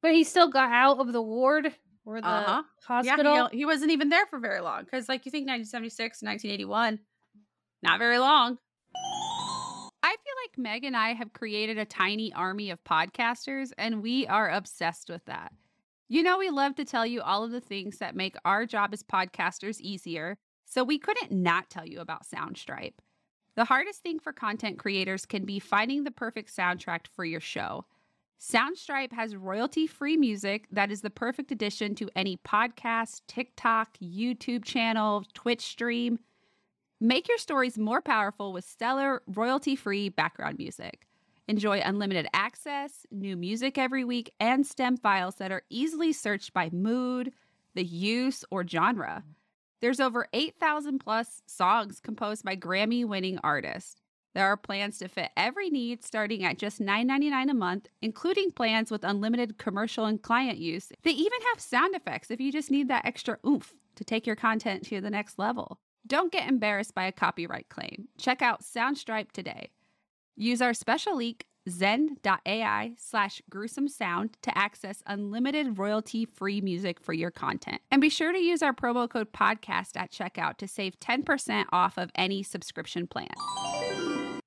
But 0.00 0.12
he 0.12 0.24
still 0.24 0.48
got 0.48 0.70
out 0.70 0.98
of 0.98 1.12
the 1.12 1.22
ward 1.22 1.72
or 2.04 2.20
the 2.20 2.26
uh-huh. 2.26 2.62
hospital. 2.84 3.34
Yeah, 3.34 3.48
he, 3.52 3.58
he 3.58 3.66
wasn't 3.66 3.92
even 3.92 4.08
there 4.08 4.26
for 4.26 4.40
very 4.40 4.60
long 4.60 4.82
because, 4.82 5.08
like, 5.08 5.24
you 5.24 5.30
think 5.30 5.42
1976, 5.42 6.22
1981, 6.22 6.98
not 7.82 7.98
very 7.98 8.18
long. 8.18 8.58
I 10.04 10.10
feel 10.10 10.34
like 10.44 10.58
Meg 10.58 10.84
and 10.84 10.96
I 10.96 11.14
have 11.14 11.32
created 11.32 11.78
a 11.78 11.84
tiny 11.84 12.32
army 12.32 12.70
of 12.70 12.82
podcasters, 12.84 13.72
and 13.78 14.02
we 14.02 14.26
are 14.26 14.50
obsessed 14.50 15.08
with 15.08 15.24
that. 15.26 15.52
You 16.08 16.22
know, 16.22 16.38
we 16.38 16.50
love 16.50 16.74
to 16.76 16.84
tell 16.84 17.06
you 17.06 17.22
all 17.22 17.44
of 17.44 17.52
the 17.52 17.60
things 17.60 17.98
that 17.98 18.16
make 18.16 18.36
our 18.44 18.66
job 18.66 18.90
as 18.92 19.02
podcasters 19.02 19.80
easier, 19.80 20.36
so 20.64 20.84
we 20.84 20.98
couldn't 20.98 21.32
not 21.32 21.70
tell 21.70 21.86
you 21.86 22.00
about 22.00 22.26
Soundstripe. 22.26 22.94
The 23.54 23.64
hardest 23.64 24.02
thing 24.02 24.18
for 24.18 24.32
content 24.32 24.78
creators 24.78 25.26
can 25.26 25.44
be 25.44 25.58
finding 25.58 26.04
the 26.04 26.10
perfect 26.10 26.54
soundtrack 26.54 27.06
for 27.14 27.24
your 27.24 27.40
show. 27.40 27.84
Soundstripe 28.40 29.12
has 29.12 29.36
royalty 29.36 29.86
free 29.86 30.16
music 30.16 30.66
that 30.72 30.90
is 30.90 31.02
the 31.02 31.10
perfect 31.10 31.52
addition 31.52 31.94
to 31.94 32.10
any 32.16 32.38
podcast, 32.38 33.22
TikTok, 33.28 33.96
YouTube 34.02 34.64
channel, 34.64 35.24
Twitch 35.32 35.60
stream. 35.60 36.18
Make 37.04 37.26
your 37.26 37.38
stories 37.38 37.78
more 37.78 38.00
powerful 38.00 38.52
with 38.52 38.64
stellar, 38.64 39.22
royalty 39.26 39.74
free 39.74 40.08
background 40.08 40.56
music. 40.56 41.08
Enjoy 41.48 41.80
unlimited 41.80 42.28
access, 42.32 43.06
new 43.10 43.36
music 43.36 43.76
every 43.76 44.04
week, 44.04 44.32
and 44.38 44.64
stem 44.64 44.96
files 44.96 45.34
that 45.34 45.50
are 45.50 45.64
easily 45.68 46.12
searched 46.12 46.52
by 46.52 46.70
mood, 46.70 47.32
the 47.74 47.82
use, 47.82 48.44
or 48.52 48.64
genre. 48.64 49.24
There's 49.80 49.98
over 49.98 50.28
8,000 50.32 51.00
plus 51.00 51.42
songs 51.44 51.98
composed 51.98 52.44
by 52.44 52.54
Grammy 52.54 53.04
winning 53.04 53.40
artists. 53.42 53.96
There 54.32 54.46
are 54.46 54.56
plans 54.56 54.98
to 54.98 55.08
fit 55.08 55.32
every 55.36 55.70
need 55.70 56.04
starting 56.04 56.44
at 56.44 56.56
just 56.56 56.80
$9.99 56.80 57.50
a 57.50 57.54
month, 57.54 57.88
including 58.00 58.52
plans 58.52 58.92
with 58.92 59.02
unlimited 59.02 59.58
commercial 59.58 60.04
and 60.04 60.22
client 60.22 60.58
use. 60.58 60.92
They 61.02 61.10
even 61.10 61.40
have 61.50 61.60
sound 61.60 61.96
effects 61.96 62.30
if 62.30 62.40
you 62.40 62.52
just 62.52 62.70
need 62.70 62.86
that 62.86 63.06
extra 63.06 63.38
oomph 63.44 63.74
to 63.96 64.04
take 64.04 64.24
your 64.24 64.36
content 64.36 64.84
to 64.84 65.00
the 65.00 65.10
next 65.10 65.36
level. 65.36 65.80
Don't 66.12 66.30
get 66.30 66.46
embarrassed 66.46 66.94
by 66.94 67.06
a 67.06 67.12
copyright 67.12 67.70
claim. 67.70 68.08
Check 68.18 68.42
out 68.42 68.60
Soundstripe 68.60 69.32
today. 69.32 69.70
Use 70.36 70.60
our 70.60 70.74
special 70.74 71.16
link 71.16 71.46
zen.ai 71.70 72.92
slash 72.98 73.40
gruesome 73.48 73.88
sound 73.88 74.36
to 74.42 74.58
access 74.58 75.02
unlimited 75.06 75.78
royalty 75.78 76.26
free 76.26 76.60
music 76.60 77.00
for 77.00 77.14
your 77.14 77.30
content. 77.30 77.80
And 77.90 78.02
be 78.02 78.10
sure 78.10 78.30
to 78.30 78.38
use 78.38 78.62
our 78.62 78.74
promo 78.74 79.08
code 79.08 79.32
podcast 79.32 79.96
at 79.96 80.12
checkout 80.12 80.58
to 80.58 80.68
save 80.68 81.00
10% 81.00 81.64
off 81.72 81.96
of 81.96 82.10
any 82.14 82.42
subscription 82.42 83.06
plan. 83.06 83.32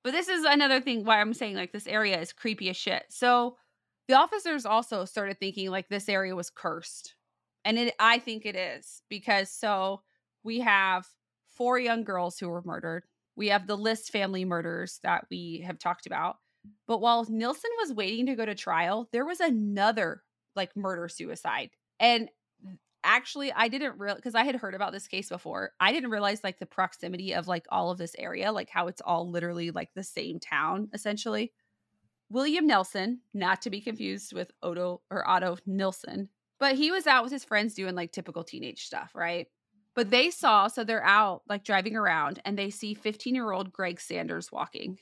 But 0.04 0.12
this 0.12 0.28
is 0.28 0.44
another 0.44 0.80
thing 0.80 1.04
why 1.04 1.20
I'm 1.20 1.34
saying 1.34 1.56
like 1.56 1.72
this 1.72 1.88
area 1.88 2.20
is 2.20 2.32
creepy 2.32 2.70
as 2.70 2.76
shit. 2.76 3.06
So 3.08 3.56
the 4.06 4.14
officers 4.14 4.66
also 4.66 5.04
started 5.04 5.40
thinking 5.40 5.72
like 5.72 5.88
this 5.88 6.08
area 6.08 6.36
was 6.36 6.48
cursed. 6.48 7.16
And 7.64 7.76
it 7.76 7.96
I 7.98 8.20
think 8.20 8.46
it 8.46 8.54
is 8.54 9.02
because 9.08 9.50
so 9.50 10.02
we 10.44 10.60
have 10.60 11.08
four 11.56 11.78
young 11.78 12.04
girls 12.04 12.38
who 12.38 12.48
were 12.48 12.62
murdered. 12.64 13.04
We 13.36 13.48
have 13.48 13.66
the 13.66 13.76
List 13.76 14.10
family 14.10 14.44
murders 14.44 15.00
that 15.02 15.26
we 15.30 15.62
have 15.66 15.78
talked 15.78 16.06
about. 16.06 16.36
But 16.86 17.00
while 17.00 17.26
Nilsen 17.28 17.70
was 17.78 17.92
waiting 17.92 18.26
to 18.26 18.34
go 18.34 18.44
to 18.44 18.54
trial, 18.54 19.08
there 19.12 19.26
was 19.26 19.40
another 19.40 20.22
like 20.54 20.76
murder 20.76 21.08
suicide. 21.08 21.70
And 22.00 22.28
actually 23.04 23.52
I 23.52 23.68
didn't 23.68 23.98
real 23.98 24.16
because 24.16 24.34
I 24.34 24.44
had 24.44 24.56
heard 24.56 24.74
about 24.74 24.92
this 24.92 25.06
case 25.06 25.28
before. 25.28 25.72
I 25.78 25.92
didn't 25.92 26.10
realize 26.10 26.42
like 26.42 26.58
the 26.58 26.66
proximity 26.66 27.34
of 27.34 27.46
like 27.46 27.64
all 27.70 27.90
of 27.90 27.98
this 27.98 28.16
area, 28.18 28.52
like 28.52 28.68
how 28.68 28.88
it's 28.88 29.00
all 29.00 29.30
literally 29.30 29.70
like 29.70 29.90
the 29.94 30.02
same 30.02 30.40
town 30.40 30.88
essentially. 30.92 31.52
William 32.28 32.66
Nelson, 32.66 33.20
not 33.32 33.62
to 33.62 33.70
be 33.70 33.80
confused 33.80 34.32
with 34.32 34.50
Otto 34.60 35.00
or 35.10 35.28
Otto 35.28 35.56
Nilsen, 35.64 36.28
but 36.58 36.74
he 36.74 36.90
was 36.90 37.06
out 37.06 37.22
with 37.22 37.32
his 37.32 37.44
friends 37.44 37.74
doing 37.74 37.94
like 37.94 38.10
typical 38.10 38.42
teenage 38.42 38.84
stuff, 38.84 39.12
right? 39.14 39.46
But 39.96 40.10
they 40.10 40.30
saw, 40.30 40.68
so 40.68 40.84
they're 40.84 41.02
out 41.02 41.42
like 41.48 41.64
driving 41.64 41.96
around 41.96 42.40
and 42.44 42.56
they 42.56 42.70
see 42.70 42.94
15 42.94 43.34
year 43.34 43.50
old 43.50 43.72
Greg 43.72 44.00
Sanders 44.00 44.52
walking 44.52 44.98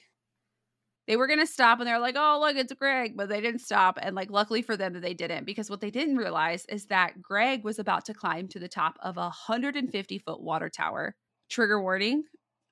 they 1.07 1.17
were 1.17 1.27
gonna 1.27 1.47
stop 1.47 1.81
and 1.81 1.87
they're 1.87 1.99
like, 1.99 2.17
oh 2.19 2.39
look, 2.41 2.57
it's 2.57 2.73
Greg, 2.73 3.17
but 3.17 3.29
they 3.29 3.41
didn't 3.41 3.61
stop. 3.61 3.99
And 4.01 4.17
like 4.17 4.31
luckily 4.31 4.63
for 4.63 4.77
them 4.77 4.95
that 4.95 5.03
they 5.03 5.15
didn't, 5.15 5.45
because 5.45 5.69
what 5.69 5.81
they 5.81 5.91
didn't 5.91 6.17
realize 6.17 6.65
is 6.67 6.87
that 6.87 7.21
Greg 7.21 7.65
was 7.65 7.79
about 7.79 8.07
to 8.07 8.15
climb 8.15 8.49
to 8.49 8.59
the 8.59 8.69
top 8.69 8.97
of 9.03 9.17
a 9.17 9.23
150 9.23 10.19
foot 10.19 10.41
water 10.41 10.71
tower. 10.71 11.15
Trigger 11.51 11.81
warning, 11.81 12.25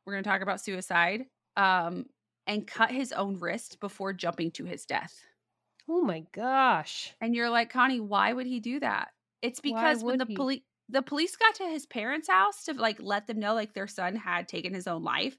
we're 0.06 0.14
gonna 0.14 0.22
talk 0.22 0.40
about 0.40 0.61
suicide. 0.61 1.24
Um, 1.56 2.06
and 2.48 2.66
cut 2.66 2.90
his 2.90 3.12
own 3.12 3.38
wrist 3.38 3.78
before 3.78 4.12
jumping 4.12 4.50
to 4.52 4.64
his 4.64 4.85
death. 4.85 5.14
Oh 5.88 6.00
my 6.00 6.24
gosh. 6.32 7.14
And 7.20 7.37
you're 7.37 7.50
like, 7.50 7.70
Connie, 7.70 8.00
why 8.00 8.32
would 8.32 8.46
he 8.46 8.58
do 8.58 8.80
that? 8.80 9.11
It's 9.42 9.61
because 9.61 10.02
when 10.02 10.18
the 10.18 10.26
police 10.26 10.62
the 10.92 11.02
police 11.02 11.35
got 11.37 11.57
to 11.57 11.64
his 11.64 11.87
parents' 11.87 12.28
house 12.28 12.64
to 12.64 12.74
like 12.74 12.98
let 13.00 13.26
them 13.26 13.40
know 13.40 13.55
like 13.55 13.74
their 13.74 13.88
son 13.88 14.14
had 14.14 14.46
taken 14.46 14.72
his 14.72 14.87
own 14.87 15.02
life 15.02 15.37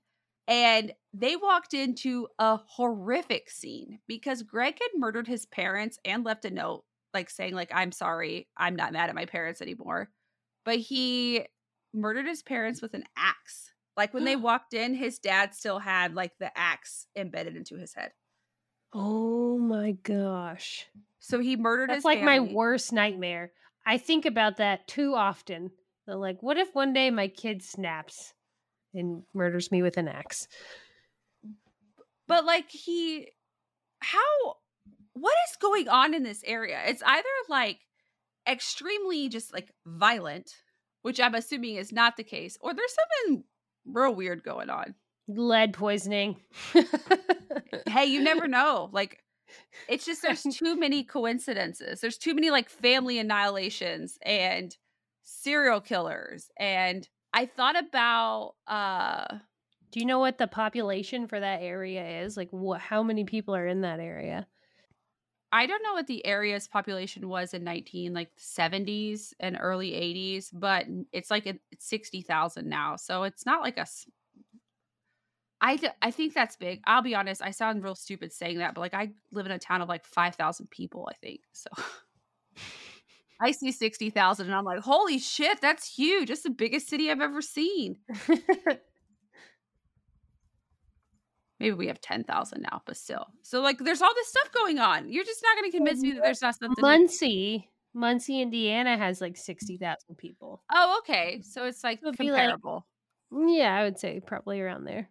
and 0.47 0.91
they 1.13 1.35
walked 1.35 1.73
into 1.73 2.27
a 2.37 2.57
horrific 2.57 3.49
scene 3.49 3.99
because 4.07 4.43
Greg 4.43 4.77
had 4.81 4.99
murdered 4.99 5.27
his 5.27 5.45
parents 5.45 5.97
and 6.03 6.25
left 6.25 6.45
a 6.45 6.49
note 6.49 6.83
like 7.13 7.29
saying 7.29 7.53
like 7.53 7.71
I'm 7.73 7.91
sorry, 7.91 8.47
I'm 8.57 8.75
not 8.75 8.91
mad 8.93 9.09
at 9.09 9.15
my 9.15 9.25
parents 9.25 9.61
anymore. 9.61 10.09
But 10.65 10.79
he 10.79 11.45
murdered 11.93 12.25
his 12.27 12.41
parents 12.41 12.81
with 12.81 12.93
an 12.93 13.03
axe. 13.15 13.71
Like 13.95 14.13
when 14.13 14.25
they 14.25 14.35
walked 14.35 14.73
in, 14.73 14.95
his 14.95 15.19
dad 15.19 15.53
still 15.53 15.79
had 15.79 16.15
like 16.15 16.33
the 16.39 16.57
axe 16.57 17.07
embedded 17.15 17.55
into 17.55 17.77
his 17.77 17.93
head. 17.93 18.11
Oh 18.93 19.57
my 19.57 19.91
gosh. 20.03 20.87
So 21.19 21.39
he 21.39 21.55
murdered 21.55 21.89
That's 21.89 22.05
like 22.05 22.19
family. 22.19 22.49
my 22.49 22.53
worst 22.53 22.91
nightmare. 22.91 23.51
I 23.85 23.97
think 23.97 24.25
about 24.25 24.57
that 24.57 24.87
too 24.87 25.13
often. 25.15 25.71
They're 26.05 26.15
like, 26.15 26.41
what 26.41 26.57
if 26.57 26.73
one 26.73 26.93
day 26.93 27.11
my 27.11 27.27
kid 27.27 27.61
snaps? 27.61 28.33
and 28.93 29.23
murders 29.33 29.71
me 29.71 29.81
with 29.81 29.97
an 29.97 30.07
axe. 30.07 30.47
But 32.27 32.45
like 32.45 32.69
he 32.69 33.27
how 33.99 34.55
what 35.13 35.35
is 35.49 35.57
going 35.57 35.87
on 35.89 36.13
in 36.13 36.23
this 36.23 36.43
area? 36.45 36.81
It's 36.85 37.03
either 37.05 37.27
like 37.49 37.79
extremely 38.47 39.29
just 39.29 39.53
like 39.53 39.71
violent, 39.85 40.51
which 41.01 41.19
I'm 41.19 41.35
assuming 41.35 41.75
is 41.75 41.91
not 41.91 42.17
the 42.17 42.23
case, 42.23 42.57
or 42.61 42.73
there's 42.73 42.95
something 43.25 43.43
real 43.85 44.15
weird 44.15 44.43
going 44.43 44.69
on. 44.69 44.95
Lead 45.27 45.73
poisoning. 45.73 46.37
hey, 47.87 48.05
you 48.05 48.21
never 48.21 48.47
know. 48.47 48.89
Like 48.91 49.19
it's 49.87 50.05
just 50.05 50.21
there's 50.21 50.43
too 50.51 50.77
many 50.77 51.03
coincidences. 51.03 52.01
There's 52.01 52.17
too 52.17 52.33
many 52.33 52.49
like 52.49 52.69
family 52.69 53.19
annihilations 53.19 54.17
and 54.21 54.75
serial 55.23 55.81
killers 55.81 56.51
and 56.57 57.07
I 57.33 57.45
thought 57.45 57.77
about 57.77 58.55
uh 58.67 59.37
do 59.91 59.99
you 59.99 60.05
know 60.05 60.19
what 60.19 60.39
the 60.39 60.47
population 60.47 61.27
for 61.27 61.39
that 61.39 61.61
area 61.61 62.23
is? 62.23 62.35
Like 62.35 62.49
what 62.51 62.81
how 62.81 63.03
many 63.03 63.23
people 63.23 63.55
are 63.55 63.67
in 63.67 63.81
that 63.81 63.99
area? 63.99 64.47
I 65.51 65.67
don't 65.67 65.83
know 65.83 65.93
what 65.93 66.07
the 66.07 66.25
area's 66.25 66.67
population 66.67 67.29
was 67.29 67.53
in 67.53 67.63
19 67.63 68.11
like 68.11 68.31
70s 68.37 69.33
and 69.39 69.55
early 69.59 69.91
80s, 69.91 70.49
but 70.51 70.87
it's 71.11 71.29
like 71.29 71.45
it's 71.45 71.87
60,000 71.87 72.67
now. 72.67 72.95
So 72.95 73.21
it's 73.21 73.45
not 73.45 73.61
like 73.61 73.77
a 73.77 73.85
I, 75.63 75.79
I 76.01 76.11
think 76.11 76.33
that's 76.33 76.57
big. 76.57 76.81
I'll 76.85 77.01
be 77.01 77.15
honest, 77.15 77.41
I 77.41 77.51
sound 77.51 77.85
real 77.85 77.95
stupid 77.95 78.33
saying 78.33 78.57
that, 78.57 78.75
but 78.75 78.81
like 78.81 78.93
I 78.93 79.11
live 79.31 79.45
in 79.45 79.53
a 79.53 79.57
town 79.57 79.81
of 79.81 79.87
like 79.87 80.03
5,000 80.05 80.69
people, 80.69 81.07
I 81.09 81.15
think. 81.15 81.39
So 81.53 81.69
I 83.39 83.51
see 83.51 83.71
60,000 83.71 84.45
and 84.45 84.53
I'm 84.53 84.65
like, 84.65 84.81
holy 84.81 85.19
shit, 85.19 85.61
that's 85.61 85.87
huge. 85.95 86.27
That's 86.27 86.43
the 86.43 86.49
biggest 86.49 86.89
city 86.89 87.09
I've 87.09 87.21
ever 87.21 87.41
seen. 87.41 87.95
Maybe 91.61 91.75
we 91.75 91.87
have 91.87 92.01
10,000 92.01 92.61
now, 92.61 92.81
but 92.85 92.97
still. 92.97 93.25
So, 93.41 93.61
like, 93.61 93.77
there's 93.77 94.01
all 94.01 94.13
this 94.15 94.27
stuff 94.27 94.51
going 94.51 94.79
on. 94.79 95.09
You're 95.09 95.23
just 95.23 95.41
not 95.41 95.55
going 95.55 95.71
to 95.71 95.77
convince 95.77 96.01
me 96.01 96.11
that 96.11 96.23
there's 96.23 96.41
not 96.41 96.55
something. 96.55 96.81
Muncie, 96.81 97.69
Muncie, 97.93 98.41
Indiana 98.41 98.97
has 98.97 99.21
like 99.21 99.37
60,000 99.37 100.17
people. 100.17 100.61
Oh, 100.73 100.99
okay. 100.99 101.41
So 101.41 101.63
it's 101.65 101.81
like 101.81 102.01
comparable. 102.01 102.85
Like, 103.31 103.47
yeah, 103.55 103.73
I 103.73 103.83
would 103.83 103.97
say 103.97 104.19
probably 104.19 104.59
around 104.59 104.83
there. 104.83 105.09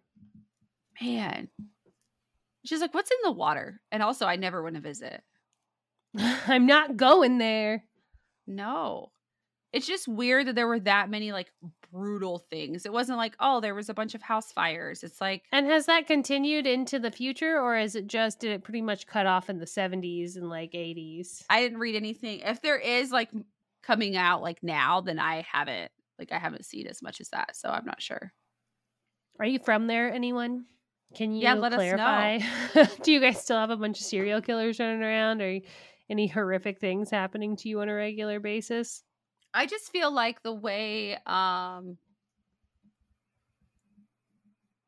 Man. 1.03 1.49
She's 2.65 2.81
like, 2.81 2.93
what's 2.93 3.11
in 3.11 3.17
the 3.23 3.31
water? 3.31 3.81
And 3.91 4.01
also, 4.01 4.25
I 4.25 4.37
never 4.37 4.63
want 4.63 4.75
to 4.75 4.81
visit. 4.81 5.21
I'm 6.17 6.65
not 6.65 6.95
going 6.97 7.37
there. 7.37 7.83
No. 8.47 9.11
It's 9.73 9.87
just 9.87 10.07
weird 10.07 10.47
that 10.47 10.55
there 10.55 10.67
were 10.67 10.79
that 10.81 11.09
many 11.09 11.31
like 11.31 11.51
brutal 11.91 12.45
things. 12.49 12.85
It 12.85 12.93
wasn't 12.93 13.17
like, 13.17 13.35
oh, 13.39 13.59
there 13.59 13.75
was 13.75 13.89
a 13.89 13.93
bunch 13.93 14.13
of 14.13 14.21
house 14.21 14.51
fires. 14.51 15.03
It's 15.03 15.19
like 15.19 15.43
And 15.51 15.65
has 15.67 15.87
that 15.87 16.07
continued 16.07 16.67
into 16.67 16.99
the 16.99 17.11
future 17.11 17.59
or 17.59 17.77
is 17.77 17.95
it 17.95 18.07
just 18.07 18.39
did 18.39 18.51
it 18.51 18.63
pretty 18.63 18.81
much 18.81 19.07
cut 19.07 19.25
off 19.25 19.49
in 19.49 19.57
the 19.57 19.65
70s 19.65 20.37
and 20.37 20.47
like 20.47 20.73
80s? 20.73 21.43
I 21.49 21.61
didn't 21.61 21.79
read 21.79 21.95
anything. 21.95 22.39
If 22.41 22.61
there 22.61 22.77
is 22.77 23.11
like 23.11 23.31
coming 23.81 24.15
out 24.15 24.41
like 24.41 24.61
now, 24.61 25.01
then 25.01 25.19
I 25.19 25.45
haven't 25.51 25.91
like 26.19 26.31
I 26.31 26.37
haven't 26.37 26.65
seen 26.65 26.87
as 26.87 27.01
much 27.01 27.19
as 27.19 27.29
that, 27.29 27.55
so 27.55 27.69
I'm 27.69 27.85
not 27.85 28.01
sure. 28.01 28.31
Are 29.39 29.45
you 29.45 29.59
from 29.59 29.87
there, 29.87 30.13
anyone? 30.13 30.65
Can 31.15 31.33
you 31.33 31.43
yeah, 31.43 31.53
let 31.53 31.73
clarify? 31.73 32.37
Us 32.37 32.75
know. 32.75 32.87
Do 33.03 33.11
you 33.11 33.19
guys 33.19 33.41
still 33.41 33.57
have 33.57 33.69
a 33.69 33.77
bunch 33.77 33.99
of 33.99 34.05
serial 34.05 34.41
killers 34.41 34.79
running 34.79 35.03
around? 35.03 35.41
Or 35.41 35.59
any 36.09 36.27
horrific 36.27 36.79
things 36.79 37.09
happening 37.09 37.55
to 37.57 37.69
you 37.69 37.81
on 37.81 37.89
a 37.89 37.93
regular 37.93 38.39
basis? 38.39 39.03
I 39.53 39.65
just 39.65 39.91
feel 39.91 40.11
like 40.11 40.41
the 40.41 40.53
way 40.53 41.17
um 41.25 41.97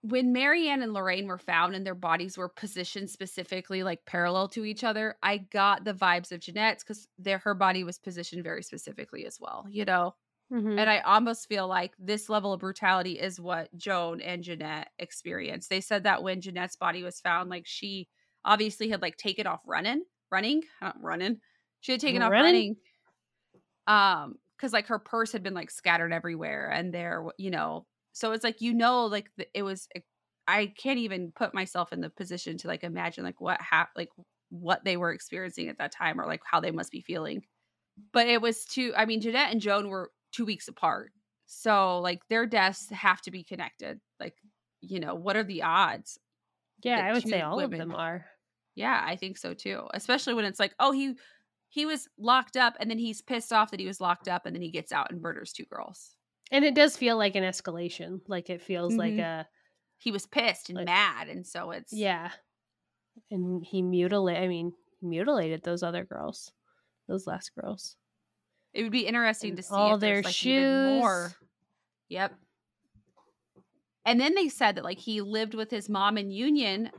when 0.01 0.33
Mary 0.33 0.69
Ann 0.69 0.83
and 0.83 0.93
Lorraine 0.93 1.25
were 1.25 1.39
found 1.39 1.73
and 1.73 1.83
their 1.83 1.95
bodies 1.95 2.37
were 2.37 2.47
positioned 2.49 3.09
specifically 3.09 3.81
like 3.81 4.05
parallel 4.05 4.47
to 4.49 4.63
each 4.63 4.83
other, 4.83 5.15
I 5.23 5.37
got 5.37 5.83
the 5.83 5.95
vibes 5.95 6.31
of 6.31 6.41
Jeanette's 6.41 6.83
because 6.83 7.07
their 7.17 7.39
her 7.39 7.55
body 7.55 7.83
was 7.83 7.97
positioned 7.97 8.43
very 8.43 8.61
specifically 8.61 9.25
as 9.25 9.39
well, 9.39 9.65
you 9.67 9.83
know. 9.83 10.13
Mm-hmm. 10.53 10.77
And 10.77 10.89
I 10.89 10.99
almost 10.99 11.47
feel 11.47 11.67
like 11.67 11.93
this 11.97 12.29
level 12.29 12.53
of 12.53 12.59
brutality 12.59 13.13
is 13.13 13.39
what 13.39 13.75
Joan 13.75 14.21
and 14.21 14.43
Jeanette 14.43 14.89
experienced. 14.99 15.69
They 15.69 15.81
said 15.81 16.03
that 16.03 16.21
when 16.21 16.41
Jeanette's 16.41 16.75
body 16.75 17.01
was 17.03 17.19
found, 17.19 17.49
like 17.49 17.65
she 17.65 18.07
obviously 18.43 18.89
had 18.89 19.01
like 19.01 19.17
taken 19.17 19.47
off 19.47 19.61
running 19.65 20.03
running, 20.31 20.63
not 20.81 20.95
running. 21.01 21.39
She 21.81 21.91
had 21.91 22.01
taken 22.01 22.21
running? 22.21 22.37
off 22.37 22.43
running. 22.43 22.75
Um, 23.87 24.35
because 24.57 24.71
like 24.71 24.87
her 24.87 24.99
purse 24.99 25.31
had 25.31 25.43
been 25.43 25.53
like 25.53 25.69
scattered 25.69 26.13
everywhere, 26.13 26.69
and 26.71 26.93
there, 26.93 27.25
you 27.37 27.51
know, 27.51 27.85
so 28.13 28.31
it's 28.31 28.43
like 28.43 28.61
you 28.61 28.73
know, 28.73 29.05
like 29.05 29.29
it 29.53 29.63
was. 29.63 29.87
I 30.47 30.67
can't 30.77 30.99
even 30.99 31.31
put 31.35 31.55
myself 31.55 31.91
in 31.91 32.01
the 32.01 32.09
position 32.09 32.57
to 32.59 32.67
like 32.67 32.83
imagine 32.83 33.23
like 33.23 33.41
what 33.41 33.59
hap- 33.59 33.95
like 33.95 34.09
what 34.49 34.85
they 34.85 34.95
were 34.95 35.11
experiencing 35.11 35.69
at 35.69 35.79
that 35.79 35.91
time 35.91 36.21
or 36.21 36.25
like 36.25 36.41
how 36.49 36.59
they 36.59 36.71
must 36.71 36.91
be 36.91 37.01
feeling. 37.01 37.43
But 38.13 38.27
it 38.27 38.41
was 38.41 38.63
too. 38.65 38.93
I 38.95 39.05
mean, 39.05 39.21
Jeanette 39.21 39.51
and 39.51 39.59
Joan 39.59 39.89
were 39.89 40.11
two 40.35 40.45
weeks 40.45 40.67
apart, 40.67 41.11
So 41.45 41.99
like 41.99 42.19
their 42.29 42.45
deaths 42.45 42.89
have 42.89 43.21
to 43.21 43.31
be 43.31 43.43
connected. 43.43 43.99
Like, 44.19 44.35
you 44.81 44.99
know, 44.99 45.15
what 45.15 45.35
are 45.37 45.43
the 45.43 45.61
odds? 45.63 46.19
Yeah, 46.83 46.99
I 47.05 47.13
would 47.13 47.27
say 47.27 47.41
all 47.41 47.57
women- 47.57 47.81
of 47.81 47.87
them 47.89 47.95
are. 47.95 48.25
Yeah, 48.75 49.01
I 49.05 49.15
think 49.15 49.37
so 49.37 49.53
too. 49.53 49.83
Especially 49.93 50.33
when 50.33 50.45
it's 50.45 50.59
like, 50.59 50.73
oh, 50.79 50.91
he 50.91 51.15
he 51.69 51.85
was 51.85 52.07
locked 52.17 52.57
up 52.57 52.75
and 52.79 52.89
then 52.89 52.97
he's 52.97 53.21
pissed 53.21 53.51
off 53.53 53.71
that 53.71 53.79
he 53.79 53.87
was 53.87 53.99
locked 54.01 54.27
up 54.27 54.45
and 54.45 54.55
then 54.55 54.61
he 54.61 54.71
gets 54.71 54.91
out 54.91 55.11
and 55.11 55.21
murders 55.21 55.51
two 55.53 55.65
girls. 55.65 56.15
And 56.51 56.63
it 56.65 56.75
does 56.75 56.95
feel 56.97 57.17
like 57.17 57.35
an 57.35 57.43
escalation. 57.43 58.19
Like 58.27 58.49
it 58.49 58.61
feels 58.61 58.95
like 58.95 59.13
Mhm. 59.13 59.41
a 59.41 59.47
He 59.97 60.11
was 60.11 60.25
pissed 60.27 60.69
and 60.69 60.77
Like- 60.77 60.85
mad 60.87 61.29
and 61.29 61.45
so 61.47 61.71
it's 61.71 61.91
yeah. 61.93 62.31
And 63.31 63.63
he 63.65 63.81
mutilated 63.81 64.43
I 64.43 64.47
mean, 64.47 64.73
mutilated 65.01 65.63
those 65.63 65.83
other 65.83 66.03
girls. 66.05 66.51
Those 67.07 67.27
last 67.27 67.51
girls. 67.55 67.95
It 68.75 68.83
would 68.83 68.91
be 68.91 69.07
interesting 69.07 69.51
And 69.51 69.57
to 69.57 69.63
see 69.63 69.73
all 69.73 69.95
if 69.95 70.01
their 70.01 70.15
there's 70.15 70.25
like 70.25 70.45
even 70.45 70.99
more. 70.99 71.31
Yep. 72.09 72.33
And 74.05 74.19
then 74.19 74.35
they 74.35 74.49
said 74.49 74.75
that 74.75 74.83
like 74.83 74.99
he 74.99 75.21
lived 75.21 75.55
with 75.55 75.71
his 75.71 75.89
mom 75.89 76.17
in 76.17 76.29
Union 76.29 76.91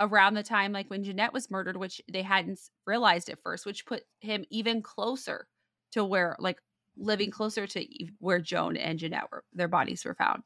around 0.00 0.34
the 0.34 0.42
time 0.42 0.72
like 0.72 0.88
when 0.88 1.04
Jeanette 1.04 1.34
was 1.34 1.50
murdered, 1.50 1.76
which 1.76 2.00
they 2.10 2.22
hadn't 2.22 2.58
realized 2.86 3.28
at 3.28 3.42
first, 3.42 3.66
which 3.66 3.84
put 3.84 4.04
him 4.20 4.44
even 4.50 4.80
closer 4.80 5.46
to 5.92 6.02
where 6.02 6.34
like 6.38 6.58
living 6.96 7.30
closer 7.30 7.66
to 7.66 7.86
where 8.18 8.40
Joan 8.40 8.78
and 8.78 8.98
Jeanette 8.98 9.30
were 9.30 9.44
their 9.52 9.68
bodies 9.68 10.06
were 10.06 10.14
found. 10.14 10.44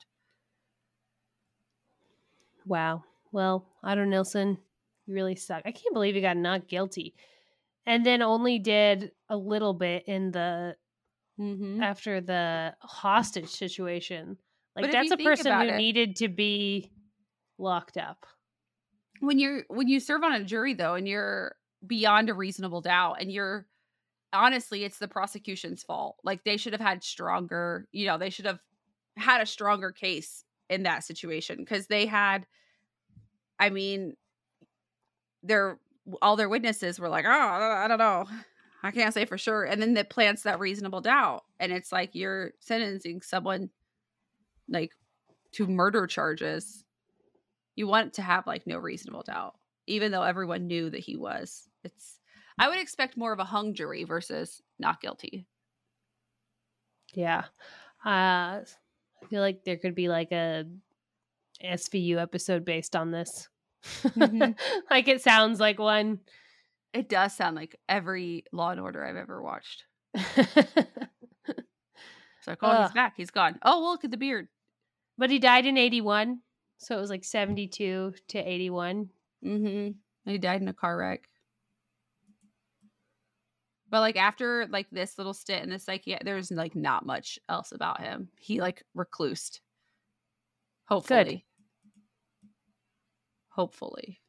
Wow. 2.67 3.05
Well, 3.31 3.67
Otto 3.85 4.05
Nilsen, 4.05 4.59
you 5.07 5.15
really 5.15 5.37
suck. 5.37 5.63
I 5.65 5.73
can't 5.73 5.95
believe 5.95 6.17
he 6.17 6.21
got 6.21 6.37
not 6.37 6.69
guilty. 6.69 7.15
And 7.87 8.07
then 8.07 8.23
only 8.23 8.59
did 8.59 9.13
a 9.29 9.37
little 9.37 9.75
bit 9.75 10.05
in 10.07 10.31
the 10.33 10.77
Mm-hmm. 11.41 11.83
after 11.83 12.21
the 12.21 12.75
hostage 12.83 13.49
situation. 13.49 14.37
Like 14.77 14.85
But 14.85 14.93
that's 14.93 15.11
a 15.11 15.17
person 15.17 15.51
who 15.53 15.69
it- 15.69 15.77
needed 15.77 16.17
to 16.17 16.29
be 16.29 16.93
locked 17.59 17.97
up. 17.97 18.27
When 19.21 19.39
you're 19.39 19.65
when 19.69 19.89
you 19.89 19.99
serve 19.99 20.23
on 20.25 20.33
a 20.35 20.45
jury 20.45 20.75
though, 20.75 20.95
and 20.95 21.09
you're 21.09 21.57
beyond 21.87 22.29
a 22.29 22.35
reasonable 22.35 22.83
doubt, 22.83 23.17
and 23.21 23.33
you're 23.33 23.67
honestly, 24.33 24.85
it's 24.85 24.99
the 24.99 25.09
prosecution's 25.09 25.83
fault. 25.83 26.17
Like 26.23 26.45
they 26.45 26.59
should 26.59 26.75
have 26.75 26.81
had 26.83 27.03
stronger, 27.03 27.89
you 27.93 28.07
know, 28.07 28.19
they 28.19 28.31
should 28.31 28.47
have 28.47 28.61
had 29.17 29.41
a 29.41 29.47
stronger 29.47 29.91
case 29.91 30.45
in 30.69 30.83
that 30.83 31.03
situation 31.05 31.57
because 31.59 31.87
they 31.87 32.05
had, 32.07 32.47
I 33.59 33.71
mean, 33.71 34.17
their 35.43 35.79
all 36.21 36.37
their 36.37 36.49
witnesses 36.49 36.99
were 36.99 37.09
like, 37.09 37.25
oh, 37.27 37.31
I 37.31 37.87
don't 37.89 37.99
know, 37.99 38.27
I 38.83 38.91
can't 38.91 39.15
say 39.15 39.25
for 39.25 39.39
sure, 39.39 39.65
and 39.65 39.81
then 39.81 39.95
that 39.95 40.11
plants 40.11 40.43
that 40.43 40.59
reasonable 40.59 41.01
doubt, 41.01 41.45
and 41.61 41.73
it's 41.73 41.93
like 41.93 42.15
you're 42.15 42.53
sentencing 42.61 43.23
someone 43.23 43.71
like 44.69 44.93
to 45.53 45.67
murder 45.67 46.07
charges. 46.07 46.85
You 47.77 47.87
want 47.87 48.15
to 48.15 48.23
have 48.23 48.47
like 48.47 48.67
no 48.67 48.79
reasonable 48.79 49.23
doubt, 49.23 49.55
even 49.87 50.13
though 50.13 50.23
everyone 50.23 50.67
knew 50.67 50.91
that 50.91 51.01
he 51.01 51.17
was. 51.17 51.69
It's 51.85 52.19
I 52.59 52.69
would 52.69 52.79
expect 52.79 53.17
more 53.17 53.33
of 53.33 53.39
a 53.39 53.45
hung 53.45 53.75
jury 53.75 54.05
versus 54.05 54.63
not 54.79 55.01
guilty. 55.01 55.47
Yeah. 57.15 57.45
Uh 58.05 58.61
I 59.23 59.27
feel 59.31 59.41
like 59.41 59.65
there 59.65 59.77
could 59.77 59.95
be 59.95 60.09
like 60.09 60.33
a 60.33 60.65
SVU 61.65 62.21
episode 62.21 62.65
based 62.65 62.97
on 62.97 63.11
this. 63.11 63.49
Mhm. 63.85 64.59
like 64.91 65.09
it 65.09 65.23
sounds 65.23 65.61
like 65.61 65.79
one. 65.79 66.21
It 66.93 67.09
does 67.09 67.35
sound 67.35 67.57
like 67.57 67.79
every 67.89 68.45
Law 68.53 68.71
and 68.71 68.81
Order 68.81 69.05
I've 69.05 69.17
ever 69.17 69.43
watched. 69.43 69.85
It's 70.15 70.57
like, 72.47 72.59
oh, 72.63 72.83
he's 72.83 72.93
back. 72.93 73.15
He's 73.17 73.31
gone. 73.31 73.59
Oh, 73.63 73.81
well, 73.81 73.91
look 73.93 74.05
at 74.05 74.11
the 74.11 74.17
beard. 74.17 74.49
but 75.17 75.31
he 75.31 75.39
died 75.39 75.65
in 75.65 75.79
81. 75.79 76.41
So 76.79 76.97
it 76.97 77.01
was 77.01 77.11
like 77.11 77.25
72 77.25 78.13
to 78.29 78.39
81. 78.39 79.09
Mm-hmm. 79.45 80.31
He 80.31 80.39
died 80.39 80.61
in 80.61 80.69
a 80.69 80.73
car 80.73 80.97
wreck. 80.99 81.29
But 83.89 84.01
like 84.01 84.17
after 84.17 84.67
like 84.71 84.89
this 84.91 85.19
little 85.19 85.35
stint 85.35 85.65
in 85.65 85.71
the 85.71 85.79
psyche, 85.79 86.17
there's 86.25 86.51
like 86.51 86.75
not 86.75 87.07
much 87.07 87.39
else 87.49 87.73
about 87.73 88.01
him. 88.01 88.29
He 88.39 88.61
like 88.61 88.83
reclused. 88.97 89.61
Hopefully. 90.87 91.47
Hopefully. 93.55 94.21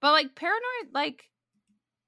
But 0.00 0.12
like 0.12 0.34
paranoid, 0.34 0.92
like 0.92 1.24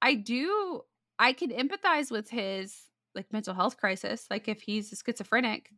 I 0.01 0.15
do 0.15 0.81
I 1.19 1.33
can 1.33 1.49
empathize 1.51 2.09
with 2.11 2.29
his 2.29 2.75
like 3.15 3.31
mental 3.31 3.53
health 3.53 3.77
crisis. 3.77 4.25
Like 4.29 4.47
if 4.47 4.61
he's 4.61 4.91
a 4.91 4.95
schizophrenic, 4.95 5.69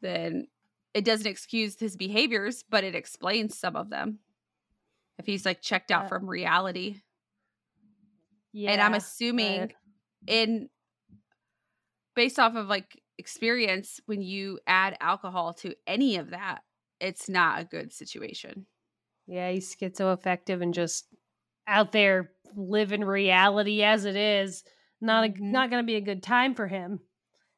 then 0.00 0.46
it 0.94 1.04
doesn't 1.04 1.26
excuse 1.26 1.78
his 1.78 1.96
behaviors, 1.96 2.64
but 2.68 2.84
it 2.84 2.94
explains 2.94 3.58
some 3.58 3.76
of 3.76 3.90
them. 3.90 4.18
If 5.18 5.26
he's 5.26 5.44
like 5.44 5.60
checked 5.62 5.90
out 5.90 6.04
Uh, 6.04 6.08
from 6.08 6.26
reality. 6.28 7.00
Yeah. 8.52 8.70
and 8.72 8.80
I'm 8.80 8.94
assuming 8.94 9.66
but- 9.68 9.74
in 10.32 10.68
based 12.14 12.38
off 12.38 12.54
of 12.56 12.66
like 12.66 13.00
experience 13.18 14.00
when 14.06 14.22
you 14.22 14.58
add 14.66 14.96
alcohol 15.00 15.54
to 15.54 15.74
any 15.86 16.16
of 16.16 16.30
that, 16.30 16.62
it's 17.00 17.28
not 17.28 17.60
a 17.60 17.64
good 17.64 17.92
situation. 17.92 18.66
Yeah, 19.28 19.50
he's 19.50 19.76
schizoaffective 19.76 20.62
and 20.62 20.72
just 20.74 21.06
out 21.66 21.92
there 21.92 22.30
living 22.56 23.04
reality 23.04 23.82
as 23.82 24.04
it 24.06 24.16
is. 24.16 24.64
Not 25.00 25.24
a, 25.26 25.28
Mhm. 25.28 25.40
not 25.52 25.70
going 25.70 25.82
to 25.82 25.86
be 25.86 25.94
a 25.96 26.00
good 26.00 26.22
time 26.24 26.54
for 26.54 26.66
him, 26.66 26.98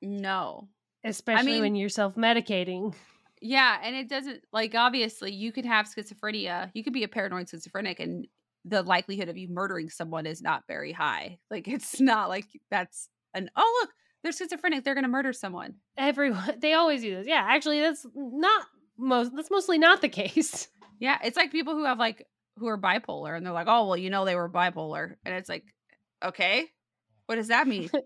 No. 0.02 0.68
especially 1.04 1.52
mean- 1.52 1.60
when 1.62 1.74
you're 1.76 1.88
self-medicating. 1.88 2.94
Yeah, 3.40 3.80
and 3.82 3.96
it 3.96 4.08
doesn't 4.08 4.42
like 4.52 4.74
obviously 4.74 5.32
you 5.32 5.50
could 5.52 5.64
have 5.64 5.86
schizophrenia. 5.86 6.70
You 6.74 6.84
could 6.84 6.92
be 6.92 7.04
a 7.04 7.08
paranoid 7.08 7.48
schizophrenic 7.48 7.98
and 7.98 8.26
the 8.66 8.82
likelihood 8.82 9.30
of 9.30 9.38
you 9.38 9.48
murdering 9.48 9.88
someone 9.88 10.26
is 10.26 10.42
not 10.42 10.64
very 10.66 10.92
high. 10.92 11.38
Like 11.50 11.66
it's 11.66 11.98
not 12.00 12.28
like 12.28 12.44
that's 12.70 13.08
an 13.32 13.48
oh 13.56 13.78
look, 13.80 13.94
they're 14.22 14.32
schizophrenic, 14.32 14.84
they're 14.84 14.94
gonna 14.94 15.08
murder 15.08 15.32
someone. 15.32 15.76
Everyone 15.96 16.56
they 16.60 16.74
always 16.74 17.00
do 17.00 17.14
this. 17.16 17.26
Yeah, 17.26 17.42
actually 17.48 17.80
that's 17.80 18.04
not 18.14 18.66
most 19.00 19.34
that's 19.34 19.50
mostly 19.50 19.78
not 19.78 20.00
the 20.00 20.08
case. 20.22 20.68
Yeah, 20.98 21.18
it's 21.24 21.36
like 21.36 21.52
people 21.52 21.74
who 21.74 21.84
have 21.84 21.98
like 21.98 22.26
who 22.58 22.66
are 22.68 22.78
bipolar 22.78 23.36
and 23.36 23.44
they're 23.44 23.52
like, 23.52 23.68
oh 23.68 23.86
well, 23.86 23.96
you 23.96 24.10
know 24.10 24.24
they 24.24 24.36
were 24.36 24.48
bipolar. 24.50 25.16
And 25.24 25.34
it's 25.34 25.48
like, 25.48 25.64
okay, 26.22 26.68
what 27.26 27.36
does 27.36 27.48
that 27.48 27.66
mean? 27.66 27.90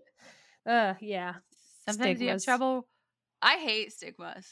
Uh 0.67 0.95
yeah. 0.99 1.35
Sometimes 1.87 2.19
you 2.19 2.29
have 2.29 2.43
trouble. 2.43 2.87
I 3.39 3.57
hate 3.57 3.93
stigmas. 3.93 4.47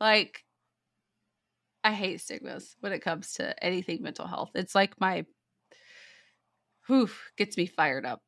Like, 0.00 0.44
I 1.82 1.92
hate 1.92 2.20
stigmas 2.20 2.76
when 2.80 2.92
it 2.92 3.00
comes 3.00 3.34
to 3.34 3.64
anything 3.64 4.02
mental 4.02 4.26
health. 4.26 4.50
It's 4.54 4.74
like 4.74 5.00
my, 5.00 5.24
whew, 6.86 7.10
gets 7.36 7.56
me 7.56 7.66
fired 7.66 8.06
up. 8.06 8.22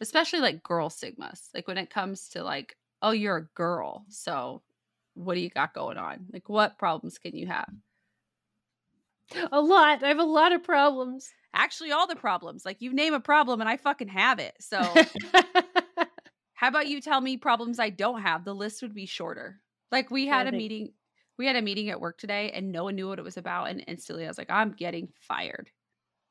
Especially 0.00 0.40
like 0.40 0.62
girl 0.62 0.90
stigmas. 0.90 1.48
Like 1.54 1.68
when 1.68 1.78
it 1.78 1.90
comes 1.90 2.28
to 2.30 2.42
like, 2.42 2.76
oh, 3.02 3.10
you're 3.10 3.36
a 3.36 3.48
girl. 3.54 4.04
So 4.08 4.62
what 5.14 5.34
do 5.34 5.40
you 5.40 5.50
got 5.50 5.74
going 5.74 5.98
on? 5.98 6.26
Like, 6.32 6.48
what 6.48 6.78
problems 6.78 7.18
can 7.18 7.36
you 7.36 7.46
have? 7.48 7.68
A 9.50 9.60
lot. 9.60 10.02
I 10.02 10.08
have 10.08 10.18
a 10.18 10.24
lot 10.24 10.52
of 10.52 10.62
problems. 10.62 11.30
Actually, 11.54 11.92
all 11.92 12.06
the 12.06 12.16
problems. 12.16 12.64
Like, 12.64 12.80
you 12.80 12.94
name 12.94 13.12
a 13.12 13.20
problem 13.20 13.60
and 13.60 13.68
I 13.68 13.76
fucking 13.76 14.08
have 14.08 14.38
it. 14.38 14.54
So. 14.60 14.80
How 16.62 16.68
about 16.68 16.86
you 16.86 17.00
tell 17.00 17.20
me 17.20 17.36
problems 17.36 17.80
I 17.80 17.90
don't 17.90 18.22
have? 18.22 18.44
The 18.44 18.54
list 18.54 18.82
would 18.82 18.94
be 18.94 19.04
shorter. 19.04 19.60
Like 19.90 20.12
we 20.12 20.28
had 20.28 20.46
a 20.46 20.52
meeting, 20.52 20.92
we 21.36 21.44
had 21.44 21.56
a 21.56 21.60
meeting 21.60 21.90
at 21.90 22.00
work 22.00 22.18
today 22.18 22.52
and 22.52 22.70
no 22.70 22.84
one 22.84 22.94
knew 22.94 23.08
what 23.08 23.18
it 23.18 23.24
was 23.24 23.36
about. 23.36 23.68
And 23.68 23.82
instantly 23.88 24.24
I 24.24 24.28
was 24.28 24.38
like, 24.38 24.48
I'm 24.48 24.70
getting 24.70 25.08
fired. 25.18 25.70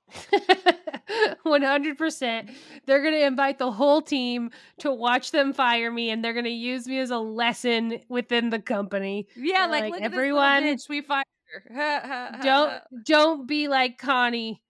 100%. 1.46 2.54
They're 2.86 3.02
going 3.02 3.14
to 3.14 3.26
invite 3.26 3.58
the 3.58 3.72
whole 3.72 4.02
team 4.02 4.52
to 4.80 4.92
watch 4.92 5.32
them 5.32 5.54
fire 5.54 5.92
me 5.92 6.10
and 6.10 6.24
they're 6.24 6.34
going 6.34 6.46
to 6.46 6.52
use 6.52 6.88
me 6.88 7.00
as 7.00 7.10
a 7.12 7.18
lesson 7.18 8.00
within 8.10 8.50
the 8.50 8.60
company. 8.60 9.28
Yeah, 9.36 9.68
They're 9.68 9.90
like, 9.90 10.02
everyone- 10.02 10.64
bitch 10.64 10.90
we 10.90 11.02
fire. 11.02 11.24
Don't 12.44 12.82
don't 13.06 13.46
be 13.46 13.68
like 13.68 13.98
Connie. 13.98 14.62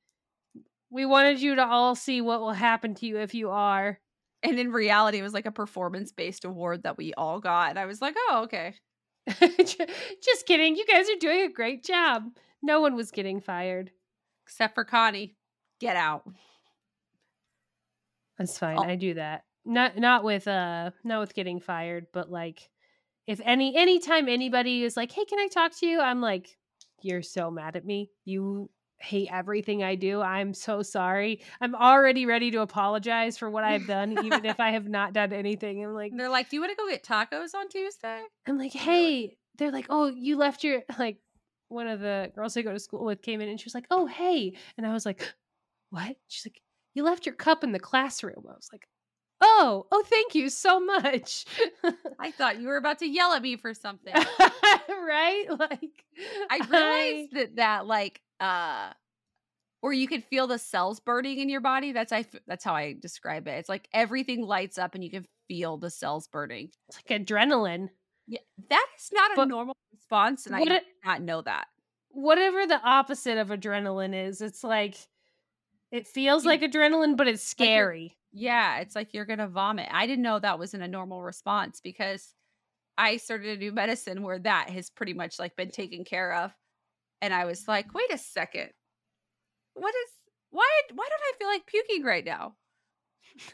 We 0.89 1.05
wanted 1.05 1.39
you 1.39 1.55
to 1.55 1.65
all 1.65 1.93
see 1.93 2.21
what 2.21 2.41
will 2.41 2.53
happen 2.53 2.95
to 2.95 3.05
you 3.05 3.19
if 3.19 3.35
you 3.35 3.51
are. 3.51 3.99
And 4.41 4.57
in 4.59 4.71
reality, 4.71 5.19
it 5.19 5.23
was 5.23 5.33
like 5.33 5.45
a 5.45 5.51
performance 5.51 6.11
based 6.11 6.43
award 6.43 6.81
that 6.83 6.97
we 6.97 7.13
all 7.13 7.39
got. 7.39 7.69
And 7.69 7.77
I 7.79 7.85
was 7.85 8.01
like, 8.01 8.15
oh, 8.17 8.41
okay. 8.45 8.73
Just 9.39 10.47
kidding. 10.47 10.75
You 10.75 10.85
guys 10.87 11.07
are 11.07 11.19
doing 11.19 11.41
a 11.41 11.49
great 11.49 11.83
job. 11.83 12.23
No 12.63 12.81
one 12.81 12.95
was 12.95 13.11
getting 13.11 13.39
fired. 13.41 13.91
Except 14.47 14.73
for 14.73 14.83
Connie. 14.83 15.35
Get 15.81 15.95
out. 15.95 16.23
That's 18.37 18.57
fine. 18.57 18.77
Oh. 18.79 18.83
I 18.83 18.95
do 18.95 19.15
that. 19.15 19.43
Not 19.65 19.97
not 19.97 20.23
with 20.23 20.47
uh 20.47 20.91
not 21.03 21.19
with 21.19 21.33
getting 21.33 21.59
fired, 21.59 22.07
but 22.13 22.31
like 22.31 22.69
if 23.27 23.41
any 23.43 23.75
anytime 23.75 24.29
anybody 24.29 24.83
is 24.83 24.95
like, 24.95 25.11
"Hey, 25.11 25.25
can 25.25 25.39
I 25.39 25.47
talk 25.47 25.75
to 25.79 25.85
you?" 25.85 25.99
I'm 25.99 26.21
like, 26.21 26.57
"You're 27.01 27.21
so 27.21 27.51
mad 27.51 27.75
at 27.75 27.85
me. 27.85 28.09
You 28.25 28.69
hate 28.97 29.29
everything 29.31 29.83
I 29.83 29.95
do. 29.95 30.21
I'm 30.21 30.53
so 30.53 30.83
sorry. 30.83 31.41
I'm 31.59 31.75
already 31.75 32.25
ready 32.25 32.51
to 32.51 32.61
apologize 32.61 33.37
for 33.37 33.49
what 33.49 33.63
I've 33.63 33.87
done, 33.87 34.23
even 34.23 34.45
if 34.45 34.59
I 34.59 34.71
have 34.71 34.87
not 34.87 35.13
done 35.13 35.33
anything. 35.33 35.83
I'm 35.83 35.93
like, 35.93 36.11
they're 36.15 36.29
like, 36.29 36.49
"Do 36.49 36.55
you 36.55 36.61
want 36.61 36.71
to 36.71 36.75
go 36.75 36.89
get 36.89 37.03
tacos 37.03 37.53
on 37.55 37.69
Tuesday?" 37.69 38.21
I'm 38.47 38.57
like, 38.57 38.73
hey, 38.73 39.35
they're 39.57 39.71
like, 39.71 39.87
oh, 39.89 40.07
you 40.07 40.37
left 40.37 40.63
your 40.63 40.81
like 40.99 41.17
one 41.69 41.87
of 41.87 41.99
the 41.99 42.31
girls 42.35 42.57
I 42.57 42.61
go 42.63 42.73
to 42.73 42.79
school 42.79 43.05
with 43.05 43.21
came 43.21 43.41
in 43.41 43.49
and 43.49 43.59
she 43.59 43.65
was 43.65 43.75
like, 43.75 43.87
oh, 43.91 44.05
hey, 44.05 44.53
and 44.77 44.85
I 44.85 44.93
was 44.93 45.05
like, 45.05 45.33
what? 45.91 46.15
She's 46.27 46.45
like, 46.45 46.61
you 46.93 47.03
left 47.03 47.25
your 47.25 47.35
cup 47.35 47.63
in 47.63 47.71
the 47.71 47.79
classroom. 47.79 48.43
I 48.49 48.53
was 48.53 48.69
like, 48.71 48.87
oh, 49.41 49.87
oh, 49.91 50.03
thank 50.05 50.35
you 50.35 50.49
so 50.49 50.79
much. 50.79 51.45
I 52.19 52.31
thought 52.31 52.59
you 52.59 52.67
were 52.67 52.77
about 52.77 52.99
to 52.99 53.07
yell 53.07 53.33
at 53.33 53.41
me 53.41 53.57
for 53.57 53.73
something. 53.73 54.13
right? 54.89 55.45
Like, 55.49 56.05
I 56.49 56.59
realized 56.69 57.33
that 57.33 57.55
that 57.57 57.85
like 57.85 58.21
uh 58.39 58.91
or 59.81 59.93
you 59.93 60.07
could 60.07 60.23
feel 60.23 60.47
the 60.47 60.59
cells 60.59 60.99
burning 60.99 61.39
in 61.39 61.49
your 61.49 61.61
body. 61.61 61.91
That's 61.91 62.11
I 62.11 62.25
that's 62.47 62.63
how 62.63 62.75
I 62.75 62.95
describe 62.99 63.47
it. 63.47 63.51
It's 63.51 63.69
like 63.69 63.87
everything 63.93 64.41
lights 64.41 64.77
up 64.77 64.95
and 64.95 65.03
you 65.03 65.09
can 65.09 65.25
feel 65.47 65.77
the 65.77 65.89
cells 65.89 66.27
burning. 66.27 66.69
it's 66.87 66.97
like 66.97 67.25
adrenaline. 67.25 67.89
Yeah, 68.27 68.39
that 68.69 68.85
is 68.97 69.09
not 69.11 69.37
a 69.37 69.45
normal 69.45 69.75
response, 69.91 70.45
and 70.45 70.55
I 70.55 70.63
did 70.63 70.83
not 71.03 71.21
know 71.21 71.41
that. 71.41 71.67
Whatever 72.09 72.67
the 72.67 72.79
opposite 72.81 73.37
of 73.37 73.49
adrenaline 73.49 74.13
is, 74.13 74.41
it's 74.41 74.63
like 74.63 74.95
it 75.91 76.07
feels 76.07 76.43
You- 76.43 76.49
like 76.49 76.61
adrenaline, 76.61 77.17
but 77.17 77.27
it's 77.27 77.43
Like 77.59 77.67
scary. 77.67 78.17
Yeah, 78.31 78.79
it's 78.79 78.95
like 78.95 79.13
you're 79.13 79.25
gonna 79.25 79.47
vomit. 79.47 79.89
I 79.91 80.07
didn't 80.07 80.23
know 80.23 80.39
that 80.39 80.57
wasn't 80.59 80.83
a 80.83 80.87
normal 80.87 81.21
response 81.21 81.81
because 81.81 82.33
I 82.97 83.17
started 83.17 83.57
a 83.57 83.59
new 83.59 83.71
medicine 83.71 84.23
where 84.23 84.39
that 84.39 84.69
has 84.69 84.89
pretty 84.89 85.13
much 85.13 85.37
like 85.39 85.55
been 85.55 85.71
taken 85.71 86.03
care 86.05 86.33
of. 86.33 86.53
And 87.21 87.33
I 87.33 87.45
was 87.45 87.67
like, 87.67 87.93
wait 87.93 88.11
a 88.13 88.17
second. 88.17 88.71
What 89.73 89.93
is 89.93 90.09
why 90.51 90.67
why 90.93 91.07
don't 91.09 91.21
I 91.21 91.33
feel 91.37 91.47
like 91.47 91.65
puking 91.65 92.03
right 92.03 92.25
now? 92.25 92.55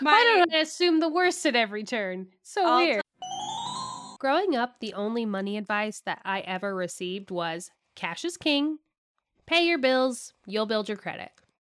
Why 0.00 0.22
don't 0.24 0.52
I 0.54 0.58
assume 0.58 1.00
the 1.00 1.08
worst 1.08 1.44
at 1.46 1.54
every 1.56 1.84
turn? 1.84 2.28
So 2.42 2.64
I'll 2.66 2.78
weird. 2.78 3.02
Growing 4.18 4.56
up, 4.56 4.80
the 4.80 4.94
only 4.94 5.26
money 5.26 5.56
advice 5.58 6.00
that 6.06 6.20
I 6.24 6.40
ever 6.40 6.74
received 6.74 7.30
was 7.30 7.70
cash 7.96 8.24
is 8.24 8.36
king, 8.36 8.78
pay 9.46 9.66
your 9.66 9.78
bills, 9.78 10.32
you'll 10.46 10.66
build 10.66 10.88
your 10.88 10.98
credit. 10.98 11.30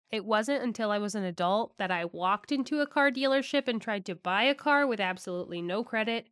It 0.09 0.25
wasn't 0.25 0.63
until 0.63 0.91
I 0.91 0.99
was 0.99 1.15
an 1.15 1.23
adult 1.23 1.77
that 1.77 1.91
I 1.91 2.05
walked 2.05 2.51
into 2.51 2.79
a 2.79 2.87
car 2.87 3.11
dealership 3.11 3.67
and 3.67 3.81
tried 3.81 4.05
to 4.05 4.15
buy 4.15 4.43
a 4.43 4.55
car 4.55 4.87
with 4.87 4.99
absolutely 4.99 5.61
no 5.61 5.83
credit 5.83 6.27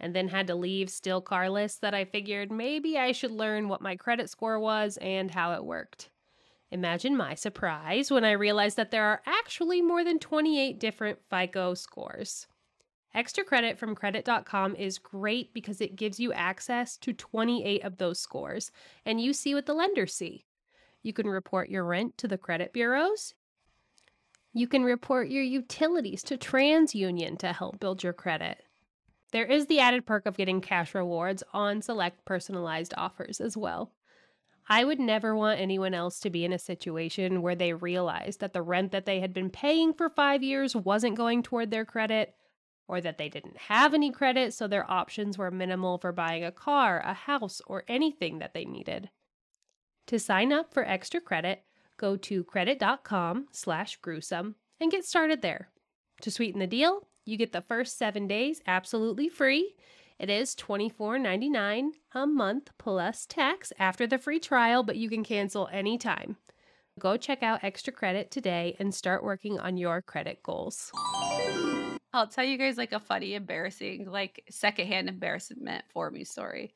and 0.00 0.16
then 0.16 0.28
had 0.28 0.46
to 0.48 0.54
leave 0.54 0.90
still 0.90 1.20
carless 1.20 1.76
that 1.76 1.94
I 1.94 2.04
figured 2.04 2.50
maybe 2.50 2.98
I 2.98 3.12
should 3.12 3.30
learn 3.30 3.68
what 3.68 3.82
my 3.82 3.94
credit 3.94 4.30
score 4.30 4.58
was 4.58 4.96
and 4.96 5.30
how 5.30 5.52
it 5.52 5.64
worked. 5.64 6.10
Imagine 6.72 7.16
my 7.16 7.34
surprise 7.34 8.10
when 8.10 8.24
I 8.24 8.32
realized 8.32 8.76
that 8.76 8.90
there 8.90 9.04
are 9.04 9.22
actually 9.26 9.82
more 9.82 10.02
than 10.02 10.18
28 10.18 10.80
different 10.80 11.18
FICO 11.28 11.74
scores. 11.74 12.46
Extra 13.12 13.42
credit 13.42 13.76
from 13.76 13.96
credit.com 13.96 14.76
is 14.76 14.98
great 14.98 15.52
because 15.52 15.80
it 15.80 15.96
gives 15.96 16.20
you 16.20 16.32
access 16.32 16.96
to 16.98 17.12
28 17.12 17.82
of 17.82 17.98
those 17.98 18.20
scores, 18.20 18.70
and 19.04 19.20
you 19.20 19.32
see 19.32 19.52
what 19.52 19.66
the 19.66 19.74
lenders 19.74 20.14
see. 20.14 20.44
You 21.02 21.12
can 21.12 21.26
report 21.26 21.70
your 21.70 21.84
rent 21.84 22.18
to 22.18 22.28
the 22.28 22.38
credit 22.38 22.72
bureaus. 22.72 23.34
You 24.52 24.66
can 24.66 24.82
report 24.82 25.28
your 25.28 25.42
utilities 25.42 26.22
to 26.24 26.36
TransUnion 26.36 27.38
to 27.38 27.52
help 27.52 27.80
build 27.80 28.02
your 28.02 28.12
credit. 28.12 28.62
There 29.32 29.46
is 29.46 29.66
the 29.66 29.78
added 29.78 30.06
perk 30.06 30.26
of 30.26 30.36
getting 30.36 30.60
cash 30.60 30.94
rewards 30.94 31.42
on 31.52 31.82
select 31.82 32.24
personalized 32.24 32.92
offers 32.96 33.40
as 33.40 33.56
well. 33.56 33.92
I 34.68 34.84
would 34.84 35.00
never 35.00 35.34
want 35.34 35.60
anyone 35.60 35.94
else 35.94 36.20
to 36.20 36.30
be 36.30 36.44
in 36.44 36.52
a 36.52 36.58
situation 36.58 37.42
where 37.42 37.54
they 37.54 37.72
realized 37.72 38.40
that 38.40 38.52
the 38.52 38.62
rent 38.62 38.92
that 38.92 39.06
they 39.06 39.20
had 39.20 39.32
been 39.32 39.50
paying 39.50 39.94
for 39.94 40.08
five 40.08 40.42
years 40.42 40.76
wasn't 40.76 41.16
going 41.16 41.42
toward 41.42 41.70
their 41.70 41.84
credit, 41.84 42.34
or 42.86 43.00
that 43.00 43.18
they 43.18 43.28
didn't 43.28 43.56
have 43.56 43.94
any 43.94 44.10
credit, 44.10 44.52
so 44.52 44.66
their 44.66 44.88
options 44.90 45.38
were 45.38 45.50
minimal 45.50 45.98
for 45.98 46.12
buying 46.12 46.44
a 46.44 46.52
car, 46.52 47.00
a 47.04 47.14
house, 47.14 47.60
or 47.66 47.84
anything 47.88 48.40
that 48.40 48.52
they 48.52 48.64
needed. 48.64 49.10
To 50.10 50.18
sign 50.18 50.52
up 50.52 50.74
for 50.74 50.84
extra 50.84 51.20
credit, 51.20 51.62
go 51.96 52.16
to 52.16 52.42
credit.com 52.42 53.46
slash 53.52 53.94
gruesome 53.98 54.56
and 54.80 54.90
get 54.90 55.04
started 55.04 55.40
there. 55.40 55.68
To 56.22 56.32
sweeten 56.32 56.58
the 56.58 56.66
deal, 56.66 57.06
you 57.24 57.36
get 57.36 57.52
the 57.52 57.60
first 57.60 57.96
seven 57.96 58.26
days 58.26 58.60
absolutely 58.66 59.28
free. 59.28 59.76
It 60.18 60.28
is 60.28 60.56
$24.99 60.56 61.90
a 62.12 62.26
month 62.26 62.70
plus 62.76 63.24
tax 63.24 63.72
after 63.78 64.04
the 64.08 64.18
free 64.18 64.40
trial, 64.40 64.82
but 64.82 64.96
you 64.96 65.08
can 65.08 65.22
cancel 65.22 65.68
anytime. 65.70 66.38
Go 66.98 67.16
check 67.16 67.44
out 67.44 67.62
Extra 67.62 67.92
Credit 67.92 68.32
today 68.32 68.74
and 68.80 68.92
start 68.92 69.22
working 69.22 69.60
on 69.60 69.76
your 69.76 70.02
credit 70.02 70.42
goals. 70.42 70.90
I'll 72.12 72.26
tell 72.26 72.42
you 72.42 72.58
guys 72.58 72.76
like 72.76 72.90
a 72.90 72.98
funny, 72.98 73.36
embarrassing, 73.36 74.10
like 74.10 74.42
secondhand 74.50 75.08
embarrassment 75.08 75.84
for 75.92 76.10
me 76.10 76.24
story. 76.24 76.74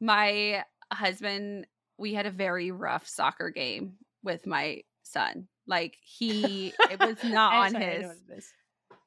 My 0.00 0.64
husband, 0.92 1.66
we 1.98 2.14
had 2.14 2.26
a 2.26 2.30
very 2.30 2.70
rough 2.70 3.06
soccer 3.06 3.50
game 3.50 3.94
with 4.22 4.46
my 4.46 4.82
son. 5.02 5.48
Like 5.66 5.96
he, 6.02 6.72
it 6.90 7.00
was 7.00 7.22
not 7.24 7.54
on 7.54 7.80
his. 7.80 8.02
know 8.02 8.08
what 8.08 8.16
it 8.28 8.38
is. 8.38 8.52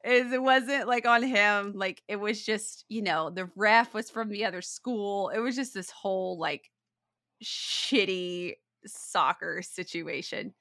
is 0.04 0.32
it 0.34 0.42
wasn't 0.42 0.88
like 0.88 1.06
on 1.06 1.22
him 1.24 1.74
like 1.76 2.02
it 2.08 2.16
was 2.16 2.44
just 2.44 2.86
you 2.90 3.02
know 3.02 3.30
the 3.30 3.50
ref 3.56 3.94
was 3.94 4.10
from 4.10 4.30
the 4.30 4.46
other 4.46 4.62
school 4.62 5.30
it 5.30 5.40
was 5.40 5.56
just 5.56 5.74
this 5.74 5.92
whole 5.92 6.40
like 6.40 6.72
shitty 7.44 8.54
soccer 8.86 9.62
situation 9.62 10.54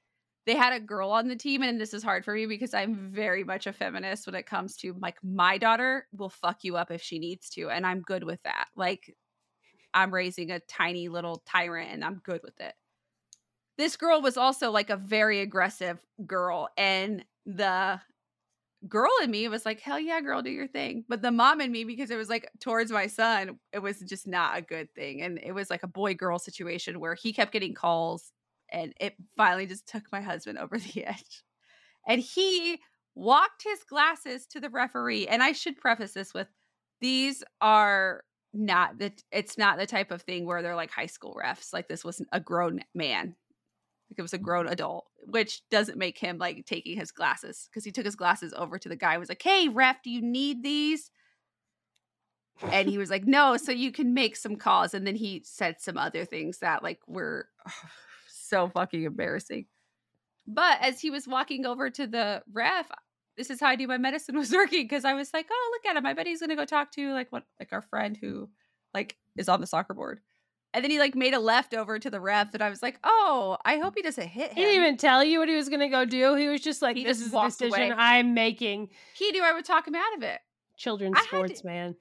they 0.45 0.55
had 0.55 0.73
a 0.73 0.79
girl 0.79 1.11
on 1.11 1.27
the 1.27 1.35
team 1.35 1.61
and 1.63 1.79
this 1.79 1.93
is 1.93 2.03
hard 2.03 2.23
for 2.23 2.33
me 2.33 2.45
because 2.45 2.73
i'm 2.73 3.11
very 3.11 3.43
much 3.43 3.65
a 3.67 3.73
feminist 3.73 4.25
when 4.27 4.35
it 4.35 4.45
comes 4.45 4.75
to 4.75 4.95
like 5.01 5.17
my 5.23 5.57
daughter 5.57 6.07
will 6.13 6.29
fuck 6.29 6.63
you 6.63 6.77
up 6.77 6.91
if 6.91 7.01
she 7.01 7.17
needs 7.19 7.49
to 7.49 7.69
and 7.69 7.85
i'm 7.85 8.01
good 8.01 8.23
with 8.23 8.41
that 8.43 8.67
like 8.75 9.15
i'm 9.93 10.13
raising 10.13 10.51
a 10.51 10.59
tiny 10.61 11.07
little 11.07 11.41
tyrant 11.45 11.91
and 11.91 12.03
i'm 12.03 12.21
good 12.23 12.41
with 12.43 12.59
it 12.59 12.73
this 13.77 13.95
girl 13.97 14.21
was 14.21 14.37
also 14.37 14.71
like 14.71 14.89
a 14.89 14.97
very 14.97 15.39
aggressive 15.41 15.99
girl 16.25 16.69
and 16.77 17.25
the 17.45 17.99
girl 18.87 19.11
in 19.23 19.29
me 19.29 19.47
was 19.47 19.65
like, 19.65 19.79
hell 19.79 19.99
yeah, 19.99 20.21
girl, 20.21 20.41
do 20.41 20.49
your 20.49 20.67
thing. 20.67 21.05
But 21.07 21.21
the 21.21 21.31
mom 21.31 21.61
in 21.61 21.71
me, 21.71 21.83
because 21.83 22.09
it 22.09 22.17
was 22.17 22.29
like 22.29 22.49
towards 22.59 22.91
my 22.91 23.07
son, 23.07 23.59
it 23.71 23.79
was 23.79 23.99
just 23.99 24.27
not 24.27 24.57
a 24.57 24.61
good 24.61 24.93
thing. 24.95 25.21
And 25.21 25.39
it 25.41 25.51
was 25.53 25.69
like 25.69 25.83
a 25.83 25.87
boy 25.87 26.13
girl 26.13 26.39
situation 26.39 26.99
where 26.99 27.15
he 27.15 27.33
kept 27.33 27.53
getting 27.53 27.73
calls 27.73 28.31
and 28.71 28.93
it 28.99 29.15
finally 29.37 29.65
just 29.65 29.87
took 29.87 30.03
my 30.11 30.21
husband 30.21 30.57
over 30.57 30.77
the 30.79 31.05
edge. 31.05 31.43
And 32.07 32.21
he 32.21 32.79
walked 33.13 33.63
his 33.63 33.83
glasses 33.83 34.47
to 34.47 34.59
the 34.59 34.69
referee. 34.69 35.27
And 35.27 35.43
I 35.43 35.51
should 35.51 35.77
preface 35.77 36.13
this 36.13 36.33
with 36.33 36.47
these 37.01 37.43
are 37.61 38.23
not 38.53 38.97
the 38.97 39.11
it's 39.31 39.57
not 39.57 39.77
the 39.77 39.85
type 39.85 40.11
of 40.11 40.21
thing 40.21 40.45
where 40.45 40.61
they're 40.61 40.75
like 40.75 40.91
high 40.91 41.05
school 41.05 41.39
refs. 41.41 41.73
Like 41.73 41.87
this 41.87 42.03
was 42.03 42.21
a 42.31 42.39
grown 42.39 42.81
man. 42.93 43.35
Like 44.09 44.19
it 44.19 44.21
was 44.21 44.33
a 44.33 44.37
grown 44.37 44.67
adult, 44.67 45.05
which 45.25 45.61
doesn't 45.69 45.97
make 45.97 46.17
him 46.17 46.37
like 46.37 46.65
taking 46.65 46.97
his 46.97 47.11
glasses 47.11 47.69
because 47.69 47.85
he 47.85 47.91
took 47.91 48.05
his 48.05 48.15
glasses 48.15 48.53
over 48.55 48.77
to 48.77 48.89
the 48.89 48.95
guy 48.95 49.17
was 49.17 49.29
like, 49.29 49.41
Hey, 49.41 49.69
ref, 49.69 50.03
do 50.03 50.09
you 50.09 50.21
need 50.21 50.63
these? 50.63 51.11
And 52.61 52.89
he 52.89 52.97
was 52.97 53.09
like, 53.09 53.25
No, 53.25 53.55
so 53.55 53.71
you 53.71 53.91
can 53.91 54.13
make 54.13 54.35
some 54.35 54.57
calls. 54.57 54.93
And 54.93 55.07
then 55.07 55.15
he 55.15 55.41
said 55.45 55.77
some 55.79 55.97
other 55.97 56.25
things 56.25 56.59
that 56.59 56.83
like 56.83 56.99
were 57.07 57.47
so 58.27 58.69
fucking 58.69 59.03
embarrassing. 59.03 59.65
But 60.45 60.79
as 60.81 60.99
he 60.99 61.09
was 61.09 61.27
walking 61.27 61.65
over 61.65 61.89
to 61.89 62.07
the 62.07 62.43
ref, 62.51 62.89
this 63.41 63.49
is 63.49 63.59
how 63.59 63.67
I 63.67 63.75
knew 63.75 63.87
my 63.87 63.97
medicine 63.97 64.37
was 64.43 64.51
working 64.51 64.83
because 64.83 65.03
I 65.05 65.13
was 65.13 65.33
like, 65.33 65.47
Oh, 65.51 65.71
look 65.73 65.89
at 65.89 65.97
him. 65.97 66.05
I 66.05 66.13
bet 66.13 66.27
he's 66.27 66.39
gonna 66.39 66.55
go 66.55 66.65
talk 66.65 66.91
to 66.93 67.13
like 67.13 67.31
what 67.31 67.43
like 67.59 67.73
our 67.73 67.81
friend 67.81 68.17
who 68.19 68.49
like 68.93 69.17
is 69.37 69.49
on 69.49 69.61
the 69.61 69.67
soccer 69.67 69.93
board. 69.93 70.19
And 70.73 70.83
then 70.85 70.89
he 70.91 70.99
like 70.99 71.15
made 71.15 71.33
a 71.33 71.39
left 71.39 71.73
over 71.73 71.99
to 71.99 72.09
the 72.09 72.21
ref, 72.21 72.53
and 72.53 72.63
I 72.63 72.69
was 72.69 72.81
like, 72.81 72.97
"Oh, 73.03 73.57
I 73.65 73.77
hope 73.79 73.93
he 73.97 74.01
doesn't 74.01 74.25
hit 74.25 74.51
him." 74.51 74.55
He 74.55 74.61
didn't 74.61 74.81
even 74.81 74.95
tell 74.97 75.21
you 75.21 75.39
what 75.39 75.49
he 75.49 75.55
was 75.57 75.67
going 75.67 75.81
to 75.81 75.89
go 75.89 76.05
do. 76.05 76.35
He 76.35 76.47
was 76.47 76.61
just 76.61 76.81
like, 76.81 76.95
He 76.95 77.03
this 77.03 77.17
just 77.17 77.25
is 77.27 77.31
the 77.33 77.41
decision 77.67 77.91
away. 77.91 77.93
I'm 77.97 78.33
making. 78.33 78.87
He 79.13 79.31
knew 79.31 79.43
I 79.43 79.51
would 79.51 79.65
talk 79.65 79.85
him 79.85 79.95
out 79.95 80.15
of 80.15 80.23
it. 80.23 80.39
Children's 80.77 81.15
I 81.17 81.19
had 81.19 81.25
to- 81.29 81.35
sports, 81.35 81.63
man. 81.65 81.95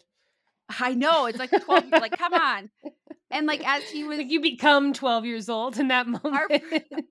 I 0.78 0.94
know 0.94 1.26
it's 1.26 1.36
like 1.38 1.50
twelve. 1.64 1.90
like, 1.90 2.16
come 2.16 2.32
on. 2.32 2.70
And 3.32 3.46
like 3.48 3.66
as 3.66 3.82
he 3.90 4.04
was, 4.08 4.18
Like 4.18 4.30
you 4.30 4.40
become 4.40 4.92
12 4.92 5.24
years 5.24 5.48
old 5.48 5.76
in 5.80 5.88
that 5.88 6.06
moment. 6.06 6.24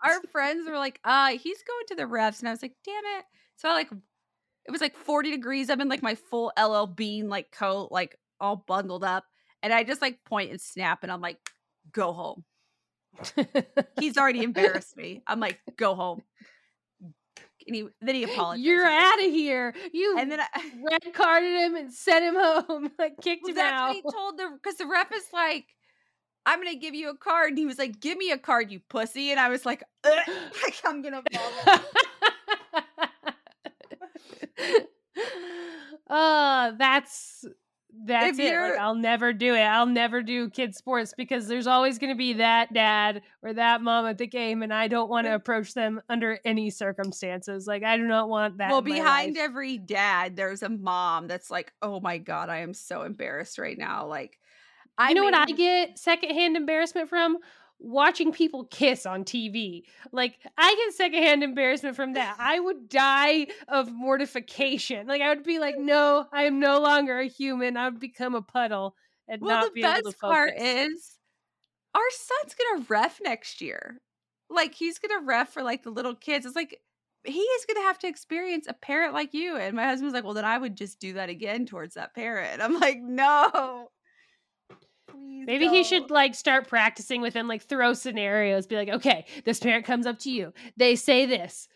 Our- 0.01 0.11
our 0.11 0.21
friends 0.31 0.65
were 0.69 0.77
like, 0.77 1.01
"Uh, 1.03 1.31
he's 1.31 1.61
going 1.63 1.85
to 1.87 1.95
the 1.95 2.03
refs," 2.03 2.39
and 2.39 2.47
I 2.47 2.51
was 2.51 2.61
like, 2.61 2.75
"Damn 2.85 3.03
it!" 3.19 3.25
So 3.57 3.67
I 3.67 3.73
like, 3.73 3.89
it 4.69 4.71
was 4.71 4.81
like 4.81 4.95
forty 4.95 5.31
degrees. 5.31 5.69
I'm 5.71 5.81
in 5.81 5.89
like 5.89 6.03
my 6.03 6.13
full 6.15 6.51
LL 6.61 6.85
Bean 6.85 7.27
like 7.27 7.51
coat, 7.51 7.91
like 7.91 8.15
all 8.39 8.55
bundled 8.67 9.03
up, 9.03 9.25
and 9.63 9.73
I 9.73 9.83
just 9.83 9.99
like 10.01 10.23
point 10.25 10.51
and 10.51 10.61
snap, 10.61 10.99
and 11.01 11.11
I'm 11.11 11.21
like, 11.21 11.37
"Go 11.91 12.13
home." 12.13 12.43
He's 13.99 14.15
already 14.15 14.43
embarrassed 14.43 14.95
me. 14.95 15.23
I'm 15.25 15.39
like, 15.39 15.59
"Go 15.75 15.95
home." 15.95 16.21
And 17.65 17.75
he 17.75 17.87
then 17.99 18.13
he 18.13 18.23
apologized. 18.23 18.63
You're 18.63 18.85
out 18.85 19.17
of 19.19 19.31
here. 19.31 19.73
You 19.91 20.17
And 20.19 20.31
then 20.31 20.39
I, 20.39 20.47
red 20.91 21.13
carded 21.15 21.51
him 21.51 21.75
and 21.75 21.91
sent 21.91 22.23
him 22.23 22.35
home. 22.35 22.91
like 22.99 23.15
kicked 23.21 23.41
Well, 23.43 23.49
him 23.49 23.55
that's 23.55 23.73
out. 23.73 23.87
what 23.87 23.95
he 23.95 24.01
told 24.01 24.37
the 24.37 24.49
because 24.61 24.77
the 24.77 24.85
ref 24.85 25.11
is 25.11 25.25
like, 25.33 25.65
I'm 26.45 26.59
gonna 26.59 26.75
give 26.75 26.93
you 26.93 27.09
a 27.09 27.17
card. 27.17 27.49
And 27.49 27.57
he 27.57 27.65
was 27.65 27.79
like, 27.79 27.99
Give 27.99 28.17
me 28.17 28.29
a 28.31 28.37
card, 28.37 28.71
you 28.71 28.79
pussy. 28.89 29.31
And 29.31 29.39
I 29.39 29.49
was 29.49 29.65
like, 29.65 29.83
like 30.05 30.75
I'm 30.85 31.01
gonna 31.01 31.23
vomit. 31.31 31.81
Oh, 36.09 36.75
that's 36.79 37.45
that's 38.05 38.37
it. 38.39 38.55
Like, 38.55 38.79
I'll 38.79 38.95
never 38.95 39.33
do 39.33 39.55
it. 39.55 39.61
I'll 39.61 39.85
never 39.85 40.21
do 40.21 40.49
kid 40.49 40.75
sports 40.75 41.13
because 41.17 41.47
there's 41.47 41.67
always 41.67 41.97
going 41.97 42.11
to 42.11 42.17
be 42.17 42.33
that 42.33 42.71
dad 42.71 43.21
or 43.41 43.53
that 43.53 43.81
mom 43.81 44.05
at 44.05 44.17
the 44.17 44.27
game, 44.27 44.61
and 44.61 44.73
I 44.73 44.87
don't 44.87 45.09
want 45.09 45.25
to 45.25 45.33
approach 45.33 45.73
them 45.73 46.01
under 46.07 46.39
any 46.45 46.69
circumstances. 46.69 47.67
Like, 47.67 47.83
I 47.83 47.97
do 47.97 48.03
not 48.03 48.29
want 48.29 48.57
that. 48.59 48.69
Well, 48.71 48.81
behind 48.81 49.37
every 49.37 49.77
dad, 49.77 50.35
there's 50.35 50.63
a 50.63 50.69
mom 50.69 51.27
that's 51.27 51.49
like, 51.49 51.73
"Oh 51.81 51.99
my 51.99 52.19
god, 52.19 52.49
I 52.49 52.57
am 52.59 52.73
so 52.73 53.01
embarrassed 53.03 53.57
right 53.57 53.77
now." 53.77 54.07
Like, 54.07 54.37
I 54.97 55.09
you 55.09 55.15
know 55.15 55.23
what 55.23 55.33
I 55.33 55.45
get 55.45 55.97
secondhand 55.97 56.57
embarrassment 56.57 57.09
from? 57.09 57.37
Watching 57.79 58.31
people 58.31 58.65
kiss 58.65 59.05
on 59.05 59.23
TV. 59.23 59.83
Like 60.11 60.37
I 60.57 60.75
get 60.75 60.93
secondhand 60.95 61.43
embarrassment 61.43 61.95
from 61.95 62.13
that. 62.13 62.35
I 62.37 62.59
would 62.59 62.89
die 62.89 63.47
of 63.67 63.91
mortification. 63.91 65.07
Like 65.07 65.21
I 65.21 65.29
would 65.29 65.43
be 65.43 65.59
like, 65.59 65.77
no, 65.77 66.25
I 66.31 66.43
am 66.43 66.59
no 66.59 66.79
longer 66.79 67.19
a 67.19 67.27
human. 67.27 67.77
I 67.77 67.89
would 67.89 67.99
become 67.99 68.35
a 68.35 68.41
puddle 68.41 68.95
and 69.27 69.41
well, 69.41 69.61
not 69.61 69.73
be 69.73 69.81
able 69.83 69.95
to 69.95 70.11
focus. 70.11 70.11
Well, 70.11 70.11
the 70.11 70.11
best 70.11 70.21
part 70.21 70.53
is 70.57 71.17
our 71.95 72.01
son's 72.11 72.55
gonna 72.55 72.85
ref 72.89 73.19
next 73.23 73.61
year. 73.61 74.01
Like 74.49 74.73
he's 74.73 74.99
gonna 74.99 75.25
ref 75.25 75.49
for 75.53 75.63
like 75.63 75.83
the 75.83 75.91
little 75.91 76.15
kids. 76.15 76.45
It's 76.45 76.55
like 76.55 76.79
he 77.23 77.39
is 77.39 77.65
gonna 77.65 77.85
have 77.85 77.99
to 77.99 78.07
experience 78.07 78.65
a 78.67 78.73
parent 78.73 79.13
like 79.13 79.33
you. 79.33 79.55
And 79.57 79.75
my 79.75 79.85
husband's 79.85 80.13
like, 80.13 80.23
well, 80.23 80.33
then 80.33 80.45
I 80.45 80.57
would 80.57 80.75
just 80.75 80.99
do 80.99 81.13
that 81.13 81.29
again 81.29 81.65
towards 81.65 81.95
that 81.95 82.13
parent. 82.13 82.61
I'm 82.61 82.79
like, 82.79 82.99
no. 83.01 83.89
Please 85.29 85.45
Maybe 85.45 85.65
don't. 85.65 85.75
he 85.75 85.83
should 85.83 86.09
like 86.09 86.33
start 86.33 86.67
practicing 86.67 87.21
with 87.21 87.35
him, 87.35 87.47
like 87.47 87.61
throw 87.61 87.93
scenarios, 87.93 88.65
be 88.65 88.75
like, 88.75 88.89
okay, 88.89 89.25
this 89.45 89.59
parent 89.59 89.85
comes 89.85 90.07
up 90.07 90.17
to 90.19 90.31
you. 90.31 90.53
They 90.75 90.95
say 90.95 91.27
this. 91.27 91.67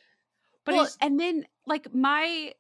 But 0.66 0.76
well, 0.76 0.90
and 1.02 1.20
then 1.20 1.46
like 1.68 1.94
my 1.94 2.54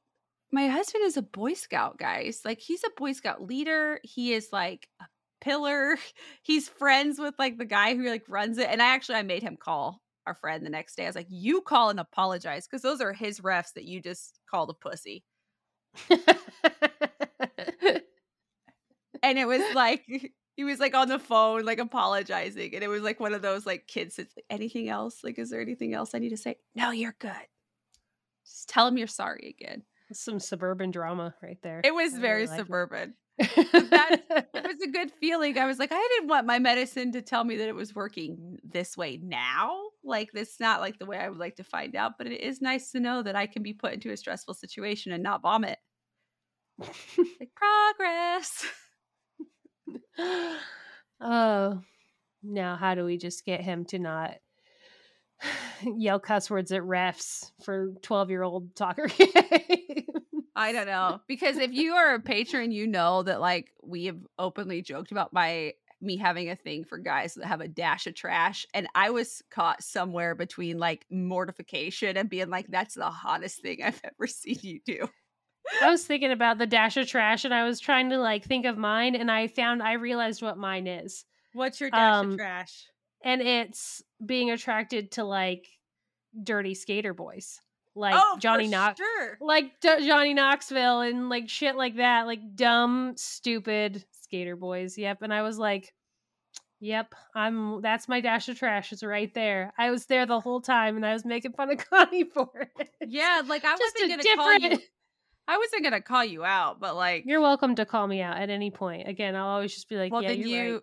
my 0.51 0.67
husband 0.67 1.03
is 1.05 1.17
a 1.17 1.23
Boy 1.23 1.53
Scout, 1.53 1.97
guys. 1.97 2.41
Like 2.45 2.59
he's 2.59 2.83
a 2.83 2.91
Boy 2.95 3.13
Scout 3.13 3.41
leader. 3.41 3.99
He 4.03 4.33
is 4.33 4.49
like 4.51 4.87
a 5.01 5.05
pillar. 5.41 5.97
He's 6.43 6.69
friends 6.69 7.17
with 7.19 7.33
like 7.39 7.57
the 7.57 7.65
guy 7.65 7.95
who 7.95 8.07
like 8.07 8.25
runs 8.27 8.59
it. 8.59 8.67
And 8.69 8.81
I 8.81 8.93
actually 8.93 9.15
I 9.15 9.23
made 9.23 9.41
him 9.41 9.57
call 9.57 9.99
our 10.27 10.35
friend 10.35 10.63
the 10.63 10.69
next 10.69 10.95
day. 10.95 11.05
I 11.05 11.07
was 11.07 11.15
like, 11.15 11.27
you 11.29 11.61
call 11.61 11.89
and 11.89 11.99
apologize 11.99 12.67
because 12.67 12.83
those 12.83 13.01
are 13.01 13.13
his 13.13 13.39
refs 13.39 13.73
that 13.73 13.85
you 13.85 13.99
just 13.99 14.39
called 14.49 14.69
a 14.69 14.73
pussy. 14.73 15.23
and 19.23 19.39
it 19.39 19.47
was 19.47 19.61
like 19.73 20.05
he 20.55 20.63
was 20.63 20.79
like 20.79 20.95
on 20.95 21.07
the 21.07 21.19
phone, 21.19 21.65
like 21.65 21.79
apologizing. 21.79 22.75
And 22.75 22.83
it 22.83 22.87
was 22.87 23.01
like 23.01 23.19
one 23.19 23.33
of 23.33 23.41
those 23.41 23.65
like 23.65 23.87
kids 23.87 24.17
that's 24.17 24.35
like, 24.35 24.45
anything 24.49 24.89
else? 24.89 25.23
Like, 25.23 25.39
is 25.39 25.49
there 25.49 25.61
anything 25.61 25.93
else 25.93 26.13
I 26.13 26.19
need 26.19 26.29
to 26.29 26.37
say? 26.37 26.57
No, 26.75 26.91
you're 26.91 27.15
good. 27.19 27.31
Just 28.45 28.69
tell 28.69 28.87
him 28.87 28.97
you're 28.97 29.07
sorry 29.07 29.55
again. 29.59 29.83
Some 30.11 30.39
suburban 30.39 30.91
drama 30.91 31.33
right 31.41 31.57
there. 31.63 31.81
It 31.83 31.95
was 31.95 32.13
I 32.13 32.19
very 32.19 32.45
really 32.45 32.57
suburban. 32.57 33.15
that 33.39 34.21
it 34.29 34.47
was 34.67 34.81
a 34.83 34.91
good 34.91 35.11
feeling. 35.19 35.57
I 35.57 35.65
was 35.65 35.79
like, 35.79 35.91
I 35.91 36.09
didn't 36.15 36.29
want 36.29 36.45
my 36.45 36.59
medicine 36.59 37.11
to 37.13 37.21
tell 37.21 37.43
me 37.43 37.57
that 37.57 37.67
it 37.67 37.73
was 37.75 37.95
working 37.95 38.59
this 38.63 38.95
way 38.95 39.19
now. 39.23 39.79
Like, 40.03 40.31
this 40.33 40.59
not 40.59 40.81
like 40.81 40.99
the 40.99 41.05
way 41.05 41.17
I 41.17 41.29
would 41.29 41.39
like 41.39 41.55
to 41.55 41.63
find 41.63 41.95
out, 41.95 42.17
but 42.17 42.27
it 42.27 42.41
is 42.41 42.61
nice 42.61 42.91
to 42.91 42.99
know 42.99 43.23
that 43.23 43.35
I 43.35 43.47
can 43.47 43.63
be 43.63 43.73
put 43.73 43.93
into 43.93 44.11
a 44.11 44.17
stressful 44.17 44.53
situation 44.53 45.13
and 45.13 45.23
not 45.23 45.41
vomit. 45.41 45.79
like 46.79 47.49
progress. 47.55 48.65
oh, 51.21 51.81
now 52.41 52.75
how 52.75 52.95
do 52.95 53.05
we 53.05 53.17
just 53.17 53.45
get 53.45 53.61
him 53.61 53.85
to 53.85 53.99
not 53.99 54.35
yell 55.97 56.19
cuss 56.19 56.49
words 56.49 56.71
at 56.71 56.81
refs 56.81 57.51
for 57.63 57.93
12 58.01 58.29
year 58.29 58.43
old 58.43 58.69
soccer 58.77 59.07
I 60.55 60.71
don't 60.71 60.85
know. 60.85 61.19
Because 61.27 61.57
if 61.57 61.71
you 61.73 61.93
are 61.93 62.13
a 62.13 62.19
patron, 62.19 62.71
you 62.71 62.87
know 62.87 63.23
that 63.23 63.41
like 63.41 63.71
we 63.81 64.05
have 64.05 64.19
openly 64.37 64.81
joked 64.81 65.11
about 65.11 65.33
my 65.33 65.73
me 65.99 66.17
having 66.17 66.49
a 66.49 66.55
thing 66.55 66.83
for 66.83 66.97
guys 66.97 67.33
that 67.33 67.45
have 67.45 67.61
a 67.61 67.67
dash 67.67 68.07
of 68.07 68.13
trash. 68.13 68.65
And 68.73 68.87
I 68.93 69.09
was 69.09 69.41
caught 69.49 69.81
somewhere 69.81 70.35
between 70.35 70.77
like 70.77 71.05
mortification 71.09 72.17
and 72.17 72.29
being 72.29 72.49
like, 72.49 72.67
that's 72.67 72.95
the 72.95 73.09
hottest 73.09 73.61
thing 73.61 73.81
I've 73.83 74.01
ever 74.03 74.27
seen 74.27 74.59
you 74.61 74.79
do. 74.85 75.07
I 75.81 75.89
was 75.89 76.05
thinking 76.05 76.31
about 76.31 76.57
the 76.57 76.67
dash 76.67 76.97
of 76.97 77.07
trash 77.07 77.45
and 77.45 77.53
I 77.53 77.63
was 77.63 77.79
trying 77.79 78.09
to 78.09 78.17
like 78.17 78.43
think 78.43 78.65
of 78.65 78.77
mine 78.77 79.15
and 79.15 79.31
I 79.31 79.47
found 79.47 79.81
I 79.81 79.93
realized 79.93 80.41
what 80.41 80.57
mine 80.57 80.87
is. 80.87 81.25
What's 81.53 81.79
your 81.79 81.89
dash 81.89 82.15
um, 82.15 82.31
of 82.31 82.37
trash? 82.37 82.85
And 83.23 83.41
it's 83.41 84.03
being 84.25 84.51
attracted 84.51 85.11
to 85.13 85.23
like 85.23 85.67
dirty 86.41 86.73
skater 86.73 87.13
boys. 87.13 87.59
Like 87.95 88.15
oh, 88.17 88.37
Johnny 88.39 88.67
Knox, 88.67 88.97
sure. 88.97 89.37
like 89.39 89.79
D- 89.79 90.07
Johnny 90.07 90.33
Knoxville, 90.33 91.01
and 91.01 91.29
like 91.29 91.47
shit 91.47 91.75
like 91.75 91.97
that, 91.97 92.25
like 92.25 92.55
dumb, 92.55 93.13
stupid 93.17 94.03
skater 94.23 94.55
boys. 94.55 94.97
Yep, 94.97 95.21
and 95.21 95.31
I 95.31 95.43
was 95.43 95.59
like, 95.59 95.93
Yep, 96.83 97.15
I'm. 97.33 97.81
That's 97.81 98.09
my 98.09 98.19
dash 98.19 98.49
of 98.49 98.59
trash. 98.59 98.91
It's 98.91 99.03
right 99.03 99.33
there. 99.33 99.71
I 99.77 99.89
was 99.89 100.05
there 100.07 100.25
the 100.25 100.41
whole 100.41 100.59
time, 100.59 100.97
and 100.97 101.05
I 101.05 101.13
was 101.13 101.23
making 101.23 101.53
fun 101.53 101.71
of 101.71 101.77
Connie 101.89 102.25
for 102.25 102.69
it. 102.77 102.89
Yeah, 103.07 103.41
like 103.47 103.63
I 103.63 103.71
wasn't 103.71 104.09
gonna 104.09 104.21
different... 104.21 104.61
call 104.61 104.71
you. 104.71 104.79
I 105.47 105.57
wasn't 105.57 105.83
gonna 105.83 106.01
call 106.01 106.23
you 106.23 106.45
out, 106.45 106.79
but 106.79 106.95
like 106.95 107.25
you're 107.25 107.41
welcome 107.41 107.75
to 107.75 107.85
call 107.85 108.07
me 108.07 108.21
out 108.21 108.37
at 108.37 108.49
any 108.49 108.71
point. 108.71 109.07
Again, 109.07 109.35
I'll 109.35 109.47
always 109.47 109.73
just 109.73 109.89
be 109.89 109.97
like, 109.97 110.11
well, 110.11 110.21
yeah, 110.21 110.29
then 110.29 110.41
you, 110.41 110.73
right. 110.73 110.81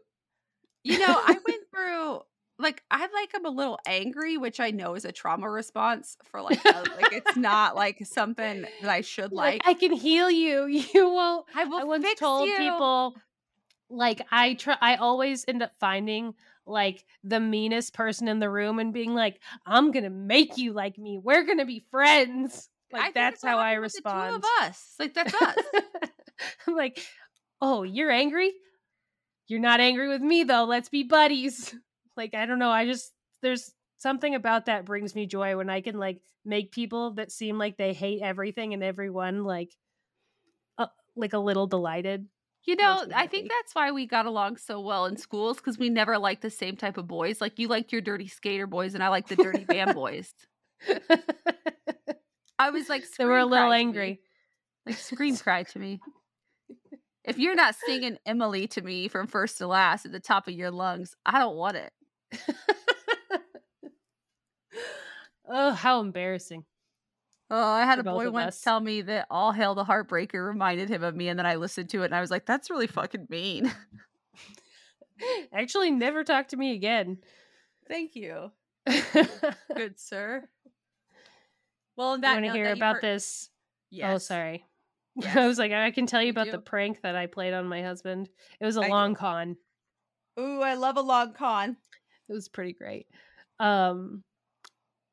you 0.85 0.99
know, 0.99 1.15
I 1.17 1.39
went 1.47 1.63
through 1.75 2.21
like 2.61 2.83
I 2.91 3.01
like 3.01 3.31
I'm 3.35 3.47
a 3.47 3.51
little 3.51 3.79
angry, 3.87 4.37
which 4.37 4.61
I 4.61 4.71
know 4.71 4.95
is 4.95 5.05
a 5.05 5.13
trauma 5.13 5.49
response 5.51 6.17
for 6.25 6.43
like 6.43 6.65
a, 6.65 6.85
like 7.01 7.13
it's 7.13 7.37
not 7.37 7.75
like 7.75 8.05
something 8.05 8.67
that 8.83 8.91
I 8.91 9.01
should 9.01 9.33
like. 9.33 9.65
like. 9.67 9.77
I 9.77 9.79
can 9.79 9.93
heal 9.93 10.31
you. 10.31 10.67
You 10.95 11.09
won't. 11.09 11.47
I 11.55 11.65
will. 11.65 11.79
I 11.79 11.85
once 11.85 12.07
told 12.19 12.49
you. 12.49 12.57
people 12.57 13.17
like 13.89 14.23
I 14.31 14.55
try. 14.55 14.77
I 14.81 14.97
always 14.97 15.45
end 15.47 15.63
up 15.63 15.73
finding 15.79 16.35
like 16.67 17.05
the 17.25 17.41
meanest 17.41 17.95
person 17.95 18.29
in 18.29 18.39
the 18.39 18.51
room 18.51 18.79
and 18.79 18.93
being 18.93 19.15
like, 19.15 19.41
I'm 19.67 19.91
gonna 19.91 20.11
make 20.11 20.59
you 20.59 20.73
like 20.73 20.99
me. 20.99 21.19
We're 21.19 21.45
gonna 21.45 21.67
be 21.67 21.85
friends. 21.91 22.69
Like 22.93 23.14
that's 23.14 23.45
how 23.45 23.59
I 23.59 23.74
respond. 23.74 24.30
two 24.30 24.36
of 24.36 24.45
us. 24.62 24.95
Like 24.99 25.14
that's 25.14 25.34
us. 25.34 25.57
I'm 26.66 26.74
like, 26.74 27.05
oh, 27.61 27.82
you're 27.82 28.11
angry. 28.11 28.53
You're 29.47 29.61
not 29.61 29.80
angry 29.80 30.09
with 30.09 30.22
me 30.22 30.45
though. 30.45 30.64
Let's 30.64 30.88
be 30.88 31.05
buddies. 31.05 31.74
Like 32.16 32.34
I 32.34 32.45
don't 32.45 32.59
know. 32.59 32.70
I 32.70 32.84
just 32.86 33.12
there's 33.41 33.72
something 33.97 34.34
about 34.34 34.66
that 34.66 34.84
brings 34.84 35.14
me 35.14 35.26
joy 35.26 35.57
when 35.57 35.70
I 35.70 35.80
can 35.80 35.99
like 35.99 36.20
make 36.45 36.72
people 36.72 37.12
that 37.12 37.32
seem 37.32 37.57
like 37.57 37.76
they 37.78 37.95
hate 37.95 38.20
everything 38.20 38.74
and 38.74 38.82
everyone 38.82 39.45
like, 39.45 39.74
uh, 40.76 40.88
like 41.16 41.32
a 41.32 41.38
little 41.38 41.66
delighted. 41.66 42.26
You 42.64 42.76
know, 42.76 43.07
I 43.14 43.26
think 43.26 43.49
that's 43.49 43.74
why 43.74 43.91
we 43.93 44.07
got 44.07 44.26
along 44.26 44.59
so 44.59 44.80
well 44.80 45.07
in 45.07 45.16
schools 45.16 45.57
because 45.57 45.78
we 45.78 45.88
never 45.88 46.18
liked 46.18 46.43
the 46.43 46.51
same 46.51 46.76
type 46.76 46.99
of 46.99 47.07
boys. 47.09 47.41
Like 47.41 47.59
you 47.59 47.68
liked 47.68 47.91
your 47.91 48.03
dirty 48.03 48.28
skater 48.28 48.66
boys, 48.66 48.95
and 48.95 49.03
I 49.03 49.09
liked 49.09 49.30
the 49.30 49.36
dirty 49.36 49.64
band 49.64 49.95
boys. 49.95 50.34
I 52.61 52.69
was 52.69 52.91
like, 52.91 53.11
they 53.17 53.25
were 53.25 53.39
a 53.39 53.47
little 53.47 53.73
angry. 53.73 54.21
Like 54.85 54.97
scream 54.97 55.35
cry 55.39 55.63
to 55.63 55.79
me. 55.79 55.99
If 57.25 57.39
you're 57.39 57.55
not 57.55 57.75
singing 57.75 58.19
Emily 58.27 58.67
to 58.69 58.83
me 58.83 59.09
from 59.09 59.27
first 59.27 59.57
to 59.59 59.67
last 59.67 60.05
at 60.05 60.13
the 60.13 60.21
top 60.21 60.47
of 60.47 60.53
your 60.53 60.71
lungs, 60.71 61.17
I 61.25 61.39
don't 61.39 61.57
want 61.57 61.79
it. 61.79 61.93
oh, 65.49 65.71
how 65.73 66.01
embarrassing. 66.01 66.67
Oh, 67.49 67.67
I 67.67 67.87
had 67.87 67.99
a 67.99 68.05
boy 68.05 68.31
once 68.31 68.57
us. 68.57 68.61
tell 68.61 68.81
me 68.81 69.01
that 69.03 69.27
All 69.31 69.53
Hail 69.53 69.75
the 69.75 69.85
Heartbreaker 69.85 70.47
reminded 70.47 70.91
him 70.91 71.03
of 71.03 71.17
me, 71.17 71.29
and 71.29 71.39
then 71.39 71.47
I 71.47 71.55
listened 71.55 71.89
to 71.91 72.03
it 72.03 72.07
and 72.07 72.15
I 72.15 72.21
was 72.21 72.31
like, 72.31 72.45
that's 72.45 72.69
really 72.69 72.87
fucking 72.87 73.27
mean. 73.31 73.73
Actually, 75.53 75.93
never 75.93 76.25
talk 76.25 76.49
to 76.49 76.59
me 76.59 76.75
again. 76.75 77.19
Thank 77.89 78.17
you. 78.17 78.53
Good 79.75 79.99
sir. 79.99 80.47
Well, 82.01 82.18
that 82.18 82.36
you 82.36 82.42
want 82.42 82.46
to 82.46 82.53
hear 82.53 82.72
about 82.72 82.94
heard... 82.94 83.03
this? 83.03 83.51
Oh, 83.53 83.86
yes. 83.90 84.14
Oh, 84.14 84.18
sorry. 84.18 84.64
Yes. 85.16 85.36
I 85.36 85.46
was 85.46 85.59
like, 85.59 85.72
I 85.72 85.90
can 85.90 86.07
tell 86.07 86.22
you, 86.22 86.26
you 86.26 86.32
about 86.32 86.46
do? 86.46 86.53
the 86.53 86.61
prank 86.61 87.03
that 87.03 87.16
I 87.16 87.26
played 87.26 87.53
on 87.53 87.66
my 87.66 87.82
husband. 87.82 88.30
It 88.59 88.64
was 88.64 88.76
a 88.76 88.82
I 88.82 88.88
long 88.88 89.12
do. 89.12 89.18
con. 89.18 89.57
Ooh, 90.38 90.62
I 90.62 90.74
love 90.74 90.96
a 90.96 91.03
long 91.03 91.34
con. 91.34 91.76
It 92.28 92.32
was 92.32 92.48
pretty 92.48 92.72
great. 92.72 93.07
Um, 93.59 94.22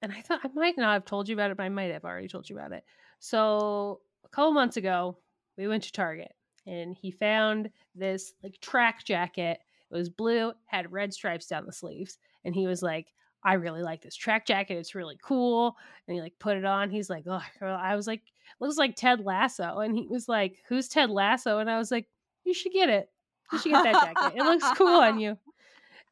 and 0.02 0.14
I 0.14 0.22
thought 0.22 0.42
I 0.44 0.50
might 0.54 0.78
not 0.78 0.94
have 0.94 1.04
told 1.04 1.28
you 1.28 1.36
about 1.36 1.50
it, 1.50 1.58
but 1.58 1.64
I 1.64 1.70
might 1.70 1.92
have 1.92 2.06
already 2.06 2.30
told 2.30 2.48
you 2.48 2.58
about 2.58 2.72
it. 2.72 2.84
So 3.20 4.02
a 4.24 4.30
couple 4.30 4.54
months 4.54 4.78
ago, 4.78 5.18
we 5.58 5.68
went 5.68 5.84
to 5.84 5.92
Target 5.92 6.32
and 6.68 6.96
he 6.96 7.12
found 7.12 7.70
this 7.96 8.34
like 8.44 8.62
track 8.62 9.04
jacket. 9.04 9.60
It 9.92 9.96
was 9.96 10.10
blue, 10.10 10.54
had 10.68 10.92
red 10.92 11.12
stripes 11.12 11.48
down 11.48 11.66
the 11.66 11.74
sleeves, 11.74 12.20
and 12.46 12.54
he 12.54 12.68
was 12.68 12.82
like, 12.84 13.08
I 13.44 13.54
really 13.54 13.82
like 13.84 14.02
this 14.02 14.16
track 14.16 14.46
jacket. 14.46 14.76
It's 14.78 14.96
really 14.96 15.18
cool. 15.24 15.76
And 16.08 16.16
he 16.16 16.22
like 16.22 16.38
put 16.40 16.58
it 16.58 16.66
on. 16.66 16.90
He's 16.90 17.10
like, 17.10 17.26
oh, 17.28 17.42
I 17.62 17.96
was 17.96 18.08
like, 18.08 18.22
looks 18.60 18.78
like 18.78 18.96
Ted 18.96 19.20
Lasso. 19.24 19.80
And 19.80 19.96
he 19.98 20.08
was 20.08 20.28
like, 20.28 20.58
who's 20.68 20.88
Ted 20.88 21.10
Lasso? 21.10 21.60
And 21.60 21.70
I 21.70 21.78
was 21.78 21.92
like, 21.92 22.08
you 22.44 22.54
should 22.54 22.72
get 22.74 22.90
it. 22.90 23.10
You 23.52 23.60
should 23.60 23.72
get 23.72 23.84
that 23.84 23.94
jacket. 24.16 24.38
It 24.38 24.44
looks 24.44 24.66
cool 24.78 25.00
on 25.02 25.20
you. 25.20 25.38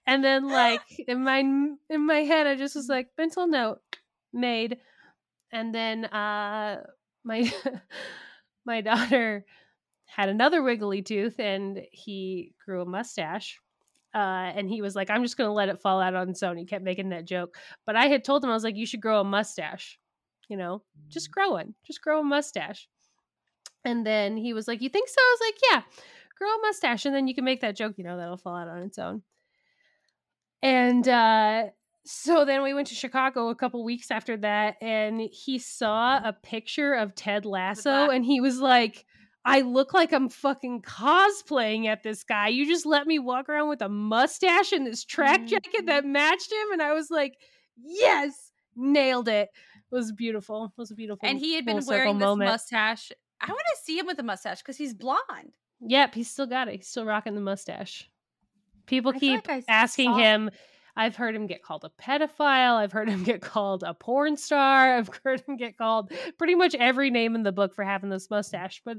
and 0.08 0.24
then 0.24 0.48
like 0.48 0.82
in 1.08 1.24
my 1.24 1.40
in 1.40 2.06
my 2.06 2.20
head 2.20 2.48
I 2.48 2.56
just 2.56 2.76
was 2.76 2.88
like 2.90 3.10
mental 3.18 3.48
note 3.48 3.82
made 4.34 4.78
and 5.52 5.74
then 5.74 6.06
uh 6.06 6.82
my 7.24 7.52
my 8.66 8.82
daughter 8.82 9.46
had 10.06 10.30
another 10.30 10.62
wiggly 10.64 11.02
tooth 11.02 11.40
and 11.40 11.82
he 11.92 12.54
grew 12.64 12.82
a 12.82 12.86
mustache 12.86 13.60
uh, 14.16 14.52
and 14.56 14.70
he 14.70 14.82
was 14.82 14.96
like, 14.96 15.10
I'm 15.10 15.24
just 15.24 15.36
going 15.36 15.50
to 15.50 15.54
let 15.54 15.68
it 15.68 15.82
fall 15.82 16.00
out 16.00 16.16
on 16.16 16.30
its 16.30 16.42
own. 16.42 16.56
He 16.58 16.66
kept 16.66 16.86
making 16.86 17.10
that 17.10 17.26
joke. 17.26 17.58
But 17.86 17.98
I 17.98 18.08
had 18.08 18.24
told 18.24 18.44
him, 18.44 18.50
I 18.50 18.54
was 18.54 18.64
like, 18.64 18.78
you 18.78 18.86
should 18.86 19.02
grow 19.02 19.20
a 19.20 19.26
mustache. 19.26 20.00
You 20.48 20.58
know, 20.58 20.84
just 21.10 21.32
grow 21.32 21.52
one. 21.52 21.74
Just 21.86 22.02
grow 22.02 22.22
a 22.22 22.24
mustache. 22.24 22.88
And 23.84 24.06
then 24.06 24.38
he 24.38 24.54
was 24.54 24.68
like, 24.68 24.82
You 24.82 24.90
think 24.90 25.10
so? 25.10 25.16
I 25.20 25.36
was 25.40 25.48
like, 25.48 25.60
Yeah, 25.70 26.00
grow 26.38 26.50
a 26.50 26.62
mustache. 26.62 27.06
And 27.06 27.16
then 27.16 27.28
you 27.28 27.36
can 27.36 27.44
make 27.44 27.62
that 27.62 27.76
joke, 27.76 27.96
you 27.98 28.04
know, 28.04 28.18
that'll 28.18 28.38
fall 28.38 28.56
out 28.56 28.68
on 28.68 28.84
its 28.84 28.98
own. 28.98 29.24
And 30.62 31.08
uh, 31.08 31.64
so 32.06 32.46
then 32.46 32.64
we 32.64 32.74
went 32.74 32.88
to 32.88 32.96
Chicago 32.96 33.50
a 33.50 33.56
couple 33.56 33.84
weeks 33.84 34.12
after 34.12 34.38
that, 34.38 34.76
and 34.82 35.20
he 35.20 35.60
saw 35.60 36.18
a 36.18 36.32
picture 36.32 36.94
of 36.94 37.16
Ted 37.16 37.46
Lasso, 37.46 38.10
and 38.10 38.24
he 38.24 38.40
was 38.40 38.60
like, 38.60 39.06
I 39.46 39.62
look 39.62 39.94
like 39.94 40.12
I'm 40.12 40.28
fucking 40.28 40.82
cosplaying 40.82 41.86
at 41.86 42.02
this 42.02 42.24
guy. 42.24 42.48
You 42.48 42.66
just 42.66 42.86
let 42.86 43.06
me 43.06 43.20
walk 43.20 43.48
around 43.48 43.70
with 43.70 43.82
a 43.82 43.90
mustache 43.90 44.72
and 44.72 44.88
this 44.88 45.06
track 45.06 45.42
mm-hmm. 45.42 45.48
jacket 45.48 45.86
that 45.86 46.04
matched 46.04 46.52
him. 46.52 46.72
And 46.74 46.82
I 46.82 46.94
was 46.94 47.12
like, 47.12 47.38
yes, 47.78 48.52
nailed 48.76 49.28
it. 49.28 49.50
It 49.76 49.96
was 49.96 50.12
beautiful. 50.12 50.66
It 50.66 50.82
was 50.82 50.90
a 50.90 50.96
beautiful. 50.96 51.30
And 51.30 51.38
he 51.38 51.54
had 51.54 51.64
been 51.64 51.86
wearing 51.86 52.18
this 52.18 52.26
moment. 52.26 52.50
mustache. 52.50 53.12
I 53.40 53.48
want 53.48 53.62
to 53.76 53.84
see 53.84 54.00
him 54.00 54.08
with 54.08 54.18
a 54.18 54.24
mustache 54.24 54.62
because 54.62 54.78
he's 54.78 54.96
blonde. 54.96 55.54
Yep, 55.82 56.16
he's 56.16 56.32
still 56.32 56.48
got 56.48 56.68
it. 56.68 56.78
He's 56.78 56.88
still 56.88 57.06
rocking 57.06 57.36
the 57.36 57.42
mustache. 57.42 58.10
People 58.88 59.14
I 59.16 59.20
keep 59.20 59.48
like 59.48 59.64
asking 59.68 60.12
saw- 60.12 60.18
him. 60.18 60.50
I've 60.98 61.16
heard 61.16 61.36
him 61.36 61.46
get 61.46 61.62
called 61.62 61.84
a 61.84 62.02
pedophile. 62.02 62.78
I've 62.78 62.94
heard 62.94 63.10
him 63.10 63.24
get 63.24 63.42
called 63.42 63.84
a 63.84 63.94
porn 63.94 64.38
star. 64.38 64.96
I've 64.98 65.10
heard 65.24 65.42
him 65.42 65.58
get 65.58 65.78
called 65.78 66.12
pretty 66.38 66.56
much 66.56 66.74
every 66.76 67.12
name 67.12 67.36
in 67.36 67.44
the 67.44 67.52
book 67.52 67.76
for 67.76 67.84
having 67.84 68.10
this 68.10 68.30
mustache. 68.30 68.82
But 68.84 68.98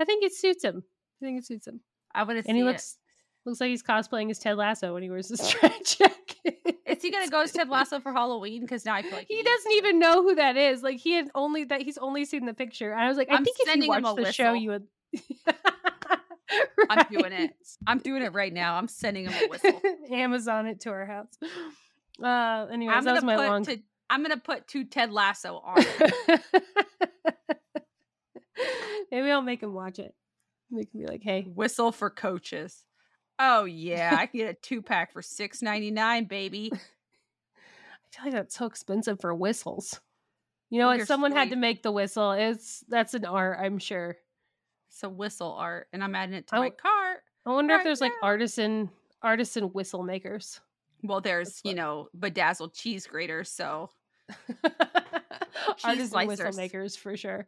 I 0.00 0.04
think 0.04 0.24
it 0.24 0.34
suits 0.34 0.64
him. 0.64 0.82
I 1.20 1.26
think 1.26 1.38
it 1.38 1.46
suits 1.46 1.66
him. 1.66 1.80
I 2.14 2.22
want 2.22 2.38
to 2.38 2.42
see. 2.42 2.48
And 2.48 2.56
he 2.56 2.64
looks 2.64 2.98
it. 3.44 3.48
looks 3.48 3.60
like 3.60 3.68
he's 3.68 3.82
cosplaying 3.82 4.30
as 4.30 4.38
Ted 4.38 4.56
Lasso 4.56 4.94
when 4.94 5.02
he 5.02 5.10
wears 5.10 5.28
this 5.28 5.48
track 5.50 5.84
jacket. 5.84 6.78
Is 6.86 7.02
he 7.02 7.10
gonna 7.10 7.28
go 7.28 7.42
as 7.42 7.52
Ted 7.52 7.68
Lasso 7.68 8.00
for 8.00 8.12
Halloween? 8.12 8.62
Because 8.62 8.84
now 8.84 8.94
I 8.94 9.02
feel 9.02 9.12
like 9.12 9.26
he, 9.28 9.36
he 9.36 9.42
doesn't 9.42 9.72
even 9.72 9.98
know 9.98 10.22
who 10.22 10.34
that 10.36 10.56
is. 10.56 10.82
Like 10.82 10.98
he 10.98 11.12
had 11.12 11.28
only 11.34 11.64
that 11.64 11.82
he's 11.82 11.98
only 11.98 12.24
seen 12.24 12.46
the 12.46 12.54
picture. 12.54 12.92
And 12.92 13.00
I 13.00 13.08
was 13.08 13.16
like, 13.16 13.30
I 13.30 13.36
I'm 13.36 13.44
think 13.44 13.56
if 13.60 13.76
you 13.76 13.88
watched 13.88 14.04
the 14.04 14.14
whistle. 14.14 14.32
show, 14.32 14.52
you 14.54 14.70
would. 14.70 14.86
right. 15.46 16.86
I'm 16.88 17.06
doing 17.10 17.32
it. 17.32 17.52
I'm 17.86 17.98
doing 17.98 18.22
it 18.22 18.32
right 18.32 18.52
now. 18.52 18.74
I'm 18.76 18.88
sending 18.88 19.28
him 19.28 19.34
a 19.44 19.48
whistle. 19.48 19.80
Amazon 20.10 20.66
it 20.66 20.80
to 20.80 20.90
our 20.90 21.06
house. 21.06 21.38
Uh, 22.22 22.66
anyways, 22.72 23.04
that 23.04 23.14
was 23.14 23.24
my 23.24 23.36
long. 23.36 23.64
To, 23.64 23.78
I'm 24.10 24.22
gonna 24.22 24.38
put 24.38 24.66
two 24.66 24.84
Ted 24.84 25.12
Lasso 25.12 25.56
on. 25.64 25.84
Maybe 29.10 29.30
I'll 29.30 29.42
make 29.42 29.62
him 29.62 29.74
watch 29.74 29.98
it. 29.98 30.14
Make 30.70 30.92
him 30.92 31.00
be 31.00 31.06
like, 31.06 31.22
"Hey, 31.22 31.42
whistle 31.42 31.92
for 31.92 32.10
coaches." 32.10 32.84
Oh 33.38 33.64
yeah, 33.64 34.16
I 34.18 34.26
can 34.26 34.38
get 34.38 34.50
a 34.50 34.54
two 34.54 34.82
pack 34.82 35.12
for 35.12 35.22
six 35.22 35.62
ninety 35.62 35.90
nine, 35.90 36.24
baby. 36.24 36.70
I 36.74 38.16
feel 38.16 38.24
like 38.24 38.32
that's 38.32 38.56
so 38.56 38.66
expensive 38.66 39.20
for 39.20 39.34
whistles. 39.34 40.00
You 40.70 40.78
know 40.80 40.88
what? 40.88 41.06
Someone 41.06 41.30
sweet. 41.30 41.38
had 41.38 41.50
to 41.50 41.56
make 41.56 41.82
the 41.82 41.92
whistle. 41.92 42.32
It's 42.32 42.84
that's 42.88 43.14
an 43.14 43.24
art, 43.24 43.58
I'm 43.60 43.78
sure. 43.78 44.16
It's 44.88 45.02
a 45.02 45.08
whistle 45.08 45.52
art, 45.52 45.88
and 45.92 46.02
I'm 46.02 46.14
adding 46.14 46.34
it 46.34 46.46
to 46.48 46.56
I, 46.56 46.58
my 46.58 46.70
cart. 46.70 47.20
I 47.46 47.50
wonder 47.50 47.74
right 47.74 47.80
if 47.80 47.84
there's 47.84 48.00
now. 48.00 48.06
like 48.06 48.14
artisan 48.22 48.90
artisan 49.22 49.64
whistle 49.72 50.02
makers. 50.02 50.60
Well, 51.02 51.20
there's 51.20 51.60
you 51.64 51.74
know 51.74 52.08
bedazzled 52.18 52.74
cheese 52.74 53.06
graters, 53.06 53.50
so 53.50 53.90
artisan 55.84 56.08
slicers. 56.08 56.26
whistle 56.26 56.52
makers 56.52 56.96
for 56.96 57.16
sure. 57.16 57.46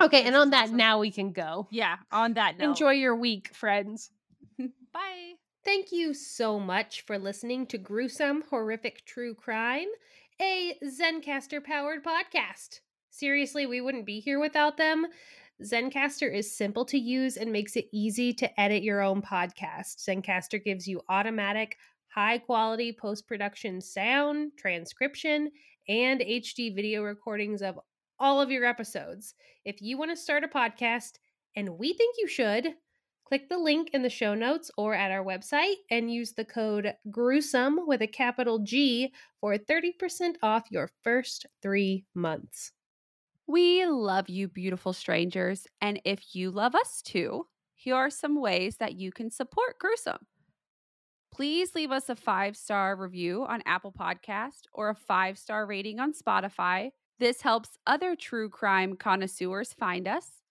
Okay, 0.00 0.24
and 0.24 0.36
on 0.36 0.50
that, 0.50 0.64
awesome. 0.64 0.76
now 0.76 0.98
we 0.98 1.10
can 1.10 1.32
go. 1.32 1.68
Yeah, 1.70 1.96
on 2.12 2.34
that 2.34 2.58
note. 2.58 2.68
Enjoy 2.70 2.92
your 2.92 3.16
week, 3.16 3.54
friends. 3.54 4.10
Bye. 4.58 5.34
Thank 5.64 5.90
you 5.90 6.14
so 6.14 6.60
much 6.60 7.02
for 7.06 7.18
listening 7.18 7.66
to 7.68 7.78
Gruesome 7.78 8.44
Horrific 8.50 9.04
True 9.04 9.34
Crime, 9.34 9.88
a 10.40 10.76
Zencastr 10.84 11.64
powered 11.64 12.04
podcast. 12.04 12.80
Seriously, 13.10 13.66
we 13.66 13.80
wouldn't 13.80 14.06
be 14.06 14.20
here 14.20 14.38
without 14.38 14.76
them. 14.76 15.06
Zencastr 15.64 16.32
is 16.32 16.56
simple 16.56 16.84
to 16.84 16.98
use 16.98 17.38
and 17.38 17.50
makes 17.50 17.76
it 17.76 17.88
easy 17.90 18.34
to 18.34 18.60
edit 18.60 18.82
your 18.82 19.00
own 19.00 19.22
podcast. 19.22 20.06
Zencastr 20.06 20.62
gives 20.62 20.86
you 20.86 21.00
automatic, 21.08 21.78
high 22.08 22.38
quality 22.38 22.92
post 22.92 23.26
production 23.26 23.80
sound, 23.80 24.52
transcription, 24.58 25.50
and 25.88 26.20
HD 26.20 26.74
video 26.74 27.02
recordings 27.02 27.62
of 27.62 27.78
all 28.18 28.40
of 28.40 28.50
your 28.50 28.64
episodes. 28.64 29.34
If 29.64 29.80
you 29.82 29.98
want 29.98 30.10
to 30.10 30.16
start 30.16 30.44
a 30.44 30.48
podcast, 30.48 31.18
and 31.56 31.78
we 31.78 31.92
think 31.94 32.16
you 32.18 32.28
should, 32.28 32.74
click 33.24 33.48
the 33.48 33.58
link 33.58 33.90
in 33.92 34.02
the 34.02 34.10
show 34.10 34.34
notes 34.34 34.70
or 34.76 34.94
at 34.94 35.10
our 35.10 35.24
website 35.24 35.74
and 35.90 36.12
use 36.12 36.32
the 36.32 36.44
code 36.44 36.94
gruesome 37.10 37.80
with 37.86 38.02
a 38.02 38.06
capital 38.06 38.60
G 38.60 39.12
for 39.40 39.56
30% 39.56 40.36
off 40.42 40.64
your 40.70 40.90
first 41.02 41.46
three 41.62 42.04
months. 42.14 42.72
We 43.48 43.86
love 43.86 44.28
you, 44.28 44.48
beautiful 44.48 44.92
strangers. 44.92 45.66
And 45.80 46.00
if 46.04 46.34
you 46.34 46.50
love 46.50 46.74
us 46.74 47.02
too, 47.02 47.46
here 47.74 47.94
are 47.94 48.10
some 48.10 48.40
ways 48.40 48.76
that 48.78 48.96
you 48.96 49.12
can 49.12 49.30
support 49.30 49.78
Gruesome. 49.78 50.26
Please 51.32 51.74
leave 51.74 51.92
us 51.92 52.08
a 52.08 52.16
five 52.16 52.56
star 52.56 52.96
review 52.96 53.44
on 53.46 53.62
Apple 53.66 53.92
Podcast 53.92 54.62
or 54.72 54.88
a 54.88 54.94
five 54.94 55.38
star 55.38 55.66
rating 55.66 56.00
on 56.00 56.12
Spotify 56.12 56.90
this 57.18 57.42
helps 57.42 57.78
other 57.86 58.14
true 58.14 58.48
crime 58.48 58.96
connoisseurs 58.96 59.72
find 59.72 60.06
us. 60.06 60.42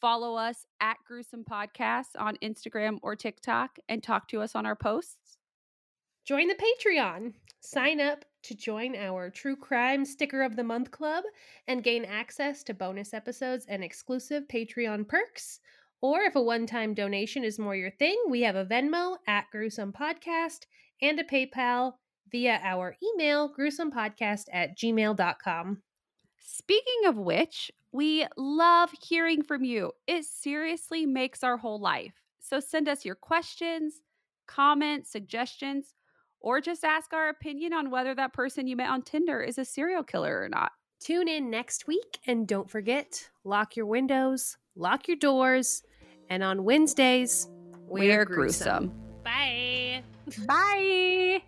Follow 0.00 0.34
us 0.34 0.66
at 0.80 0.98
Gruesome 1.06 1.44
Podcasts 1.44 2.14
on 2.18 2.36
Instagram 2.42 2.98
or 3.02 3.16
TikTok 3.16 3.78
and 3.88 4.02
talk 4.02 4.28
to 4.28 4.42
us 4.42 4.54
on 4.54 4.66
our 4.66 4.76
posts. 4.76 5.38
Join 6.26 6.48
the 6.48 6.54
Patreon. 6.54 7.32
Sign 7.60 8.00
up 8.00 8.24
to 8.42 8.54
join 8.54 8.94
our 8.94 9.30
True 9.30 9.56
Crime 9.56 10.04
Sticker 10.04 10.42
of 10.42 10.54
the 10.54 10.64
Month 10.64 10.90
Club 10.90 11.24
and 11.66 11.82
gain 11.82 12.04
access 12.04 12.62
to 12.64 12.74
bonus 12.74 13.14
episodes 13.14 13.64
and 13.68 13.82
exclusive 13.82 14.44
Patreon 14.48 15.08
perks. 15.08 15.60
Or 16.02 16.20
if 16.20 16.36
a 16.36 16.42
one 16.42 16.66
time 16.66 16.92
donation 16.92 17.42
is 17.42 17.58
more 17.58 17.74
your 17.74 17.90
thing, 17.90 18.16
we 18.28 18.42
have 18.42 18.56
a 18.56 18.66
Venmo 18.66 19.16
at 19.26 19.46
Gruesome 19.50 19.92
Podcast 19.92 20.66
and 21.00 21.18
a 21.18 21.24
PayPal 21.24 21.94
via 22.30 22.60
our 22.62 22.96
email, 23.02 23.52
gruesomepodcast 23.52 24.44
at 24.52 24.76
gmail.com. 24.76 25.82
Speaking 26.48 27.06
of 27.06 27.18
which, 27.18 27.72
we 27.90 28.24
love 28.36 28.90
hearing 29.02 29.42
from 29.42 29.64
you. 29.64 29.90
It 30.06 30.24
seriously 30.24 31.04
makes 31.04 31.42
our 31.42 31.56
whole 31.56 31.80
life. 31.80 32.14
So 32.38 32.60
send 32.60 32.88
us 32.88 33.04
your 33.04 33.16
questions, 33.16 33.94
comments, 34.46 35.10
suggestions, 35.10 35.94
or 36.40 36.60
just 36.60 36.84
ask 36.84 37.12
our 37.12 37.30
opinion 37.30 37.72
on 37.72 37.90
whether 37.90 38.14
that 38.14 38.32
person 38.32 38.68
you 38.68 38.76
met 38.76 38.90
on 38.90 39.02
Tinder 39.02 39.42
is 39.42 39.58
a 39.58 39.64
serial 39.64 40.04
killer 40.04 40.40
or 40.40 40.48
not. 40.48 40.70
Tune 41.00 41.26
in 41.26 41.50
next 41.50 41.88
week 41.88 42.20
and 42.28 42.46
don't 42.46 42.70
forget 42.70 43.28
lock 43.42 43.76
your 43.76 43.86
windows, 43.86 44.56
lock 44.76 45.08
your 45.08 45.16
doors, 45.16 45.82
and 46.30 46.44
on 46.44 46.62
Wednesdays, 46.62 47.48
we're, 47.88 48.18
we're 48.18 48.24
gruesome. 48.24 48.92
gruesome. 48.92 49.22
Bye. 49.24 50.02
Bye. 50.46 51.42